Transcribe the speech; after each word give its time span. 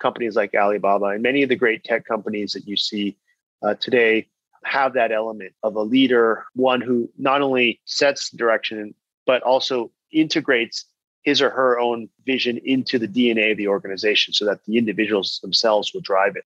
companies 0.00 0.36
like 0.36 0.54
Alibaba 0.54 1.06
and 1.06 1.22
many 1.22 1.42
of 1.42 1.48
the 1.48 1.56
great 1.56 1.84
tech 1.84 2.04
companies 2.04 2.52
that 2.52 2.66
you 2.66 2.76
see 2.76 3.16
uh, 3.62 3.74
today 3.74 4.26
have 4.64 4.94
that 4.94 5.12
element 5.12 5.52
of 5.62 5.76
a 5.76 5.82
leader, 5.82 6.44
one 6.54 6.80
who 6.80 7.08
not 7.18 7.40
only 7.40 7.80
sets 7.84 8.30
direction, 8.30 8.94
but 9.26 9.42
also 9.42 9.90
integrates 10.12 10.86
his 11.22 11.42
or 11.42 11.50
her 11.50 11.78
own 11.78 12.08
vision 12.24 12.58
into 12.64 12.98
the 12.98 13.08
DNA 13.08 13.52
of 13.52 13.58
the 13.58 13.68
organization 13.68 14.32
so 14.32 14.44
that 14.44 14.64
the 14.64 14.76
individuals 14.76 15.38
themselves 15.42 15.92
will 15.92 16.00
drive 16.00 16.36
it. 16.36 16.44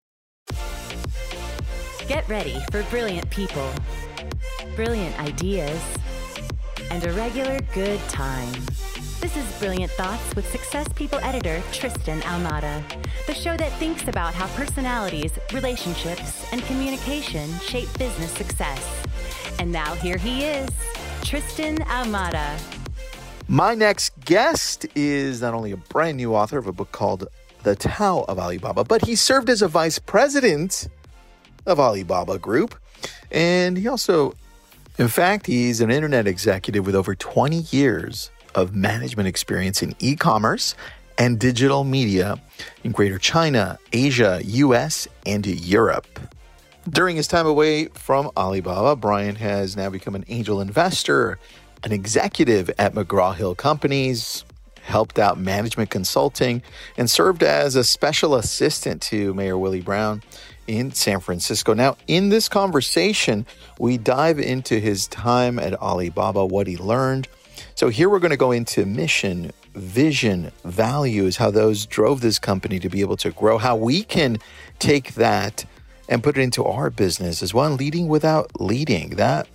Get 2.08 2.28
ready 2.28 2.56
for 2.70 2.82
brilliant 2.84 3.30
people, 3.30 3.72
brilliant 4.76 5.18
ideas, 5.20 5.80
and 6.90 7.04
a 7.04 7.12
regular 7.12 7.60
good 7.72 8.00
time. 8.08 8.52
This 9.24 9.38
is 9.38 9.58
Brilliant 9.58 9.90
Thoughts 9.92 10.36
with 10.36 10.46
Success 10.50 10.86
People 10.92 11.18
editor 11.20 11.62
Tristan 11.72 12.20
Ahumada, 12.20 12.82
the 13.26 13.32
show 13.32 13.56
that 13.56 13.72
thinks 13.78 14.06
about 14.06 14.34
how 14.34 14.46
personalities, 14.48 15.32
relationships, 15.50 16.46
and 16.52 16.60
communication 16.64 17.50
shape 17.60 17.88
business 17.96 18.30
success. 18.32 19.06
And 19.58 19.72
now 19.72 19.94
here 19.94 20.18
he 20.18 20.44
is, 20.44 20.68
Tristan 21.22 21.78
Ahumada. 21.78 22.60
My 23.48 23.74
next 23.74 24.10
guest 24.26 24.84
is 24.94 25.40
not 25.40 25.54
only 25.54 25.72
a 25.72 25.78
brand 25.78 26.18
new 26.18 26.34
author 26.34 26.58
of 26.58 26.66
a 26.66 26.72
book 26.72 26.92
called 26.92 27.26
The 27.62 27.76
Tao 27.76 28.26
of 28.28 28.38
Alibaba, 28.38 28.84
but 28.84 29.06
he 29.06 29.16
served 29.16 29.48
as 29.48 29.62
a 29.62 29.68
vice 29.68 29.98
president 29.98 30.86
of 31.64 31.80
Alibaba 31.80 32.38
Group. 32.38 32.74
And 33.30 33.78
he 33.78 33.88
also, 33.88 34.34
in 34.98 35.08
fact, 35.08 35.46
he's 35.46 35.80
an 35.80 35.90
internet 35.90 36.26
executive 36.26 36.84
with 36.84 36.94
over 36.94 37.14
20 37.14 37.56
years 37.70 38.30
of 38.54 38.74
management 38.74 39.28
experience 39.28 39.82
in 39.82 39.94
e 39.98 40.16
commerce 40.16 40.74
and 41.18 41.38
digital 41.38 41.84
media 41.84 42.40
in 42.82 42.92
Greater 42.92 43.18
China, 43.18 43.78
Asia, 43.92 44.40
US, 44.44 45.08
and 45.26 45.46
Europe. 45.46 46.18
During 46.88 47.16
his 47.16 47.26
time 47.26 47.46
away 47.46 47.86
from 47.86 48.30
Alibaba, 48.36 48.96
Brian 48.96 49.36
has 49.36 49.76
now 49.76 49.88
become 49.88 50.14
an 50.14 50.24
angel 50.28 50.60
investor, 50.60 51.38
an 51.82 51.92
executive 51.92 52.70
at 52.78 52.94
McGraw 52.94 53.34
Hill 53.34 53.54
Companies, 53.54 54.44
helped 54.82 55.18
out 55.18 55.38
management 55.38 55.88
consulting, 55.88 56.62
and 56.98 57.08
served 57.08 57.42
as 57.42 57.74
a 57.74 57.84
special 57.84 58.34
assistant 58.34 59.00
to 59.00 59.32
Mayor 59.32 59.56
Willie 59.56 59.80
Brown 59.80 60.22
in 60.66 60.92
San 60.92 61.20
Francisco. 61.20 61.72
Now, 61.72 61.96
in 62.06 62.28
this 62.28 62.48
conversation, 62.48 63.46
we 63.78 63.96
dive 63.96 64.38
into 64.38 64.78
his 64.78 65.06
time 65.06 65.58
at 65.58 65.74
Alibaba, 65.80 66.44
what 66.44 66.66
he 66.66 66.76
learned, 66.76 67.28
so 67.74 67.88
here 67.88 68.08
we're 68.08 68.20
going 68.20 68.30
to 68.30 68.36
go 68.36 68.52
into 68.52 68.86
mission, 68.86 69.50
vision, 69.74 70.52
values, 70.64 71.36
how 71.36 71.50
those 71.50 71.86
drove 71.86 72.20
this 72.20 72.38
company 72.38 72.78
to 72.78 72.88
be 72.88 73.00
able 73.00 73.16
to 73.18 73.30
grow, 73.30 73.58
how 73.58 73.74
we 73.74 74.04
can 74.04 74.38
take 74.78 75.14
that 75.14 75.64
and 76.08 76.22
put 76.22 76.36
it 76.36 76.40
into 76.40 76.64
our 76.64 76.90
business 76.90 77.42
as 77.42 77.52
well, 77.52 77.70
leading 77.70 78.08
without 78.08 78.60
leading. 78.60 79.10
That 79.10 79.48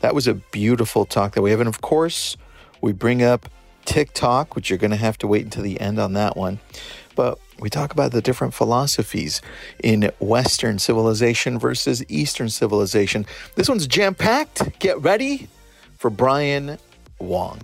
that 0.00 0.14
was 0.14 0.26
a 0.26 0.34
beautiful 0.34 1.04
talk 1.04 1.34
that 1.34 1.42
we 1.42 1.50
have. 1.50 1.60
And 1.60 1.68
of 1.68 1.80
course, 1.82 2.36
we 2.80 2.92
bring 2.92 3.22
up 3.22 3.48
TikTok, 3.84 4.56
which 4.56 4.70
you're 4.70 4.78
going 4.78 4.90
to 4.90 4.96
have 4.96 5.18
to 5.18 5.26
wait 5.26 5.44
until 5.44 5.62
the 5.62 5.80
end 5.80 5.98
on 5.98 6.14
that 6.14 6.36
one. 6.36 6.60
But 7.14 7.38
we 7.58 7.70
talk 7.70 7.92
about 7.92 8.12
the 8.12 8.22
different 8.22 8.54
philosophies 8.54 9.40
in 9.82 10.10
Western 10.18 10.78
civilization 10.78 11.58
versus 11.58 12.04
Eastern 12.08 12.48
civilization. 12.48 13.26
This 13.54 13.68
one's 13.68 13.86
jam 13.86 14.14
packed. 14.14 14.78
Get 14.78 15.00
ready 15.02 15.48
for 15.96 16.10
Brian 16.10 16.78
Wong. 17.18 17.60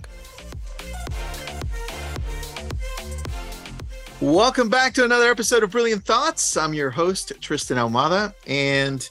Welcome 4.21 4.69
back 4.69 4.93
to 4.93 5.03
another 5.03 5.29
episode 5.29 5.63
of 5.63 5.71
Brilliant 5.71 6.05
Thoughts. 6.05 6.55
I'm 6.55 6.73
your 6.73 6.89
host, 6.89 7.33
Tristan 7.41 7.77
Ahumada, 7.77 8.33
and 8.47 9.07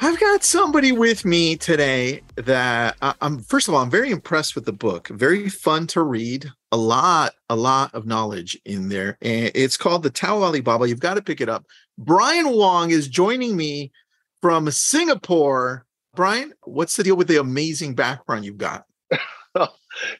I've 0.00 0.18
got 0.18 0.42
somebody 0.42 0.92
with 0.92 1.26
me 1.26 1.56
today 1.56 2.22
that 2.36 2.96
uh, 3.02 3.12
I'm, 3.20 3.40
first 3.40 3.68
of 3.68 3.74
all, 3.74 3.82
I'm 3.82 3.90
very 3.90 4.10
impressed 4.10 4.54
with 4.54 4.64
the 4.64 4.72
book. 4.72 5.08
Very 5.08 5.50
fun 5.50 5.86
to 5.88 6.02
read. 6.02 6.50
A 6.72 6.76
lot, 6.78 7.34
a 7.50 7.56
lot 7.56 7.94
of 7.94 8.06
knowledge 8.06 8.58
in 8.64 8.88
there. 8.88 9.18
And 9.20 9.50
it's 9.54 9.76
called 9.76 10.02
The 10.02 10.08
Tao 10.08 10.42
Alibaba. 10.42 10.88
You've 10.88 11.00
got 11.00 11.14
to 11.14 11.22
pick 11.22 11.42
it 11.42 11.50
up. 11.50 11.66
Brian 11.98 12.48
Wong 12.48 12.92
is 12.92 13.08
joining 13.08 13.54
me 13.54 13.92
from 14.40 14.70
Singapore. 14.70 15.84
Brian, 16.14 16.54
what's 16.64 16.96
the 16.96 17.04
deal 17.04 17.16
with 17.16 17.28
the 17.28 17.38
amazing 17.38 17.94
background 17.94 18.46
you've 18.46 18.56
got? 18.56 18.86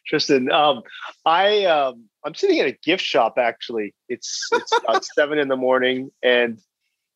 Tristan, 0.06 0.51
um, 0.51 0.83
I 1.25 1.65
um, 1.65 2.05
I'm 2.25 2.34
sitting 2.34 2.59
in 2.59 2.67
a 2.67 2.73
gift 2.73 3.05
shop. 3.05 3.34
Actually, 3.39 3.95
it's 4.09 4.49
it's 4.53 4.73
about 4.78 5.05
seven 5.15 5.39
in 5.39 5.49
the 5.49 5.56
morning, 5.56 6.11
and 6.23 6.59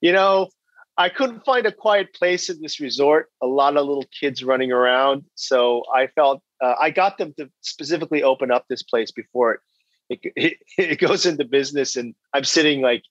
you 0.00 0.12
know, 0.12 0.48
I 0.96 1.08
couldn't 1.08 1.44
find 1.44 1.66
a 1.66 1.72
quiet 1.72 2.14
place 2.14 2.48
in 2.48 2.60
this 2.60 2.80
resort. 2.80 3.30
A 3.42 3.46
lot 3.46 3.76
of 3.76 3.86
little 3.86 4.06
kids 4.18 4.44
running 4.44 4.72
around, 4.72 5.24
so 5.34 5.82
I 5.94 6.06
felt 6.08 6.42
uh, 6.62 6.74
I 6.80 6.90
got 6.90 7.18
them 7.18 7.34
to 7.38 7.50
specifically 7.62 8.22
open 8.22 8.50
up 8.50 8.66
this 8.68 8.82
place 8.82 9.10
before 9.10 9.54
it 9.54 9.60
it, 10.08 10.20
it, 10.36 10.58
it 10.78 10.98
goes 10.98 11.26
into 11.26 11.44
business, 11.44 11.96
and 11.96 12.14
I'm 12.32 12.44
sitting 12.44 12.80
like 12.80 13.02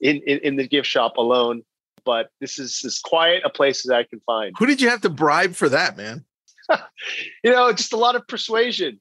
in, 0.00 0.20
in 0.26 0.38
in 0.38 0.56
the 0.56 0.66
gift 0.66 0.88
shop 0.88 1.16
alone. 1.16 1.62
But 2.02 2.30
this 2.40 2.58
is 2.58 2.82
as 2.84 2.98
quiet 2.98 3.42
a 3.44 3.50
place 3.50 3.84
as 3.84 3.90
I 3.90 4.04
can 4.04 4.20
find. 4.20 4.54
Who 4.58 4.64
did 4.64 4.80
you 4.80 4.88
have 4.88 5.02
to 5.02 5.10
bribe 5.10 5.54
for 5.54 5.68
that, 5.68 5.98
man? 5.98 6.24
you 7.44 7.50
know, 7.50 7.72
just 7.72 7.92
a 7.92 7.96
lot 7.96 8.16
of 8.16 8.26
persuasion. 8.26 9.00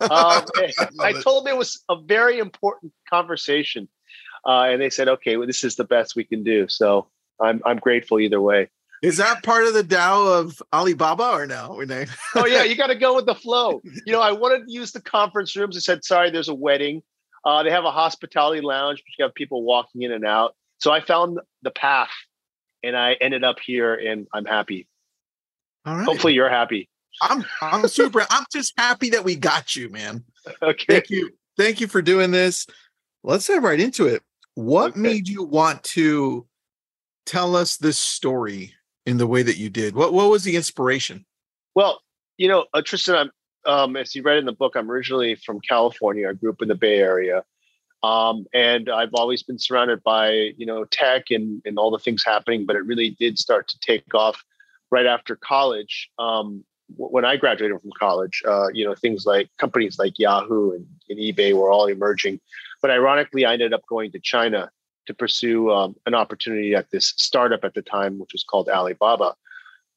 Um, 0.00 0.44
I 1.00 1.12
told 1.22 1.46
them 1.46 1.54
it 1.54 1.58
was 1.58 1.82
a 1.88 1.96
very 2.00 2.38
important 2.38 2.92
conversation, 3.08 3.88
uh, 4.46 4.64
and 4.64 4.80
they 4.80 4.90
said, 4.90 5.08
"Okay, 5.08 5.36
well, 5.36 5.46
this 5.46 5.64
is 5.64 5.76
the 5.76 5.84
best 5.84 6.16
we 6.16 6.24
can 6.24 6.42
do." 6.42 6.68
So 6.68 7.08
I'm 7.40 7.62
I'm 7.64 7.78
grateful 7.78 8.20
either 8.20 8.40
way. 8.40 8.68
Is 9.02 9.16
that 9.16 9.42
part 9.42 9.64
of 9.64 9.72
the 9.72 9.82
Tao 9.82 10.26
of 10.26 10.62
Alibaba 10.72 11.30
or 11.30 11.46
no? 11.46 11.82
oh 12.34 12.46
yeah, 12.46 12.64
you 12.64 12.74
got 12.76 12.88
to 12.88 12.94
go 12.94 13.16
with 13.16 13.26
the 13.26 13.34
flow. 13.34 13.80
You 13.82 14.12
know, 14.12 14.20
I 14.20 14.32
wanted 14.32 14.66
to 14.66 14.72
use 14.72 14.92
the 14.92 15.00
conference 15.00 15.56
rooms. 15.56 15.76
I 15.76 15.80
said, 15.80 16.04
"Sorry, 16.04 16.30
there's 16.30 16.48
a 16.48 16.54
wedding." 16.54 17.02
Uh, 17.42 17.62
they 17.62 17.70
have 17.70 17.86
a 17.86 17.90
hospitality 17.90 18.60
lounge, 18.60 18.98
but 18.98 19.12
you 19.18 19.24
have 19.24 19.34
people 19.34 19.62
walking 19.62 20.02
in 20.02 20.12
and 20.12 20.26
out. 20.26 20.54
So 20.78 20.92
I 20.92 21.00
found 21.00 21.38
the 21.62 21.70
path, 21.70 22.10
and 22.82 22.94
I 22.94 23.14
ended 23.14 23.44
up 23.44 23.56
here, 23.64 23.94
and 23.94 24.26
I'm 24.34 24.44
happy. 24.44 24.86
All 25.86 25.96
right. 25.96 26.04
Hopefully, 26.04 26.34
you're 26.34 26.50
happy. 26.50 26.90
I'm 27.20 27.44
I'm 27.60 27.86
super. 27.88 28.26
I'm 28.30 28.44
just 28.52 28.72
happy 28.76 29.10
that 29.10 29.24
we 29.24 29.36
got 29.36 29.76
you, 29.76 29.88
man. 29.88 30.24
Okay. 30.62 30.84
Thank 30.88 31.10
you. 31.10 31.30
Thank 31.56 31.80
you 31.80 31.86
for 31.86 32.00
doing 32.02 32.30
this. 32.30 32.66
Let's 33.22 33.46
dive 33.46 33.62
right 33.62 33.80
into 33.80 34.06
it. 34.06 34.22
What 34.54 34.92
okay. 34.92 35.00
made 35.00 35.28
you 35.28 35.42
want 35.42 35.82
to 35.84 36.46
tell 37.26 37.54
us 37.56 37.76
this 37.76 37.98
story 37.98 38.72
in 39.06 39.18
the 39.18 39.26
way 39.26 39.42
that 39.42 39.58
you 39.58 39.68
did? 39.68 39.94
What 39.94 40.12
what 40.12 40.30
was 40.30 40.44
the 40.44 40.56
inspiration? 40.56 41.24
Well, 41.74 42.00
you 42.38 42.48
know, 42.48 42.66
uh, 42.72 42.82
Tristan, 42.82 43.14
I'm 43.14 43.30
um, 43.66 43.96
as 43.96 44.14
you 44.14 44.22
read 44.22 44.38
in 44.38 44.46
the 44.46 44.52
book, 44.52 44.74
I'm 44.76 44.90
originally 44.90 45.34
from 45.34 45.60
California. 45.60 46.28
I 46.28 46.32
grew 46.32 46.50
up 46.50 46.62
in 46.62 46.68
the 46.68 46.74
Bay 46.74 46.98
Area. 46.98 47.44
Um, 48.02 48.46
and 48.54 48.88
I've 48.88 49.12
always 49.12 49.42
been 49.42 49.58
surrounded 49.58 50.02
by, 50.02 50.30
you 50.56 50.64
know, 50.64 50.84
tech 50.84 51.24
and, 51.30 51.60
and 51.66 51.78
all 51.78 51.90
the 51.90 51.98
things 51.98 52.24
happening, 52.24 52.64
but 52.64 52.76
it 52.76 52.86
really 52.86 53.10
did 53.20 53.38
start 53.38 53.68
to 53.68 53.78
take 53.80 54.14
off 54.14 54.42
right 54.90 55.04
after 55.04 55.36
college. 55.36 56.10
Um, 56.18 56.64
when 56.96 57.24
I 57.24 57.36
graduated 57.36 57.80
from 57.80 57.90
college, 57.98 58.42
uh, 58.46 58.68
you 58.72 58.84
know, 58.84 58.94
things 58.94 59.26
like 59.26 59.48
companies 59.58 59.98
like 59.98 60.18
Yahoo 60.18 60.72
and, 60.72 60.86
and, 61.08 61.18
eBay 61.18 61.54
were 61.54 61.70
all 61.70 61.86
emerging. 61.86 62.40
But 62.82 62.90
ironically, 62.90 63.44
I 63.44 63.52
ended 63.52 63.72
up 63.72 63.82
going 63.88 64.12
to 64.12 64.20
China 64.20 64.70
to 65.06 65.14
pursue 65.14 65.70
um, 65.70 65.96
an 66.06 66.14
opportunity 66.14 66.74
at 66.74 66.90
this 66.90 67.12
startup 67.16 67.64
at 67.64 67.74
the 67.74 67.82
time, 67.82 68.18
which 68.18 68.32
was 68.32 68.44
called 68.44 68.68
Alibaba. 68.68 69.34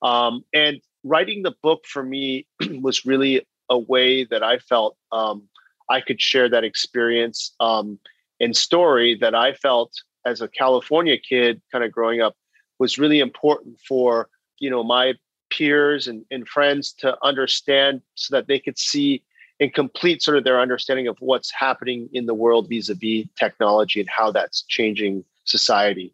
Um, 0.01 0.43
and 0.53 0.81
writing 1.03 1.43
the 1.43 1.55
book 1.61 1.85
for 1.85 2.03
me 2.03 2.47
was 2.81 3.05
really 3.05 3.45
a 3.69 3.77
way 3.77 4.23
that 4.25 4.43
I 4.43 4.59
felt 4.59 4.97
um, 5.11 5.43
I 5.89 6.01
could 6.01 6.21
share 6.21 6.49
that 6.49 6.63
experience 6.63 7.53
um, 7.59 7.99
and 8.39 8.55
story 8.55 9.15
that 9.21 9.35
I 9.35 9.53
felt 9.53 9.93
as 10.25 10.41
a 10.41 10.47
California 10.47 11.17
kid, 11.17 11.61
kind 11.71 11.83
of 11.83 11.91
growing 11.91 12.21
up, 12.21 12.35
was 12.79 12.97
really 12.97 13.19
important 13.19 13.79
for 13.87 14.29
you 14.59 14.69
know 14.69 14.83
my 14.83 15.13
peers 15.55 16.07
and, 16.07 16.25
and 16.31 16.47
friends 16.47 16.93
to 16.93 17.17
understand 17.23 18.01
so 18.15 18.35
that 18.35 18.47
they 18.47 18.59
could 18.59 18.77
see 18.77 19.23
and 19.59 19.73
complete 19.73 20.21
sort 20.21 20.37
of 20.37 20.43
their 20.43 20.59
understanding 20.59 21.07
of 21.07 21.15
what's 21.19 21.51
happening 21.51 22.09
in 22.11 22.25
the 22.25 22.33
world 22.33 22.67
vis-a-vis 22.69 23.25
technology 23.37 23.99
and 23.99 24.09
how 24.09 24.31
that's 24.31 24.63
changing 24.63 25.23
society. 25.45 26.13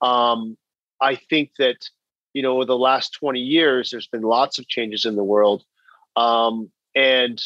Um, 0.00 0.56
I 1.00 1.16
think 1.16 1.52
that 1.58 1.88
you 2.32 2.42
know, 2.42 2.56
over 2.56 2.64
the 2.64 2.76
last 2.76 3.12
20 3.14 3.40
years, 3.40 3.90
there's 3.90 4.06
been 4.06 4.22
lots 4.22 4.58
of 4.58 4.68
changes 4.68 5.04
in 5.04 5.16
the 5.16 5.24
world. 5.24 5.64
Um, 6.16 6.70
and 6.94 7.42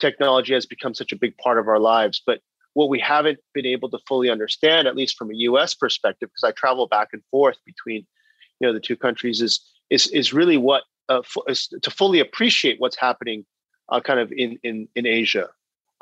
technology 0.00 0.54
has 0.54 0.66
become 0.66 0.94
such 0.94 1.12
a 1.12 1.16
big 1.16 1.36
part 1.38 1.58
of 1.58 1.68
our 1.68 1.78
lives. 1.78 2.22
But 2.24 2.40
what 2.74 2.88
we 2.88 2.98
haven't 2.98 3.40
been 3.52 3.66
able 3.66 3.90
to 3.90 3.98
fully 4.08 4.30
understand, 4.30 4.88
at 4.88 4.96
least 4.96 5.16
from 5.16 5.30
a 5.30 5.34
US 5.34 5.74
perspective, 5.74 6.30
because 6.30 6.48
I 6.48 6.52
travel 6.52 6.86
back 6.86 7.08
and 7.12 7.22
forth 7.30 7.58
between, 7.66 8.06
you 8.60 8.66
know, 8.66 8.72
the 8.72 8.80
two 8.80 8.96
countries, 8.96 9.42
is 9.42 9.60
is 9.92 10.06
is 10.08 10.32
really 10.32 10.56
what 10.56 10.82
uh, 11.08 11.20
f- 11.20 11.60
to 11.82 11.90
fully 11.90 12.20
appreciate 12.20 12.80
what's 12.80 12.96
happening 12.96 13.44
uh, 13.90 14.00
kind 14.00 14.20
of 14.20 14.32
in 14.32 14.58
in 14.62 14.88
in 14.94 15.06
Asia 15.06 15.48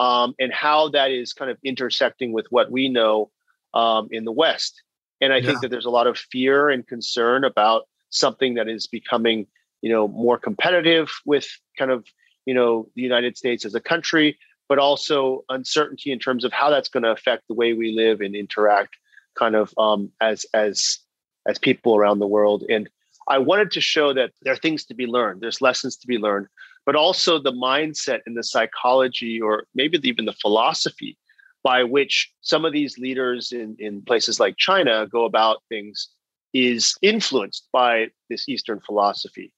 um, 0.01 0.35
and 0.41 0.53
how 0.53 0.89
that 0.89 1.11
is 1.11 1.35
kind 1.35 1.51
of 1.51 1.59
intersecting 1.63 2.33
with 2.33 2.47
what 2.51 2.71
we 2.71 2.89
know 2.89 3.31
um, 3.75 4.09
in 4.11 4.25
the 4.25 4.33
West. 4.33 4.83
And 5.21 5.33
I 5.33 5.37
yeah. 5.37 5.47
think 5.47 5.61
that 5.61 5.71
there's 5.71 5.85
a 5.85 5.91
lot 5.91 6.07
of 6.07 6.17
fear 6.17 6.71
and 6.71 6.87
concern 6.87 7.45
about 7.45 7.83
something 8.09 8.55
that 8.55 8.67
is 8.67 8.87
becoming, 8.87 9.47
you 9.83 9.93
know, 9.93 10.09
more 10.09 10.39
competitive 10.39 11.11
with 11.27 11.47
kind 11.79 11.91
of, 11.91 12.07
you 12.47 12.55
know, 12.55 12.89
the 12.97 13.03
United 13.03 13.37
States 13.37 13.67
as 13.67 13.75
a 13.75 13.81
country, 13.81 14.39
but 14.71 14.79
also 14.79 15.45
uncertainty 15.51 16.11
in 16.11 16.19
terms 16.19 16.45
of 16.45 16.53
how 16.53 16.71
that's 16.71 16.89
going 16.89 17.03
to 17.03 17.11
affect 17.11 17.43
the 17.49 17.55
way 17.55 17.75
we 17.75 17.93
live 17.93 18.23
and 18.23 18.35
interact, 18.35 18.97
kind 19.39 19.55
of 19.55 19.75
um, 19.77 20.11
as 20.21 20.47
as 20.55 20.99
as 21.47 21.59
people 21.59 21.95
around 21.95 22.21
the 22.21 22.27
world. 22.27 22.65
And 22.71 22.89
I 23.31 23.39
wanted 23.39 23.71
to 23.71 23.81
show 23.81 24.13
that 24.13 24.33
there 24.43 24.53
are 24.53 24.57
things 24.57 24.85
to 24.87 24.95
be 24.95 25.07
learned. 25.07 25.41
There's 25.41 25.63
lessons 25.63 25.97
to 25.99 26.07
be 26.07 26.19
learned, 26.19 26.49
but 26.85 26.97
also 26.97 27.39
the 27.39 27.53
mindset 27.53 28.21
and 28.27 28.37
the 28.37 28.43
psychology, 28.43 29.41
or 29.41 29.65
maybe 29.75 29.99
even 30.07 30.25
the 30.25 30.33
philosophy 30.35 31.17
by 31.63 31.85
which 31.85 32.33
some 32.41 32.65
of 32.65 32.73
these 32.73 32.99
leaders 32.99 33.53
in, 33.53 33.77
in 33.79 34.03
places 34.03 34.41
like 34.41 34.57
China 34.57 35.07
go 35.07 35.25
about 35.27 35.63
things 35.69 36.09
is 36.53 36.97
influenced 37.03 37.69
by 37.73 38.09
this 38.29 38.49
Eastern 38.49 38.81
philosophy. 38.81 39.53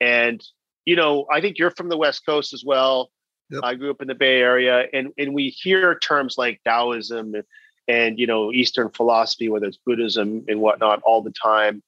And, 0.00 0.40
you 0.84 0.94
know, 0.94 1.26
I 1.32 1.40
think 1.40 1.58
you're 1.58 1.70
from 1.72 1.88
the 1.88 1.96
West 1.96 2.24
Coast 2.24 2.52
as 2.52 2.62
well. 2.64 3.10
Yep. 3.50 3.62
I 3.64 3.74
grew 3.74 3.90
up 3.90 4.00
in 4.00 4.08
the 4.08 4.14
Bay 4.14 4.40
Area, 4.40 4.86
and, 4.92 5.08
and 5.18 5.34
we 5.34 5.48
hear 5.48 5.98
terms 5.98 6.36
like 6.38 6.60
Taoism 6.64 7.34
and, 7.34 7.44
and, 7.88 8.18
you 8.18 8.26
know, 8.26 8.52
Eastern 8.52 8.90
philosophy, 8.90 9.48
whether 9.48 9.66
it's 9.66 9.78
Buddhism 9.84 10.44
and 10.48 10.60
whatnot, 10.60 11.02
all 11.02 11.22
the 11.22 11.32
time. 11.32 11.82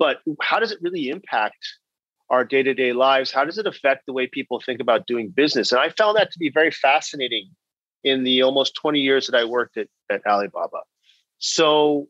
But 0.00 0.22
how 0.40 0.58
does 0.58 0.72
it 0.72 0.78
really 0.80 1.10
impact 1.10 1.58
our 2.30 2.42
day 2.42 2.62
to 2.62 2.72
day 2.72 2.94
lives? 2.94 3.30
How 3.30 3.44
does 3.44 3.58
it 3.58 3.66
affect 3.66 4.06
the 4.06 4.14
way 4.14 4.26
people 4.26 4.58
think 4.58 4.80
about 4.80 5.06
doing 5.06 5.28
business? 5.28 5.70
And 5.70 5.80
I 5.80 5.90
found 5.90 6.16
that 6.16 6.32
to 6.32 6.38
be 6.38 6.50
very 6.50 6.70
fascinating 6.70 7.50
in 8.02 8.24
the 8.24 8.42
almost 8.42 8.74
20 8.76 8.98
years 8.98 9.26
that 9.26 9.36
I 9.36 9.44
worked 9.44 9.76
at, 9.76 9.88
at 10.10 10.26
Alibaba. 10.26 10.80
So 11.38 12.08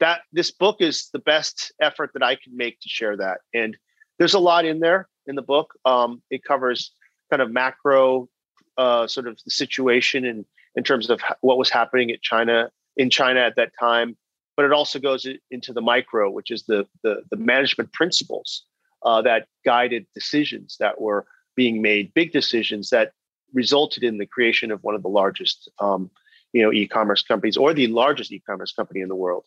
that 0.00 0.20
this 0.32 0.50
book 0.50 0.76
is 0.80 1.08
the 1.14 1.18
best 1.18 1.72
effort 1.80 2.10
that 2.12 2.22
I 2.22 2.34
can 2.34 2.54
make 2.56 2.78
to 2.80 2.88
share 2.90 3.16
that. 3.16 3.38
And 3.54 3.74
there's 4.18 4.34
a 4.34 4.38
lot 4.38 4.66
in 4.66 4.80
there 4.80 5.08
in 5.26 5.34
the 5.34 5.42
book. 5.42 5.72
Um, 5.86 6.22
it 6.30 6.44
covers 6.44 6.92
kind 7.30 7.40
of 7.40 7.50
macro 7.50 8.28
uh, 8.76 9.06
sort 9.06 9.26
of 9.26 9.38
the 9.46 9.50
situation 9.50 10.26
and 10.26 10.44
in 10.74 10.84
terms 10.84 11.08
of 11.08 11.20
what 11.40 11.58
was 11.58 11.70
happening 11.70 12.10
at 12.10 12.20
China 12.20 12.70
in 12.96 13.08
China 13.08 13.40
at 13.40 13.56
that 13.56 13.72
time, 13.78 14.16
but 14.60 14.66
it 14.66 14.72
also 14.72 14.98
goes 14.98 15.26
into 15.50 15.72
the 15.72 15.80
micro, 15.80 16.30
which 16.30 16.50
is 16.50 16.64
the 16.64 16.86
the, 17.02 17.22
the 17.30 17.36
management 17.38 17.94
principles 17.94 18.66
uh, 19.06 19.22
that 19.22 19.46
guided 19.64 20.04
decisions 20.12 20.76
that 20.80 21.00
were 21.00 21.24
being 21.56 21.80
made, 21.80 22.12
big 22.12 22.30
decisions 22.30 22.90
that 22.90 23.12
resulted 23.54 24.02
in 24.02 24.18
the 24.18 24.26
creation 24.26 24.70
of 24.70 24.84
one 24.84 24.94
of 24.94 25.00
the 25.02 25.08
largest 25.08 25.70
um, 25.78 26.10
you 26.52 26.62
know 26.62 26.70
e-commerce 26.74 27.22
companies 27.22 27.56
or 27.56 27.72
the 27.72 27.86
largest 27.86 28.32
e-commerce 28.32 28.70
company 28.70 29.00
in 29.00 29.08
the 29.08 29.16
world. 29.16 29.46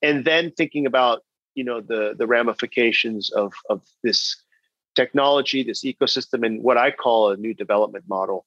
And 0.00 0.24
then 0.24 0.50
thinking 0.52 0.86
about 0.86 1.22
you 1.54 1.62
know 1.62 1.82
the 1.82 2.14
the 2.16 2.26
ramifications 2.26 3.30
of 3.30 3.52
of 3.68 3.82
this 4.02 4.42
technology 4.94 5.62
this 5.62 5.84
ecosystem 5.84 6.46
and 6.46 6.62
what 6.62 6.78
i 6.78 6.90
call 6.90 7.30
a 7.30 7.36
new 7.36 7.52
development 7.52 8.06
model 8.08 8.46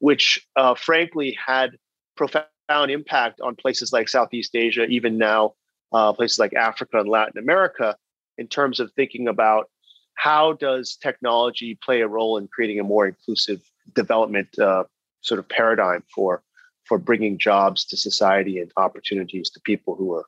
which 0.00 0.46
uh, 0.56 0.74
frankly 0.74 1.34
had 1.46 1.78
profound 2.18 2.44
impact 2.68 3.40
on 3.40 3.54
places 3.54 3.92
like 3.92 4.08
southeast 4.08 4.54
asia 4.54 4.84
even 4.86 5.18
now 5.18 5.54
uh, 5.92 6.12
places 6.12 6.38
like 6.38 6.54
africa 6.54 6.98
and 6.98 7.08
latin 7.08 7.38
america 7.38 7.96
in 8.38 8.46
terms 8.46 8.80
of 8.80 8.92
thinking 8.92 9.28
about 9.28 9.70
how 10.14 10.54
does 10.54 10.96
technology 10.96 11.78
play 11.82 12.00
a 12.00 12.08
role 12.08 12.38
in 12.38 12.48
creating 12.48 12.80
a 12.80 12.84
more 12.84 13.06
inclusive 13.06 13.62
development 13.94 14.58
uh, 14.58 14.84
sort 15.20 15.38
of 15.38 15.48
paradigm 15.48 16.02
for 16.14 16.42
for 16.84 16.98
bringing 16.98 17.36
jobs 17.38 17.84
to 17.84 17.96
society 17.96 18.58
and 18.58 18.70
opportunities 18.76 19.50
to 19.50 19.60
people 19.60 19.94
who 19.94 20.06
were 20.06 20.24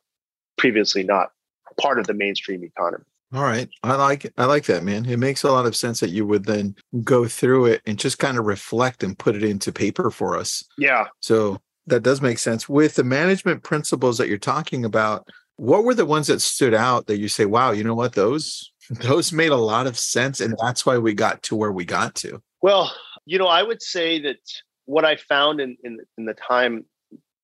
previously 0.56 1.02
not 1.02 1.30
part 1.80 1.98
of 1.98 2.06
the 2.06 2.14
mainstream 2.14 2.64
economy. 2.64 3.04
All 3.32 3.42
right. 3.42 3.68
I 3.82 3.94
like 3.94 4.32
I 4.38 4.46
like 4.46 4.64
that, 4.66 4.82
man. 4.82 5.04
It 5.04 5.18
makes 5.18 5.42
a 5.42 5.52
lot 5.52 5.66
of 5.66 5.76
sense 5.76 6.00
that 6.00 6.10
you 6.10 6.26
would 6.26 6.46
then 6.46 6.74
go 7.04 7.26
through 7.26 7.66
it 7.66 7.82
and 7.86 7.98
just 7.98 8.18
kind 8.18 8.38
of 8.38 8.46
reflect 8.46 9.02
and 9.02 9.18
put 9.18 9.36
it 9.36 9.42
into 9.42 9.70
paper 9.70 10.10
for 10.10 10.36
us. 10.36 10.64
Yeah. 10.78 11.08
So 11.20 11.60
that 11.88 12.02
does 12.02 12.20
make 12.20 12.38
sense. 12.38 12.68
With 12.68 12.94
the 12.94 13.04
management 13.04 13.62
principles 13.62 14.18
that 14.18 14.28
you're 14.28 14.38
talking 14.38 14.84
about, 14.84 15.28
what 15.56 15.84
were 15.84 15.94
the 15.94 16.06
ones 16.06 16.28
that 16.28 16.40
stood 16.40 16.74
out 16.74 17.06
that 17.06 17.18
you 17.18 17.28
say, 17.28 17.44
wow, 17.44 17.72
you 17.72 17.84
know 17.84 17.94
what, 17.94 18.14
those 18.14 18.72
those 18.90 19.32
made 19.32 19.52
a 19.52 19.56
lot 19.56 19.86
of 19.86 19.98
sense 19.98 20.40
and 20.40 20.56
that's 20.62 20.86
why 20.86 20.96
we 20.96 21.12
got 21.12 21.42
to 21.44 21.56
where 21.56 21.72
we 21.72 21.84
got 21.84 22.14
to? 22.16 22.40
Well, 22.62 22.92
you 23.26 23.38
know, 23.38 23.48
I 23.48 23.62
would 23.62 23.82
say 23.82 24.20
that 24.22 24.38
what 24.86 25.04
I 25.04 25.16
found 25.16 25.60
in, 25.60 25.76
in, 25.84 25.98
in 26.16 26.24
the 26.24 26.34
time 26.34 26.86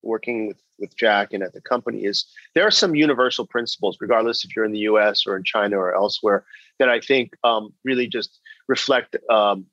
working 0.03 0.49
with, 0.49 0.63
with 0.79 0.97
Jack 0.97 1.33
and 1.33 1.43
at 1.43 1.53
the 1.53 1.61
company 1.61 2.05
is 2.05 2.25
there 2.55 2.67
are 2.67 2.71
some 2.71 2.95
universal 2.95 3.47
principles, 3.47 3.99
regardless 4.01 4.45
if 4.45 4.55
you're 4.57 4.65
in 4.65 4.73
the 4.73 4.87
US 4.91 5.27
or 5.27 5.37
in 5.37 5.45
China 5.45 5.79
or 5.79 5.95
elsewhere, 5.95 6.45
that 6.79 6.89
I 6.89 7.01
think 7.01 7.35
um, 7.45 7.73
really 7.85 8.07
just 8.07 8.41
reflect 8.69 9.17
um, 9.31 9.67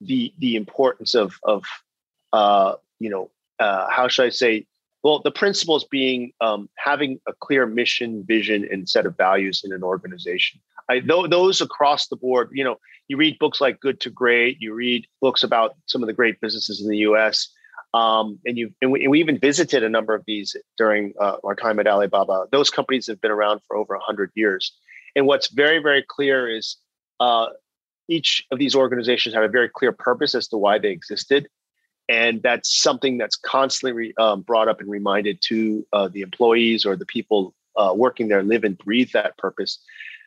the 0.00 0.32
the 0.38 0.56
importance 0.56 1.14
of 1.14 1.34
of 1.42 1.64
uh, 2.32 2.74
you 2.98 3.10
know 3.10 3.30
uh, 3.58 3.88
how 3.90 4.08
should 4.08 4.26
I 4.26 4.30
say 4.30 4.66
well 5.02 5.20
the 5.20 5.30
principles 5.30 5.84
being 5.84 6.32
um, 6.40 6.68
having 6.76 7.20
a 7.26 7.32
clear 7.32 7.66
mission, 7.66 8.24
vision, 8.26 8.66
and 8.70 8.88
set 8.88 9.06
of 9.06 9.16
values 9.16 9.62
in 9.64 9.72
an 9.72 9.82
organization. 9.82 10.60
I, 10.90 11.00
th- 11.00 11.28
those 11.28 11.60
across 11.60 12.08
the 12.08 12.16
board, 12.16 12.48
you 12.52 12.64
know, 12.64 12.76
you 13.08 13.18
read 13.18 13.38
books 13.38 13.60
like 13.60 13.78
Good 13.80 14.00
to 14.00 14.10
Great, 14.10 14.56
you 14.60 14.72
read 14.72 15.06
books 15.20 15.42
about 15.42 15.76
some 15.86 16.02
of 16.02 16.06
the 16.06 16.14
great 16.14 16.40
businesses 16.40 16.80
in 16.80 16.88
the 16.88 16.98
U.S. 16.98 17.48
Um, 17.94 18.38
and 18.46 18.56
you 18.56 18.70
and 18.82 18.92
we, 18.92 19.02
and 19.02 19.10
we, 19.10 19.20
even 19.20 19.38
visited 19.38 19.82
a 19.82 19.88
number 19.88 20.14
of 20.14 20.22
these 20.26 20.56
during 20.76 21.14
uh, 21.20 21.36
our 21.44 21.54
time 21.54 21.78
at 21.78 21.86
Alibaba. 21.86 22.46
Those 22.52 22.70
companies 22.70 23.06
have 23.06 23.20
been 23.20 23.30
around 23.30 23.60
for 23.66 23.76
over 23.76 23.98
hundred 23.98 24.30
years, 24.34 24.72
and 25.16 25.26
what's 25.26 25.48
very 25.48 25.78
very 25.78 26.04
clear 26.06 26.54
is 26.54 26.76
uh, 27.18 27.46
each 28.08 28.46
of 28.50 28.58
these 28.58 28.74
organizations 28.74 29.34
had 29.34 29.44
a 29.44 29.48
very 29.48 29.68
clear 29.68 29.92
purpose 29.92 30.34
as 30.34 30.48
to 30.48 30.58
why 30.58 30.78
they 30.78 30.90
existed, 30.90 31.48
and 32.08 32.42
that's 32.42 32.82
something 32.82 33.18
that's 33.18 33.36
constantly 33.36 33.92
re, 33.92 34.14
um, 34.18 34.42
brought 34.42 34.68
up 34.68 34.80
and 34.80 34.90
reminded 34.90 35.40
to 35.42 35.86
uh, 35.92 36.08
the 36.08 36.22
employees 36.22 36.86
or 36.86 36.96
the 36.96 37.06
people 37.06 37.54
uh, 37.76 37.92
working 37.94 38.28
there. 38.28 38.42
Live 38.42 38.64
and 38.64 38.76
breathe 38.78 39.10
that 39.12 39.36
purpose. 39.36 39.78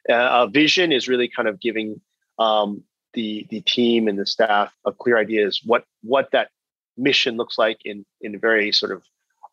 Uh, 0.09 0.47
vision 0.47 0.91
is 0.91 1.07
really 1.07 1.27
kind 1.27 1.47
of 1.47 1.59
giving 1.59 2.01
um, 2.39 2.83
the 3.13 3.45
the 3.49 3.61
team 3.61 4.07
and 4.07 4.17
the 4.17 4.25
staff 4.25 4.73
a 4.85 4.91
clear 4.91 5.17
idea 5.17 5.45
is 5.45 5.61
what 5.65 5.85
what 6.01 6.31
that 6.31 6.49
mission 6.97 7.37
looks 7.37 7.57
like 7.57 7.79
in 7.85 8.05
in 8.21 8.35
a 8.35 8.39
very 8.39 8.71
sort 8.71 8.91
of 8.91 9.03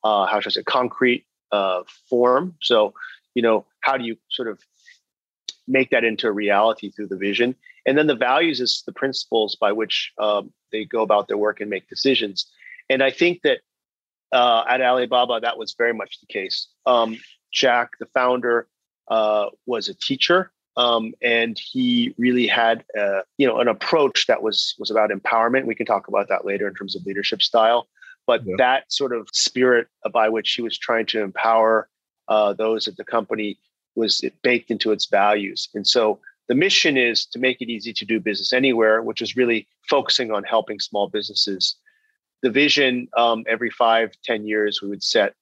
uh, 0.05 0.27
how 0.27 0.41
should 0.41 0.53
I 0.53 0.55
say 0.55 0.63
concrete 0.63 1.27
uh, 1.53 1.83
form. 2.09 2.55
So 2.63 2.95
you 3.35 3.43
know 3.43 3.67
how 3.81 3.97
do 3.97 4.05
you 4.05 4.17
sort 4.31 4.49
of 4.49 4.59
make 5.67 5.91
that 5.91 6.05
into 6.05 6.27
a 6.27 6.33
reality 6.33 6.91
through 6.91 7.09
the 7.09 7.17
vision, 7.17 7.55
and 7.87 7.97
then 7.97 8.07
the 8.07 8.17
values 8.17 8.61
is 8.61 8.83
the 8.87 8.93
principles 8.93 9.57
by 9.57 9.73
which 9.73 10.13
um, 10.19 10.53
they 10.73 10.85
go 10.85 11.03
about 11.03 11.29
their 11.29 11.39
work 11.39 11.61
and 11.61 11.71
make 11.71 11.89
decisions. 11.89 12.47
And 12.91 13.03
I 13.03 13.11
think 13.11 13.43
that 13.43 13.59
uh, 14.33 14.65
at 14.69 14.81
Alibaba 14.81 15.41
that 15.41 15.59
was 15.59 15.75
very 15.77 15.95
much 15.95 16.21
the 16.21 16.27
case. 16.27 16.69
Um, 16.87 17.19
Jack, 17.53 17.93
the 17.99 18.07
founder, 18.07 18.69
uh, 19.09 19.47
was 19.67 19.89
a 19.89 19.95
teacher 19.95 20.53
um, 20.79 21.13
and 21.21 21.59
he 21.59 22.15
really 22.19 22.47
had 22.47 22.85
uh, 22.99 23.23
you 23.37 23.47
know 23.47 23.59
an 23.59 23.69
approach 23.69 24.29
that 24.29 24.43
was 24.43 24.77
was 24.79 24.91
about 24.91 25.11
empowerment. 25.11 25.67
We 25.67 25.75
can 25.75 25.87
talk 25.87 26.07
about 26.07 26.29
that 26.29 26.47
later 26.47 26.69
in 26.69 26.75
terms 26.75 26.95
of 26.95 27.05
leadership 27.05 27.43
style, 27.43 27.89
but 28.27 28.47
yeah. 28.47 28.55
that 28.59 28.91
sort 28.91 29.13
of 29.13 29.29
spirit 29.33 29.89
by 30.13 30.29
which 30.29 30.53
he 30.53 30.63
was 30.63 30.79
trying 30.79 31.07
to 31.07 31.21
empower 31.21 31.89
uh, 32.29 32.53
those 32.53 32.87
at 32.87 32.97
the 32.97 33.05
company 33.05 33.59
was 33.97 34.25
baked 34.43 34.71
into 34.71 34.93
its 34.93 35.07
values. 35.07 35.69
And 35.75 35.85
so 35.85 36.21
the 36.49 36.55
mission 36.55 36.97
is 36.97 37.27
to 37.27 37.39
make 37.39 37.61
it 37.61 37.69
easy 37.69 37.93
to 37.93 38.05
do 38.05 38.21
business 38.21 38.53
anywhere, 38.53 39.03
which 39.03 39.23
is 39.23 39.37
really 39.37 39.69
focusing 39.89 40.31
on 40.31 40.45
helping 40.45 40.81
small 40.81 41.09
businesses. 41.09 41.77
The 42.43 42.51
vision 42.51 43.09
um, 43.17 43.45
every 43.49 43.71
five, 43.71 44.13
ten 44.25 44.47
years, 44.47 44.81
we 44.81 44.89
would 44.89 45.03
set 45.03 45.35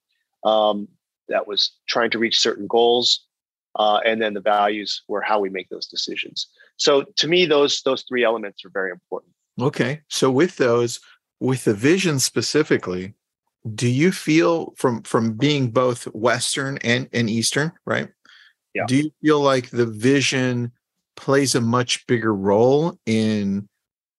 um, 0.45 0.89
that 1.29 1.47
was 1.47 1.73
trying 1.89 2.11
to 2.11 2.19
reach 2.19 2.39
certain 2.39 2.67
goals 2.67 3.27
uh, 3.79 4.01
and 4.05 4.21
then 4.21 4.35
the 4.35 4.41
values 4.41 5.03
were 5.09 5.21
how 5.21 5.39
we 5.39 5.51
make 5.51 5.69
those 5.69 5.87
decisions. 5.87 6.49
So 6.77 7.03
to 7.17 7.29
me, 7.29 7.47
those 7.47 7.83
those 7.83 8.03
three 8.03 8.25
elements 8.25 8.65
are 8.65 8.71
very 8.71 8.91
important. 8.91 9.33
Okay, 9.61 10.01
so 10.09 10.31
with 10.31 10.57
those, 10.57 11.01
with 11.41 11.65
the 11.65 11.75
vision 11.75 12.19
specifically, 12.19 13.15
do 13.75 13.89
you 13.89 14.13
feel 14.13 14.73
from 14.77 15.03
from 15.03 15.35
being 15.35 15.71
both 15.71 16.05
Western 16.15 16.79
and 16.79 17.09
and 17.13 17.29
Eastern, 17.29 17.73
right? 17.85 18.09
Yeah. 18.75 18.85
Do 18.87 18.97
you 18.97 19.11
feel 19.23 19.41
like 19.41 19.71
the 19.71 19.87
vision 19.87 20.73
plays 21.17 21.55
a 21.55 21.61
much 21.61 22.07
bigger 22.07 22.35
role 22.35 22.99
in 23.07 23.69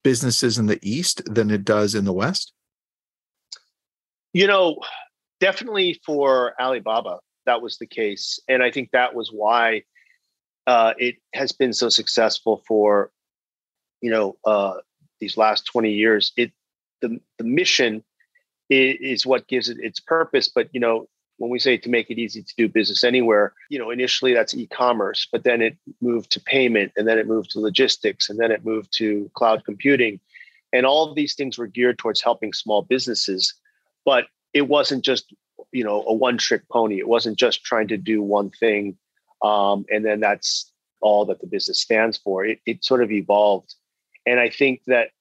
businesses 0.03 0.57
in 0.57 0.65
the 0.65 0.79
East 0.81 1.21
than 1.25 1.49
it 1.49 1.63
does 1.63 1.95
in 1.95 2.05
the 2.05 2.13
West? 2.13 2.53
You 4.33 4.47
know, 4.47 4.77
definitely 5.39 5.99
for 6.05 6.53
Alibaba, 6.61 7.19
that 7.45 7.61
was 7.61 7.77
the 7.77 7.87
case, 7.87 8.39
and 8.47 8.61
I 8.61 8.71
think 8.71 8.91
that 8.91 9.15
was 9.15 9.29
why 9.31 9.83
uh, 10.67 10.93
it 10.97 11.15
has 11.33 11.53
been 11.53 11.73
so 11.73 11.89
successful 11.89 12.61
for 12.67 13.11
you 14.01 14.11
know 14.11 14.37
uh, 14.45 14.75
these 15.19 15.37
last 15.37 15.65
twenty 15.65 15.93
years. 15.93 16.33
It 16.37 16.51
the 17.01 17.19
the 17.37 17.43
mission 17.43 18.03
is, 18.69 18.97
is 18.99 19.25
what 19.25 19.47
gives 19.47 19.69
it 19.69 19.77
its 19.79 19.99
purpose, 19.99 20.49
but 20.53 20.69
you 20.73 20.79
know 20.79 21.07
when 21.37 21.51
we 21.51 21.59
say 21.59 21.77
to 21.77 21.89
make 21.89 22.09
it 22.09 22.17
easy 22.17 22.41
to 22.41 22.55
do 22.57 22.67
business 22.67 23.03
anywhere, 23.03 23.53
you 23.69 23.77
know, 23.77 23.91
initially 23.91 24.33
that's 24.33 24.55
e-commerce, 24.55 25.27
but 25.31 25.43
then 25.43 25.61
it 25.61 25.77
moved 26.01 26.31
to 26.31 26.41
payment 26.41 26.91
and 26.97 27.07
then 27.07 27.17
it 27.17 27.27
moved 27.27 27.51
to 27.51 27.59
logistics 27.59 28.29
and 28.29 28.39
then 28.39 28.51
it 28.51 28.65
moved 28.65 28.91
to 28.97 29.29
cloud 29.33 29.63
computing. 29.63 30.19
And 30.73 30.85
all 30.85 31.07
of 31.07 31.15
these 31.15 31.35
things 31.35 31.57
were 31.57 31.67
geared 31.67 31.99
towards 31.99 32.21
helping 32.21 32.53
small 32.53 32.81
businesses, 32.81 33.53
but 34.03 34.25
it 34.53 34.67
wasn't 34.67 35.05
just, 35.05 35.33
you 35.71 35.83
know, 35.83 36.03
a 36.07 36.13
one 36.13 36.37
trick 36.37 36.67
pony. 36.69 36.97
It 36.97 37.07
wasn't 37.07 37.37
just 37.37 37.63
trying 37.63 37.87
to 37.89 37.97
do 37.97 38.21
one 38.21 38.49
thing. 38.49 38.97
Um, 39.43 39.85
and 39.91 40.03
then 40.03 40.19
that's 40.19 40.71
all 41.01 41.25
that 41.25 41.39
the 41.39 41.47
business 41.47 41.79
stands 41.79 42.17
for. 42.17 42.43
It, 42.45 42.59
it 42.65 42.83
sort 42.83 43.03
of 43.03 43.11
evolved. 43.11 43.75
And 44.25 44.39
I 44.39 44.49
think 44.49 44.81
that 44.87 45.11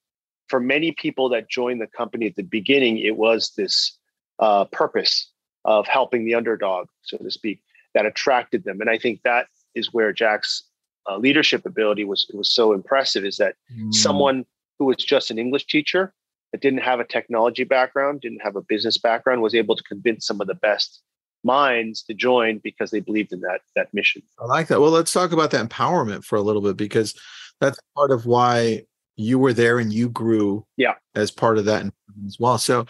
for 0.49 0.61
many 0.61 0.93
people 0.93 1.29
that 1.29 1.51
joined 1.51 1.81
the 1.81 1.87
company 1.87 2.27
at 2.27 2.37
the 2.37 2.43
beginning, 2.43 2.99
it 2.99 3.17
was 3.17 3.53
this 3.57 3.99
uh, 4.39 4.65
purpose 4.67 5.31
of 5.67 5.87
helping 5.87 6.25
the 6.25 6.35
underdog, 6.35 6.89
so 7.03 7.19
to 7.19 7.31
speak, 7.31 7.61
that 7.95 8.07
attracted 8.07 8.65
them. 8.65 8.81
And 8.81 8.89
I 8.89 8.97
think 8.97 9.21
that 9.23 9.49
is 9.75 9.93
where 9.93 10.13
Jack's 10.13 10.63
uh, 11.09 11.19
leadership 11.19 11.67
ability 11.67 12.05
was 12.05 12.27
was 12.33 12.51
so 12.51 12.73
impressive. 12.73 13.25
Is 13.25 13.37
that 13.37 13.57
mm. 13.77 13.93
someone 13.93 14.47
who 14.79 14.87
was 14.87 14.97
just 14.97 15.31
an 15.31 15.39
English 15.39 15.67
teacher 15.67 16.15
that 16.53 16.63
didn't 16.63 16.81
have 16.81 17.01
a 17.01 17.05
technology 17.05 17.65
background, 17.65 18.21
didn't 18.21 18.43
have 18.43 18.57
a 18.57 18.63
business 18.63 18.97
background, 18.97 19.43
was 19.43 19.55
able 19.55 19.77
to 19.77 19.83
convince 19.83 20.27
some 20.27 20.41
of 20.41 20.47
the 20.47 20.55
best 20.55 21.03
minds 21.45 22.03
to 22.03 22.15
join 22.15 22.59
because 22.59 22.91
they 22.91 23.01
believed 23.01 23.33
in 23.33 23.41
that 23.41 23.61
that 23.75 23.93
mission. 23.93 24.23
I 24.39 24.47
like 24.47 24.69
that. 24.69 24.81
Well, 24.81 24.91
let's 24.91 25.13
talk 25.13 25.33
about 25.33 25.51
that 25.51 25.69
empowerment 25.69 26.25
for 26.25 26.37
a 26.37 26.43
little 26.43 26.63
bit 26.63 26.77
because 26.77 27.15
that's 27.61 27.79
part 27.97 28.11
of 28.11 28.27
why 28.27 28.83
you 29.17 29.39
were 29.39 29.53
there 29.53 29.79
and 29.79 29.93
you 29.93 30.11
grew 30.11 30.67
yeah 30.77 30.95
as 31.15 31.31
part 31.31 31.59
of 31.59 31.65
that 31.65 31.87
as 32.27 32.39
well. 32.39 32.59
So 32.59 32.87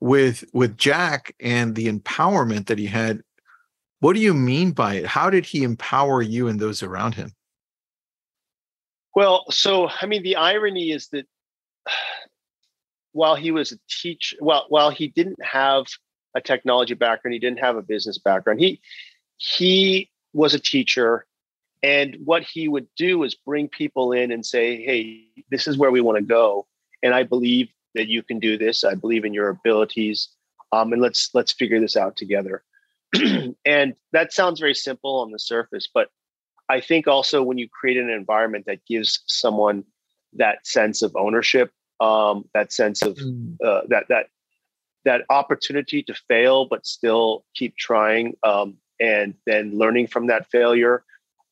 with 0.00 0.44
with 0.52 0.76
Jack 0.76 1.34
and 1.40 1.74
the 1.74 1.86
empowerment 1.86 2.66
that 2.66 2.78
he 2.78 2.86
had, 2.86 3.22
what 4.00 4.14
do 4.14 4.20
you 4.20 4.34
mean 4.34 4.72
by 4.72 4.94
it? 4.94 5.06
How 5.06 5.30
did 5.30 5.44
he 5.46 5.62
empower 5.62 6.22
you 6.22 6.48
and 6.48 6.58
those 6.58 6.82
around 6.82 7.14
him? 7.14 7.32
Well, 9.14 9.44
so 9.50 9.88
I 9.88 10.06
mean, 10.06 10.22
the 10.22 10.36
irony 10.36 10.90
is 10.90 11.08
that 11.08 11.26
while 13.12 13.34
he 13.34 13.50
was 13.50 13.72
a 13.72 13.78
teacher, 13.88 14.36
well, 14.40 14.66
while 14.68 14.90
he 14.90 15.08
didn't 15.08 15.42
have 15.44 15.86
a 16.34 16.40
technology 16.40 16.94
background, 16.94 17.34
he 17.34 17.40
didn't 17.40 17.58
have 17.58 17.76
a 17.76 17.82
business 17.82 18.18
background. 18.18 18.60
He 18.60 18.80
he 19.36 20.10
was 20.32 20.54
a 20.54 20.60
teacher, 20.60 21.26
and 21.82 22.16
what 22.24 22.42
he 22.42 22.68
would 22.68 22.86
do 22.96 23.22
is 23.24 23.34
bring 23.34 23.68
people 23.68 24.12
in 24.12 24.30
and 24.30 24.46
say, 24.46 24.82
"Hey, 24.82 25.26
this 25.50 25.66
is 25.66 25.76
where 25.76 25.90
we 25.90 26.00
want 26.00 26.18
to 26.18 26.24
go, 26.24 26.66
and 27.02 27.14
I 27.14 27.24
believe 27.24 27.68
that 27.94 28.08
you 28.08 28.22
can 28.22 28.38
do 28.38 28.56
this. 28.56 28.84
I 28.84 28.94
believe 28.94 29.24
in 29.24 29.34
your 29.34 29.48
abilities, 29.48 30.28
um, 30.72 30.92
and 30.92 31.02
let's 31.02 31.30
let's 31.34 31.52
figure 31.52 31.80
this 31.80 31.96
out 31.96 32.16
together." 32.16 32.62
and 33.64 33.94
that 34.12 34.32
sounds 34.32 34.60
very 34.60 34.74
simple 34.74 35.20
on 35.20 35.32
the 35.32 35.38
surface, 35.38 35.88
but 35.92 36.08
I 36.68 36.80
think 36.80 37.08
also 37.08 37.42
when 37.42 37.58
you 37.58 37.68
create 37.68 37.96
an 37.96 38.08
environment 38.08 38.66
that 38.66 38.86
gives 38.86 39.22
someone 39.26 39.84
that 40.34 40.64
sense 40.64 41.02
of 41.02 41.14
ownership, 41.16 41.72
um, 41.98 42.44
that 42.54 42.72
sense 42.72 43.02
of 43.02 43.16
mm. 43.16 43.56
uh, 43.64 43.82
that 43.88 44.04
that 44.08 44.26
that 45.04 45.22
opportunity 45.30 46.02
to 46.04 46.14
fail 46.28 46.66
but 46.66 46.86
still 46.86 47.44
keep 47.56 47.76
trying, 47.76 48.34
um, 48.44 48.76
and 49.00 49.34
then 49.46 49.76
learning 49.76 50.06
from 50.06 50.28
that 50.28 50.48
failure, 50.50 51.02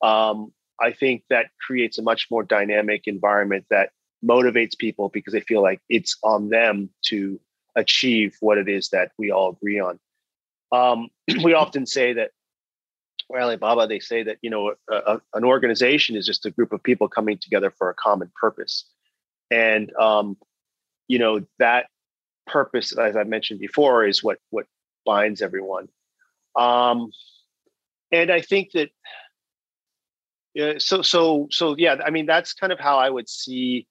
um, 0.02 0.52
I 0.80 0.92
think 0.92 1.24
that 1.30 1.46
creates 1.66 1.98
a 1.98 2.02
much 2.02 2.28
more 2.30 2.44
dynamic 2.44 3.06
environment 3.06 3.66
that 3.70 3.90
motivates 4.24 4.76
people 4.76 5.08
because 5.08 5.32
they 5.32 5.40
feel 5.40 5.62
like 5.62 5.80
it's 5.88 6.16
on 6.22 6.48
them 6.48 6.90
to 7.06 7.40
achieve 7.76 8.36
what 8.40 8.58
it 8.58 8.68
is 8.68 8.88
that 8.90 9.12
we 9.18 9.30
all 9.30 9.50
agree 9.50 9.80
on. 9.80 9.98
Um, 10.72 11.08
we 11.44 11.54
often 11.54 11.86
say 11.86 12.14
that 12.14 12.30
or 13.28 13.40
Alibaba, 13.40 13.86
they 13.86 13.98
say 13.98 14.22
that 14.22 14.38
you 14.42 14.50
know 14.50 14.74
a, 14.90 14.94
a, 14.94 15.20
an 15.34 15.44
organization 15.44 16.16
is 16.16 16.26
just 16.26 16.46
a 16.46 16.50
group 16.50 16.72
of 16.72 16.82
people 16.82 17.08
coming 17.08 17.38
together 17.38 17.70
for 17.70 17.90
a 17.90 17.94
common 17.94 18.30
purpose, 18.40 18.84
and 19.50 19.94
um, 19.96 20.36
you 21.08 21.18
know 21.18 21.40
that 21.58 21.86
purpose, 22.46 22.96
as 22.96 23.16
I 23.16 23.24
mentioned 23.24 23.60
before, 23.60 24.06
is 24.06 24.24
what 24.24 24.38
what 24.50 24.66
binds 25.04 25.42
everyone. 25.42 25.88
Um, 26.56 27.10
and 28.10 28.30
I 28.30 28.40
think 28.40 28.70
that 28.72 28.88
uh, 30.58 30.78
so 30.78 31.02
so 31.02 31.48
so 31.50 31.74
yeah, 31.76 31.96
I 32.04 32.10
mean 32.10 32.26
that's 32.26 32.54
kind 32.54 32.72
of 32.72 32.80
how 32.80 32.98
I 32.98 33.10
would 33.10 33.28
see 33.28 33.86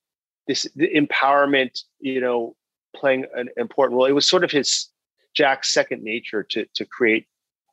this 0.47 0.67
empowerment. 0.77 1.83
You 1.99 2.21
know, 2.21 2.55
playing 2.95 3.25
an 3.35 3.49
important 3.57 3.97
role. 3.97 4.05
It 4.05 4.13
was 4.13 4.27
sort 4.27 4.43
of 4.43 4.51
his 4.51 4.89
Jack's 5.35 5.71
second 5.71 6.03
nature 6.03 6.43
to 6.43 6.65
to 6.75 6.85
create 6.85 7.27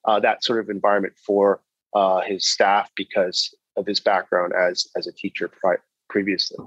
uh, 0.04 0.20
that 0.20 0.44
sort 0.44 0.60
of 0.60 0.68
environment 0.68 1.14
for 1.24 1.60
uh, 1.94 2.20
his 2.20 2.48
staff 2.48 2.90
because 2.96 3.54
of 3.76 3.86
his 3.86 4.00
background 4.00 4.52
as 4.52 4.86
as 4.96 5.06
a 5.06 5.12
teacher 5.12 5.48
pri- 5.48 5.76
previously. 6.08 6.58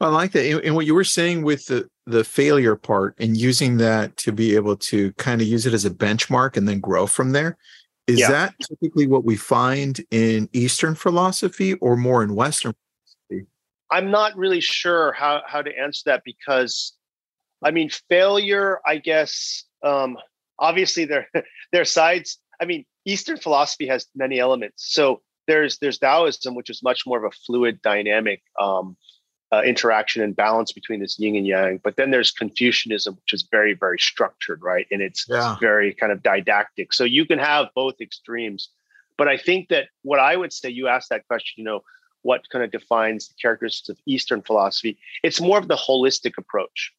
I 0.00 0.08
like 0.08 0.32
that. 0.32 0.64
And 0.64 0.74
what 0.74 0.86
you 0.86 0.94
were 0.94 1.04
saying 1.04 1.42
with 1.42 1.66
the 1.66 1.88
the 2.06 2.22
failure 2.22 2.76
part 2.76 3.14
and 3.18 3.36
using 3.36 3.78
that 3.78 4.16
to 4.18 4.32
be 4.32 4.54
able 4.54 4.76
to 4.76 5.12
kind 5.14 5.40
of 5.40 5.48
use 5.48 5.66
it 5.66 5.74
as 5.74 5.84
a 5.84 5.90
benchmark 5.90 6.56
and 6.56 6.68
then 6.68 6.80
grow 6.80 7.06
from 7.06 7.32
there. 7.32 7.56
Is 8.06 8.20
yeah. 8.20 8.30
that 8.30 8.54
typically 8.60 9.08
what 9.08 9.24
we 9.24 9.34
find 9.34 10.00
in 10.12 10.48
Eastern 10.52 10.94
philosophy 10.94 11.74
or 11.74 11.96
more 11.96 12.22
in 12.22 12.36
Western? 12.36 12.74
I'm 13.90 14.10
not 14.10 14.36
really 14.36 14.60
sure 14.60 15.12
how, 15.12 15.42
how 15.46 15.62
to 15.62 15.78
answer 15.78 16.02
that 16.06 16.22
because 16.24 16.92
I 17.64 17.70
mean 17.70 17.90
failure, 18.08 18.80
I 18.84 18.98
guess 18.98 19.64
um, 19.82 20.18
obviously 20.58 21.04
there 21.04 21.28
there 21.72 21.82
are 21.82 21.86
sides. 21.86 22.38
I 22.60 22.64
mean, 22.64 22.84
Eastern 23.04 23.36
philosophy 23.36 23.86
has 23.88 24.06
many 24.14 24.38
elements. 24.38 24.92
So 24.92 25.22
there's 25.46 25.78
there's 25.78 25.98
Taoism, 25.98 26.54
which 26.54 26.70
is 26.70 26.82
much 26.82 27.06
more 27.06 27.24
of 27.24 27.32
a 27.32 27.36
fluid, 27.46 27.80
dynamic 27.82 28.42
um, 28.60 28.96
uh, 29.52 29.62
interaction 29.62 30.22
and 30.22 30.34
balance 30.34 30.72
between 30.72 31.00
this 31.00 31.18
yin 31.18 31.36
and 31.36 31.46
yang. 31.46 31.80
But 31.82 31.96
then 31.96 32.10
there's 32.10 32.32
Confucianism, 32.32 33.14
which 33.14 33.32
is 33.32 33.46
very 33.50 33.74
very 33.74 33.98
structured, 33.98 34.62
right? 34.62 34.86
And 34.90 35.00
it's 35.00 35.26
yeah. 35.28 35.56
very 35.60 35.94
kind 35.94 36.12
of 36.12 36.22
didactic. 36.22 36.92
So 36.92 37.04
you 37.04 37.24
can 37.24 37.38
have 37.38 37.68
both 37.74 38.00
extremes. 38.00 38.70
But 39.18 39.28
I 39.28 39.38
think 39.38 39.68
that 39.68 39.88
what 40.02 40.20
I 40.20 40.36
would 40.36 40.52
say, 40.52 40.68
you 40.68 40.88
asked 40.88 41.08
that 41.08 41.26
question, 41.26 41.54
you 41.56 41.64
know, 41.64 41.80
what 42.26 42.42
kind 42.50 42.64
of 42.64 42.70
defines 42.70 43.28
the 43.28 43.34
characteristics 43.40 43.88
of 43.88 43.98
Eastern 44.14 44.42
philosophy? 44.42 44.98
It's 45.22 45.40
more 45.40 45.58
of 45.58 45.68
the 45.68 45.80
holistic 45.88 46.34
approach. 46.42 46.92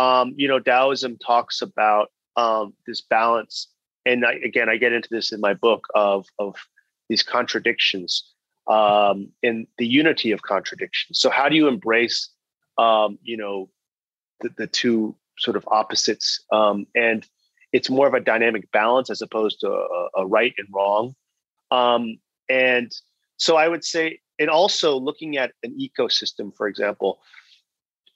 Um, 0.00 0.34
you 0.36 0.48
know, 0.48 0.58
Taoism 0.58 1.18
talks 1.18 1.62
about 1.62 2.10
um, 2.36 2.74
this 2.86 3.00
balance. 3.00 3.68
And 4.04 4.24
I, 4.26 4.32
again, 4.50 4.68
I 4.68 4.76
get 4.76 4.92
into 4.92 5.08
this 5.10 5.32
in 5.32 5.40
my 5.40 5.54
book 5.54 5.86
of 5.94 6.26
of 6.38 6.56
these 7.08 7.22
contradictions 7.22 8.10
um, 8.66 9.28
in 9.42 9.66
the 9.78 9.86
unity 9.86 10.32
of 10.32 10.40
contradictions. 10.42 11.20
So 11.20 11.30
how 11.30 11.48
do 11.48 11.56
you 11.56 11.68
embrace, 11.68 12.30
um, 12.78 13.18
you 13.22 13.36
know, 13.36 13.68
the, 14.40 14.50
the 14.56 14.66
two 14.66 15.14
sort 15.38 15.56
of 15.56 15.64
opposites? 15.68 16.44
Um, 16.50 16.86
and 16.94 17.26
it's 17.72 17.90
more 17.90 18.08
of 18.08 18.14
a 18.14 18.20
dynamic 18.20 18.64
balance 18.72 19.10
as 19.10 19.22
opposed 19.22 19.60
to 19.60 19.68
a, 19.68 20.08
a 20.22 20.26
right 20.26 20.54
and 20.58 20.68
wrong. 20.74 21.14
Um, 21.70 22.18
and 22.48 22.90
so 23.36 23.56
I 23.56 23.68
would 23.68 23.84
say, 23.84 24.20
and 24.38 24.48
also 24.48 24.98
looking 24.98 25.36
at 25.36 25.52
an 25.62 25.78
ecosystem, 25.78 26.54
for 26.56 26.66
example, 26.66 27.20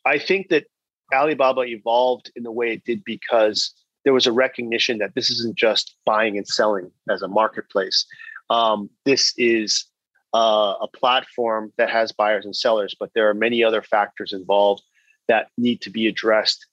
I 0.05 0.19
think 0.19 0.49
that 0.49 0.67
Alibaba 1.13 1.63
evolved 1.63 2.31
in 2.37 2.43
the 2.43 2.53
way 2.53 2.73
it 2.73 2.85
did 2.85 3.05
because 3.05 3.73
there 4.05 4.13
was 4.13 4.27
a 4.27 4.33
recognition 4.33 4.99
that 4.99 5.15
this 5.15 5.31
isn't 5.31 5.57
just 5.57 5.97
buying 6.05 6.37
and 6.37 6.47
selling 6.47 6.91
as 7.11 7.23
a 7.23 7.29
marketplace. 7.29 8.07
Um, 8.51 8.89
this 9.05 9.35
is 9.37 9.85
uh, 10.35 10.75
a 10.81 10.89
platform 10.89 11.73
that 11.77 11.91
has 11.91 12.13
buyers 12.13 12.45
and 12.45 12.55
sellers, 12.55 12.95
but 12.99 13.11
there 13.15 13.29
are 13.29 13.35
many 13.35 13.65
other 13.65 13.83
factors 13.83 14.33
involved 14.33 14.83
that 15.29 15.49
need 15.59 15.81
to 15.81 15.91
be 15.91 16.07
addressed 16.07 16.65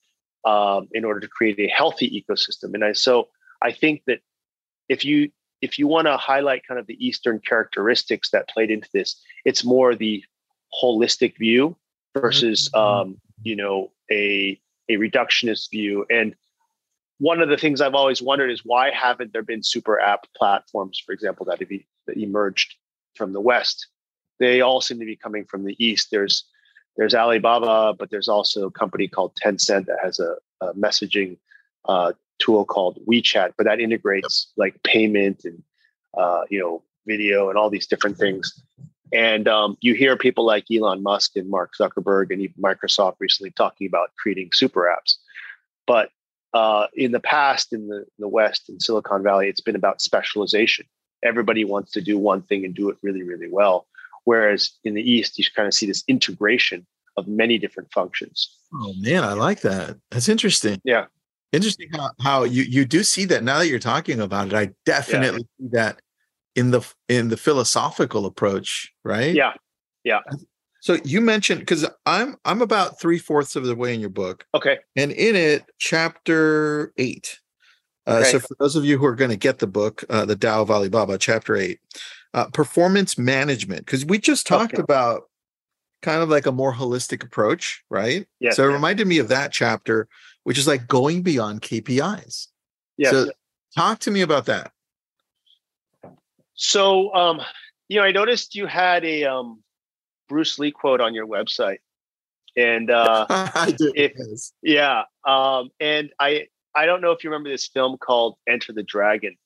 um, 0.44 0.88
in 0.92 1.04
order 1.04 1.20
to 1.20 1.28
create 1.28 1.58
a 1.58 1.66
healthy 1.68 2.08
ecosystem. 2.08 2.74
And 2.74 2.84
I, 2.84 2.92
so 2.92 3.28
I 3.62 3.72
think 3.72 4.02
that 4.06 4.20
if 4.88 5.04
you 5.04 5.30
if 5.64 5.78
you 5.78 5.88
want 5.88 6.06
to 6.06 6.16
highlight 6.18 6.66
kind 6.66 6.78
of 6.78 6.86
the 6.86 7.04
Eastern 7.04 7.40
characteristics 7.40 8.30
that 8.30 8.48
played 8.50 8.70
into 8.70 8.88
this, 8.92 9.18
it's 9.46 9.64
more 9.64 9.94
the 9.94 10.22
holistic 10.82 11.38
view 11.38 11.74
versus 12.12 12.68
mm-hmm. 12.68 13.10
um, 13.10 13.20
you 13.42 13.56
know 13.56 13.90
a 14.10 14.60
a 14.90 14.94
reductionist 14.96 15.70
view. 15.70 16.04
And 16.10 16.34
one 17.18 17.40
of 17.40 17.48
the 17.48 17.56
things 17.56 17.80
I've 17.80 17.94
always 17.94 18.20
wondered 18.20 18.50
is 18.50 18.60
why 18.62 18.90
haven't 18.90 19.32
there 19.32 19.42
been 19.42 19.62
super 19.62 19.98
app 19.98 20.26
platforms, 20.36 21.00
for 21.04 21.12
example, 21.12 21.46
that 21.46 21.60
have 21.60 21.70
that 22.06 22.18
emerged 22.18 22.74
from 23.14 23.32
the 23.32 23.40
West? 23.40 23.86
They 24.38 24.60
all 24.60 24.82
seem 24.82 24.98
to 24.98 25.06
be 25.06 25.16
coming 25.16 25.46
from 25.46 25.64
the 25.64 25.76
East. 25.82 26.08
There's 26.10 26.44
there's 26.96 27.14
Alibaba, 27.14 27.94
but 27.98 28.10
there's 28.10 28.28
also 28.28 28.66
a 28.66 28.70
company 28.70 29.08
called 29.08 29.32
Tencent 29.42 29.86
that 29.86 29.98
has 30.02 30.20
a, 30.20 30.36
a 30.60 30.74
messaging 30.74 31.38
uh, 31.86 32.12
tool 32.38 32.64
called 32.64 32.98
WeChat, 33.06 33.52
but 33.56 33.64
that 33.64 33.80
integrates 33.80 34.52
like 34.56 34.82
payment 34.82 35.44
and 35.44 35.62
uh, 36.16 36.42
you 36.50 36.60
know 36.60 36.82
video 37.06 37.48
and 37.48 37.58
all 37.58 37.70
these 37.70 37.86
different 37.86 38.16
things. 38.16 38.62
And 39.12 39.46
um, 39.46 39.76
you 39.80 39.94
hear 39.94 40.16
people 40.16 40.44
like 40.44 40.64
Elon 40.72 41.02
Musk 41.02 41.36
and 41.36 41.48
Mark 41.48 41.74
Zuckerberg 41.80 42.32
and 42.32 42.40
even 42.40 42.56
Microsoft 42.60 43.16
recently 43.20 43.50
talking 43.50 43.86
about 43.86 44.10
creating 44.18 44.50
super 44.52 44.92
apps. 44.92 45.16
But 45.86 46.10
uh, 46.52 46.86
in 46.94 47.12
the 47.12 47.20
past 47.20 47.72
in 47.72 47.88
the, 47.88 48.06
the 48.18 48.28
West 48.28 48.68
in 48.68 48.80
Silicon 48.80 49.22
Valley, 49.22 49.48
it's 49.48 49.60
been 49.60 49.76
about 49.76 50.00
specialization. 50.00 50.86
Everybody 51.22 51.64
wants 51.64 51.92
to 51.92 52.00
do 52.00 52.18
one 52.18 52.42
thing 52.42 52.64
and 52.64 52.74
do 52.74 52.88
it 52.88 52.96
really, 53.02 53.22
really 53.22 53.48
well. 53.48 53.86
Whereas 54.24 54.72
in 54.84 54.94
the 54.94 55.10
East, 55.10 55.38
you 55.38 55.44
kind 55.54 55.68
of 55.68 55.74
see 55.74 55.86
this 55.86 56.02
integration 56.08 56.86
of 57.16 57.28
many 57.28 57.58
different 57.58 57.92
functions. 57.92 58.56
Oh 58.72 58.94
man, 58.98 59.22
I 59.22 59.34
like 59.34 59.60
that. 59.60 59.98
That's 60.10 60.28
interesting. 60.28 60.80
Yeah. 60.84 61.06
Interesting 61.54 61.88
how, 61.92 62.10
how 62.20 62.44
you, 62.44 62.64
you 62.64 62.84
do 62.84 63.02
see 63.02 63.24
that 63.26 63.44
now 63.44 63.58
that 63.58 63.68
you're 63.68 63.78
talking 63.78 64.20
about 64.20 64.48
it. 64.48 64.54
I 64.54 64.70
definitely 64.84 65.46
yeah. 65.58 65.66
see 65.66 65.70
that 65.72 66.00
in 66.54 66.70
the 66.70 66.86
in 67.08 67.28
the 67.28 67.36
philosophical 67.36 68.26
approach, 68.26 68.92
right? 69.04 69.34
Yeah. 69.34 69.52
Yeah. 70.04 70.20
So 70.80 70.98
you 71.04 71.20
mentioned 71.20 71.60
because 71.60 71.86
I'm 72.04 72.36
I'm 72.44 72.60
about 72.60 73.00
three 73.00 73.18
fourths 73.18 73.56
of 73.56 73.64
the 73.64 73.74
way 73.74 73.94
in 73.94 74.00
your 74.00 74.10
book. 74.10 74.44
Okay. 74.54 74.78
And 74.96 75.12
in 75.12 75.34
it, 75.34 75.64
chapter 75.78 76.92
eight. 76.98 77.40
Uh, 78.06 78.16
okay. 78.16 78.32
So 78.32 78.40
for 78.40 78.54
those 78.60 78.76
of 78.76 78.84
you 78.84 78.98
who 78.98 79.06
are 79.06 79.14
going 79.14 79.30
to 79.30 79.36
get 79.36 79.60
the 79.60 79.66
book, 79.66 80.04
uh, 80.10 80.26
the 80.26 80.36
Tao 80.36 80.60
of 80.60 80.70
Alibaba, 80.70 81.16
chapter 81.16 81.56
eight, 81.56 81.80
uh, 82.34 82.46
performance 82.48 83.16
management, 83.16 83.86
because 83.86 84.04
we 84.04 84.18
just 84.18 84.46
talked 84.46 84.74
okay. 84.74 84.82
about 84.82 85.30
kind 86.04 86.22
of 86.22 86.28
like 86.28 86.46
a 86.46 86.52
more 86.52 86.72
holistic 86.72 87.24
approach, 87.24 87.82
right? 87.90 88.28
Yeah. 88.38 88.50
So 88.50 88.64
it 88.64 88.72
reminded 88.72 89.06
me 89.06 89.18
of 89.18 89.28
that 89.28 89.50
chapter, 89.52 90.06
which 90.44 90.58
is 90.58 90.68
like 90.68 90.86
going 90.86 91.22
beyond 91.22 91.62
KPIs. 91.62 92.48
Yeah. 92.98 93.10
So 93.10 93.30
talk 93.74 93.98
to 94.00 94.10
me 94.10 94.20
about 94.20 94.46
that. 94.46 94.70
So, 96.54 97.12
um, 97.14 97.40
you 97.88 97.98
know, 97.98 98.04
I 98.04 98.12
noticed 98.12 98.54
you 98.54 98.66
had 98.66 99.04
a 99.04 99.24
um, 99.24 99.62
Bruce 100.28 100.58
Lee 100.58 100.70
quote 100.70 101.00
on 101.00 101.14
your 101.14 101.26
website, 101.26 101.78
and 102.56 102.90
uh, 102.90 103.26
I 103.28 103.74
do. 103.78 103.92
If, 103.96 104.12
yeah, 104.62 105.04
um, 105.26 105.70
and 105.80 106.10
I 106.20 106.46
I 106.74 106.86
don't 106.86 107.00
know 107.00 107.12
if 107.12 107.24
you 107.24 107.30
remember 107.30 107.48
this 107.48 107.66
film 107.66 107.96
called 107.98 108.36
Enter 108.48 108.72
the 108.72 108.82
Dragon. 108.82 109.36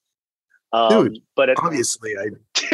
Um, 0.72 1.04
Dude, 1.04 1.22
but 1.34 1.48
it, 1.48 1.58
obviously 1.62 2.14
I. 2.18 2.28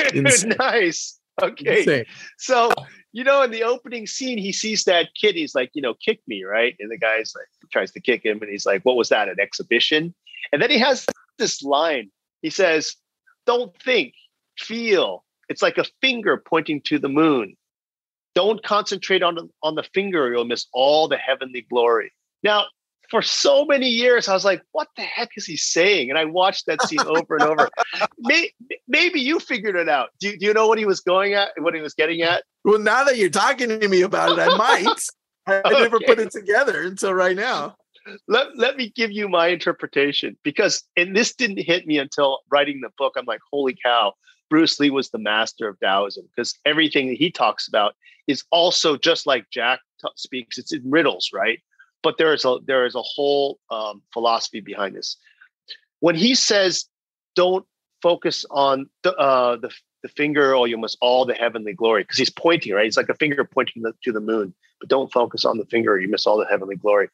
Dude, 0.11 0.59
nice. 0.59 1.21
Okay. 1.43 1.81
Insane. 1.81 2.05
So 2.39 2.71
you 3.15 3.23
know, 3.23 3.43
in 3.43 3.53
the 3.53 3.63
opening 3.63 4.09
scene, 4.09 4.39
he 4.39 4.53
sees 4.53 4.85
that 4.85 5.09
kid. 5.15 5.37
He's 5.37 5.55
like, 5.55 5.71
you 5.73 5.81
know, 5.81 5.95
kick 5.95 6.21
me, 6.27 6.43
right? 6.43 6.75
And 6.81 6.91
the 6.91 6.99
guy's 6.99 7.33
like, 7.37 7.47
tries 7.71 7.93
to 7.93 8.01
kick 8.01 8.25
him, 8.25 8.41
and 8.43 8.51
he's 8.51 8.67
like, 8.67 8.83
"What 8.83 8.97
was 8.97 9.09
that? 9.11 9.29
An 9.29 9.39
exhibition?" 9.41 10.15
And 10.53 10.61
then 10.61 10.71
he 10.71 10.79
has 10.79 11.07
this 11.39 11.63
line. 11.63 12.11
He 12.43 12.51
says, 12.51 12.97
"Don't 13.47 13.73
think, 13.81 14.15
feel. 14.59 15.25
It's 15.49 15.63
like 15.63 15.79
a 15.79 15.85
finger 16.01 16.37
pointing 16.37 16.81
to 16.83 16.99
the 16.99 17.09
moon. 17.09 17.57
Don't 18.35 18.63
concentrate 18.65 19.23
on 19.23 19.49
on 19.63 19.77
the 19.77 19.85
finger, 19.95 20.33
you'll 20.33 20.45
miss 20.45 20.67
all 20.73 21.07
the 21.07 21.17
heavenly 21.17 21.63
glory. 21.71 22.13
Now, 22.43 22.67
for 23.15 23.23
so 23.23 23.65
many 23.65 23.87
years, 23.87 24.27
I 24.27 24.35
was 24.35 24.45
like, 24.45 24.61
what 24.73 24.89
the 24.97 25.03
heck 25.03 25.29
is 25.37 25.47
he 25.47 25.57
saying? 25.57 26.11
And 26.11 26.19
I 26.19 26.25
watched 26.25 26.67
that 26.67 26.83
scene 26.83 26.99
over 26.99 27.37
and 27.37 27.45
over. 27.45 27.71
maybe, 28.19 28.53
maybe 28.89 29.21
you 29.21 29.39
figured 29.39 29.77
it 29.77 29.89
out. 29.89 30.09
Do, 30.19 30.37
do 30.37 30.45
you 30.45 30.53
know 30.53 30.67
what 30.67 30.79
he 30.79 30.85
was 30.85 30.99
going 30.99 31.33
at, 31.35 31.51
what 31.59 31.77
he 31.77 31.81
was 31.81 31.95
getting 31.95 32.23
at? 32.23 32.43
Well, 32.65 32.81
now 32.81 33.05
that 33.05 33.17
you're 33.17 33.31
talking 33.31 33.69
to 33.69 33.89
me 33.89 34.03
about 34.03 34.37
it, 34.37 34.41
I 34.41 34.57
might. 34.57 35.01
I, 35.47 35.55
I 35.55 35.59
okay. 35.61 35.83
never 35.83 36.01
put 36.01 36.19
it 36.19 36.33
together 36.33 36.83
until 36.83 37.15
right 37.15 37.37
now. 37.37 37.77
Let, 38.27 38.59
let 38.59 38.77
me 38.77 38.93
give 38.97 39.13
you 39.13 39.29
my 39.29 39.47
interpretation 39.47 40.37
because, 40.43 40.83
and 40.97 41.15
this 41.15 41.37
didn't 41.37 41.61
hit 41.61 41.87
me 41.87 41.99
until 41.99 42.41
writing 42.51 42.81
the 42.81 42.91
book. 42.99 43.13
I'm 43.17 43.27
like, 43.27 43.43
holy 43.53 43.77
cow, 43.81 44.15
Bruce 44.51 44.81
Lee 44.81 44.91
was 44.91 45.11
the 45.11 45.21
master 45.21 45.69
of 45.69 45.79
Taoism 45.79 46.27
because 46.35 46.59
everything 46.67 47.07
that 47.07 47.17
he 47.17 47.31
talks 47.31 47.69
about 47.69 47.95
is 48.27 48.43
also 48.51 48.97
just 48.97 49.25
like 49.25 49.45
Jack 49.53 49.79
t- 50.01 50.09
speaks. 50.17 50.59
It's 50.59 50.73
in 50.73 50.83
riddles, 50.91 51.31
right? 51.33 51.61
But 52.05 52.19
there 52.19 52.33
is 52.33 52.45
a 52.45 52.59
there 52.65 52.87
is 52.87 52.95
a 52.95 53.03
whole 53.03 53.59
um, 53.71 54.03
philosophy 54.13 54.61
behind 54.61 54.95
this. 54.95 55.17
When 56.01 56.15
he 56.15 56.35
says, 56.37 56.85
"Don't 57.35 57.67
focus 58.03 58.45
on 58.51 58.91
the 59.03 59.17
uh, 59.17 59.57
the, 59.57 59.71
the 60.03 60.09
finger, 60.09 60.55
or 60.55 60.69
you 60.69 60.77
must 60.77 60.99
all 61.01 61.25
the 61.25 61.35
heavenly 61.35 61.73
glory," 61.73 62.03
because 62.03 62.19
he's 62.19 62.31
pointing, 62.31 62.75
right? 62.75 62.87
It's 62.87 62.99
like 62.99 63.09
a 63.09 63.15
finger 63.15 63.43
pointing 63.43 63.83
the, 63.83 63.95
to 64.05 64.13
the 64.13 64.21
moon. 64.21 64.55
But 64.81 64.91
don't 64.91 65.11
focus 65.11 65.47
on 65.47 65.57
the 65.59 65.65
finger, 65.65 65.95
or 65.95 65.99
you 65.99 66.09
miss 66.09 66.27
all 66.27 66.37
the 66.37 66.47
heavenly 66.47 66.77
glory. 66.77 67.09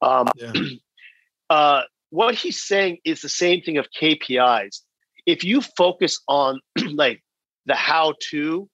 Um, 0.00 0.28
yeah. 0.36 0.52
uh, 1.50 1.82
what 2.10 2.34
he's 2.36 2.62
saying 2.62 2.98
is 3.04 3.20
the 3.20 3.28
same 3.28 3.60
thing 3.60 3.76
of 3.76 3.88
KPIs. 3.90 4.82
If 5.26 5.44
you 5.44 5.60
focus 5.60 6.22
on 6.28 6.60
like 6.92 7.22
the 7.66 7.74
how 7.74 8.14
to 8.30 8.68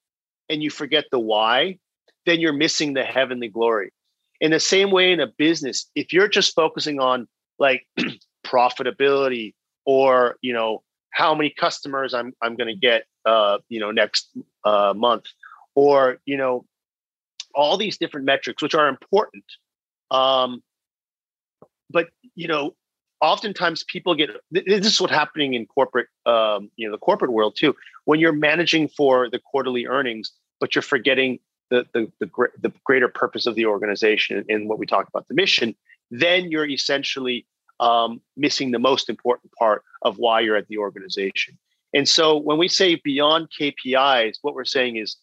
and 0.49 0.63
you 0.63 0.71
forget 0.71 1.07
the 1.11 1.19
why, 1.19 1.79
then 2.27 2.41
you're 2.41 2.53
missing 2.53 2.95
the 2.95 3.05
heavenly 3.05 3.49
glory. 3.49 3.93
In 4.41 4.51
the 4.51 4.61
same 4.61 4.91
way, 4.91 5.13
in 5.13 5.21
a 5.21 5.27
business, 5.27 5.87
if 5.95 6.13
you're 6.13 6.29
just 6.29 6.55
focusing 6.55 7.01
on 7.01 7.29
like 7.59 7.87
profitability 8.47 9.55
or 9.85 10.37
you 10.43 10.53
know 10.53 10.83
how 11.11 11.35
many 11.35 11.51
customers 11.51 12.15
I'm 12.15 12.33
I'm 12.43 12.57
going 12.57 12.69
to 12.69 12.79
get 12.79 13.05
uh, 13.25 13.59
you 13.69 13.81
know 13.81 13.91
next 13.91 14.29
uh, 14.65 14.93
month, 14.97 15.27
or 15.75 16.19
you 16.25 16.37
know 16.37 16.65
all 17.55 17.77
these 17.77 17.99
different 17.99 18.27
metrics 18.27 18.63
which 18.63 18.75
are 18.75 18.89
important, 18.89 19.45
um, 20.11 20.63
but 21.91 22.09
you 22.35 22.49
know 22.49 22.75
oftentimes 23.21 23.85
people 23.85 24.15
get 24.15 24.31
this 24.51 24.87
is 24.87 25.01
what's 25.01 25.13
happening 25.13 25.55
in 25.55 25.67
corporate 25.67 26.09
um, 26.27 26.71
you 26.77 26.87
know 26.87 26.93
the 26.93 26.99
corporate 26.99 27.33
world 27.33 27.57
too. 27.57 27.75
When 28.05 28.21
you're 28.21 28.33
managing 28.33 28.89
for 28.89 29.31
the 29.31 29.39
quarterly 29.39 29.87
earnings 29.87 30.33
but 30.61 30.75
you're 30.75 30.83
forgetting 30.83 31.39
the, 31.71 31.87
the, 31.95 32.11
the, 32.21 32.31
the 32.61 32.73
greater 32.85 33.09
purpose 33.09 33.47
of 33.47 33.55
the 33.55 33.67
organization 33.67 34.45
and 34.49 34.69
what 34.69 34.79
we 34.79 34.87
talk 34.87 35.09
about 35.09 35.27
the 35.29 35.35
mission 35.35 35.75
then 36.11 36.51
you're 36.51 36.69
essentially 36.69 37.47
um, 37.81 38.21
missing 38.37 38.71
the 38.71 38.79
most 38.79 39.09
important 39.09 39.53
part 39.53 39.83
of 40.03 40.17
why 40.19 40.41
you're 40.41 40.57
at 40.57 40.69
the 40.69 40.79
organization. 40.79 41.59
And 41.93 42.09
so 42.09 42.37
when 42.37 42.59
we 42.59 42.69
say 42.69 43.01
beyond 43.03 43.49
kpis 43.59 44.37
what 44.43 44.55
we're 44.55 44.65
saying 44.65 44.97
is 44.97 45.17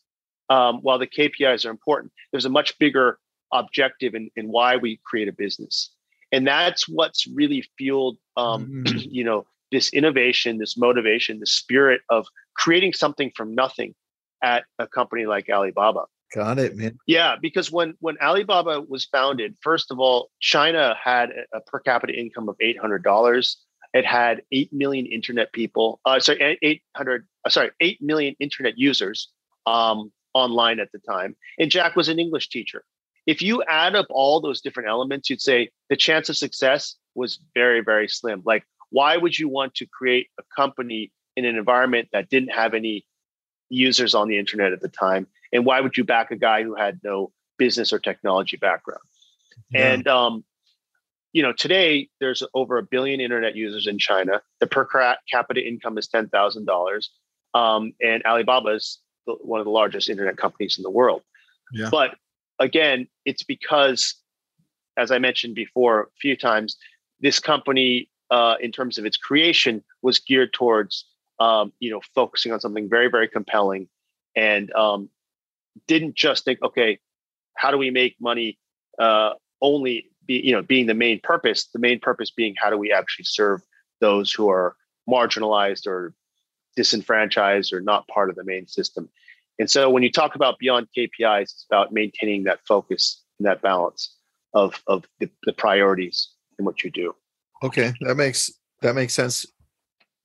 um, 0.49 0.79
while 0.81 0.99
the 0.99 1.07
kpis 1.07 1.65
are 1.65 1.69
important 1.69 2.11
there's 2.31 2.45
a 2.45 2.49
much 2.49 2.77
bigger 2.79 3.19
objective 3.53 4.15
in, 4.15 4.29
in 4.35 4.47
why 4.47 4.77
we 4.77 4.99
create 5.05 5.27
a 5.27 5.33
business. 5.33 5.91
And 6.31 6.47
that's 6.47 6.87
what's 6.87 7.27
really 7.27 7.65
fueled 7.77 8.17
um, 8.37 8.83
mm-hmm. 8.85 8.97
you 9.11 9.23
know 9.23 9.45
this 9.71 9.91
innovation 9.93 10.57
this 10.57 10.77
motivation 10.77 11.39
the 11.39 11.45
spirit 11.45 12.01
of 12.09 12.27
creating 12.55 12.93
something 12.93 13.31
from 13.35 13.55
nothing 13.55 13.95
at 14.43 14.65
a 14.79 14.87
company 14.87 15.25
like 15.25 15.49
alibaba 15.49 16.05
got 16.33 16.59
it 16.59 16.75
man 16.75 16.97
yeah 17.07 17.35
because 17.41 17.71
when 17.71 17.93
when 17.99 18.17
alibaba 18.21 18.81
was 18.81 19.05
founded 19.05 19.55
first 19.61 19.91
of 19.91 19.99
all 19.99 20.29
china 20.39 20.95
had 21.01 21.29
a 21.53 21.59
per 21.61 21.79
capita 21.79 22.13
income 22.13 22.49
of 22.49 22.55
$800 22.61 23.55
it 23.93 24.05
had 24.05 24.41
8 24.51 24.71
million 24.71 25.05
internet 25.05 25.51
people 25.51 25.99
uh, 26.05 26.19
sorry 26.19 26.57
800 26.61 27.27
uh, 27.45 27.49
sorry 27.49 27.71
8 27.79 28.01
million 28.01 28.35
internet 28.39 28.77
users 28.77 29.29
um, 29.65 30.11
online 30.33 30.79
at 30.79 30.91
the 30.91 30.99
time 30.99 31.35
and 31.59 31.69
jack 31.69 31.95
was 31.95 32.07
an 32.07 32.19
english 32.19 32.49
teacher 32.49 32.83
if 33.27 33.41
you 33.41 33.63
add 33.63 33.95
up 33.95 34.07
all 34.09 34.41
those 34.41 34.61
different 34.61 34.89
elements, 34.89 35.29
you'd 35.29 35.41
say 35.41 35.69
the 35.89 35.95
chance 35.95 36.29
of 36.29 36.37
success 36.37 36.95
was 37.15 37.39
very, 37.53 37.81
very 37.81 38.07
slim. 38.07 38.41
Like, 38.45 38.63
why 38.89 39.17
would 39.17 39.37
you 39.37 39.47
want 39.47 39.75
to 39.75 39.85
create 39.85 40.27
a 40.39 40.43
company 40.55 41.11
in 41.35 41.45
an 41.45 41.55
environment 41.55 42.09
that 42.13 42.29
didn't 42.29 42.49
have 42.49 42.73
any 42.73 43.05
users 43.69 44.15
on 44.15 44.27
the 44.27 44.37
internet 44.37 44.73
at 44.73 44.81
the 44.81 44.89
time? 44.89 45.27
And 45.53 45.65
why 45.65 45.81
would 45.81 45.97
you 45.97 46.03
back 46.03 46.31
a 46.31 46.35
guy 46.35 46.63
who 46.63 46.75
had 46.75 46.99
no 47.03 47.31
business 47.57 47.91
or 47.91 47.99
technology 47.99 48.57
background? 48.57 49.01
Yeah. 49.69 49.93
And 49.93 50.07
um, 50.07 50.43
you 51.33 51.41
know, 51.41 51.53
today 51.53 52.09
there's 52.19 52.43
over 52.53 52.77
a 52.77 52.83
billion 52.83 53.21
internet 53.21 53.55
users 53.55 53.87
in 53.87 53.97
China. 53.97 54.41
The 54.59 54.67
per 54.67 54.85
capita 55.29 55.65
income 55.65 55.97
is 55.97 56.07
ten 56.07 56.27
thousand 56.29 56.61
um, 56.61 56.65
dollars, 56.65 57.09
and 57.53 58.23
Alibaba 58.25 58.69
is 58.69 58.99
one 59.25 59.59
of 59.59 59.65
the 59.65 59.71
largest 59.71 60.09
internet 60.09 60.37
companies 60.37 60.77
in 60.77 60.83
the 60.83 60.89
world. 60.89 61.21
Yeah. 61.71 61.89
But 61.89 62.15
again, 62.59 63.07
it's 63.25 63.43
because, 63.43 64.15
as 64.97 65.11
I 65.11 65.19
mentioned 65.19 65.55
before 65.55 66.01
a 66.01 66.07
few 66.19 66.35
times, 66.35 66.75
this 67.21 67.39
company, 67.39 68.09
uh, 68.29 68.55
in 68.59 68.71
terms 68.71 68.97
of 68.97 69.05
its 69.05 69.17
creation, 69.17 69.83
was 70.01 70.19
geared 70.19 70.53
towards 70.53 71.05
um, 71.39 71.71
you 71.79 71.91
know 71.91 72.01
focusing 72.13 72.51
on 72.51 72.59
something 72.59 72.89
very 72.89 73.09
very 73.09 73.27
compelling, 73.27 73.87
and 74.35 74.71
um, 74.73 75.09
didn't 75.87 76.15
just 76.15 76.45
think, 76.45 76.61
okay, 76.63 76.99
how 77.55 77.71
do 77.71 77.77
we 77.77 77.91
make 77.91 78.15
money? 78.19 78.57
Uh, 78.99 79.33
only 79.61 80.09
be 80.25 80.35
you 80.43 80.51
know 80.51 80.61
being 80.61 80.87
the 80.87 80.93
main 80.93 81.19
purpose. 81.21 81.67
The 81.73 81.79
main 81.79 81.99
purpose 81.99 82.31
being 82.31 82.55
how 82.57 82.69
do 82.69 82.77
we 82.77 82.91
actually 82.91 83.25
serve 83.25 83.61
those 83.99 84.31
who 84.31 84.49
are 84.49 84.75
marginalized 85.09 85.87
or 85.87 86.13
disenfranchised 86.75 87.73
or 87.73 87.81
not 87.81 88.07
part 88.07 88.29
of 88.29 88.35
the 88.35 88.43
main 88.43 88.67
system. 88.67 89.09
And 89.59 89.69
so 89.69 89.89
when 89.89 90.03
you 90.03 90.11
talk 90.11 90.35
about 90.35 90.57
beyond 90.57 90.87
KPIs, 90.97 91.43
it's 91.43 91.65
about 91.69 91.91
maintaining 91.91 92.43
that 92.43 92.59
focus 92.67 93.21
and 93.39 93.45
that 93.45 93.61
balance 93.61 94.15
of 94.53 94.81
of 94.87 95.05
the, 95.19 95.29
the 95.43 95.53
priorities 95.53 96.29
in 96.57 96.65
what 96.65 96.83
you 96.83 96.91
do. 96.91 97.15
Okay, 97.63 97.93
that 98.01 98.15
makes 98.15 98.51
that 98.81 98.95
makes 98.95 99.13
sense. 99.13 99.45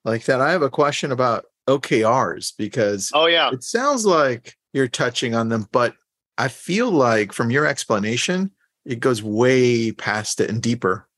Like 0.04 0.24
that. 0.26 0.40
I 0.40 0.52
have 0.52 0.62
a 0.62 0.70
question 0.70 1.10
about 1.10 1.46
OKRs 1.68 2.52
because 2.56 3.10
oh 3.12 3.26
yeah, 3.26 3.50
it 3.52 3.64
sounds 3.64 4.06
like 4.06 4.54
you're 4.76 4.86
touching 4.86 5.34
on 5.34 5.48
them, 5.48 5.66
but 5.72 5.96
I 6.38 6.48
feel 6.48 6.90
like 6.90 7.32
from 7.32 7.50
your 7.50 7.66
explanation, 7.66 8.52
it 8.84 9.00
goes 9.00 9.22
way 9.22 9.90
past 9.90 10.40
it 10.40 10.50
and 10.50 10.62
deeper. 10.62 11.08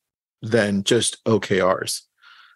than 0.41 0.85
just 0.85 1.23
OKRs? 1.25 2.03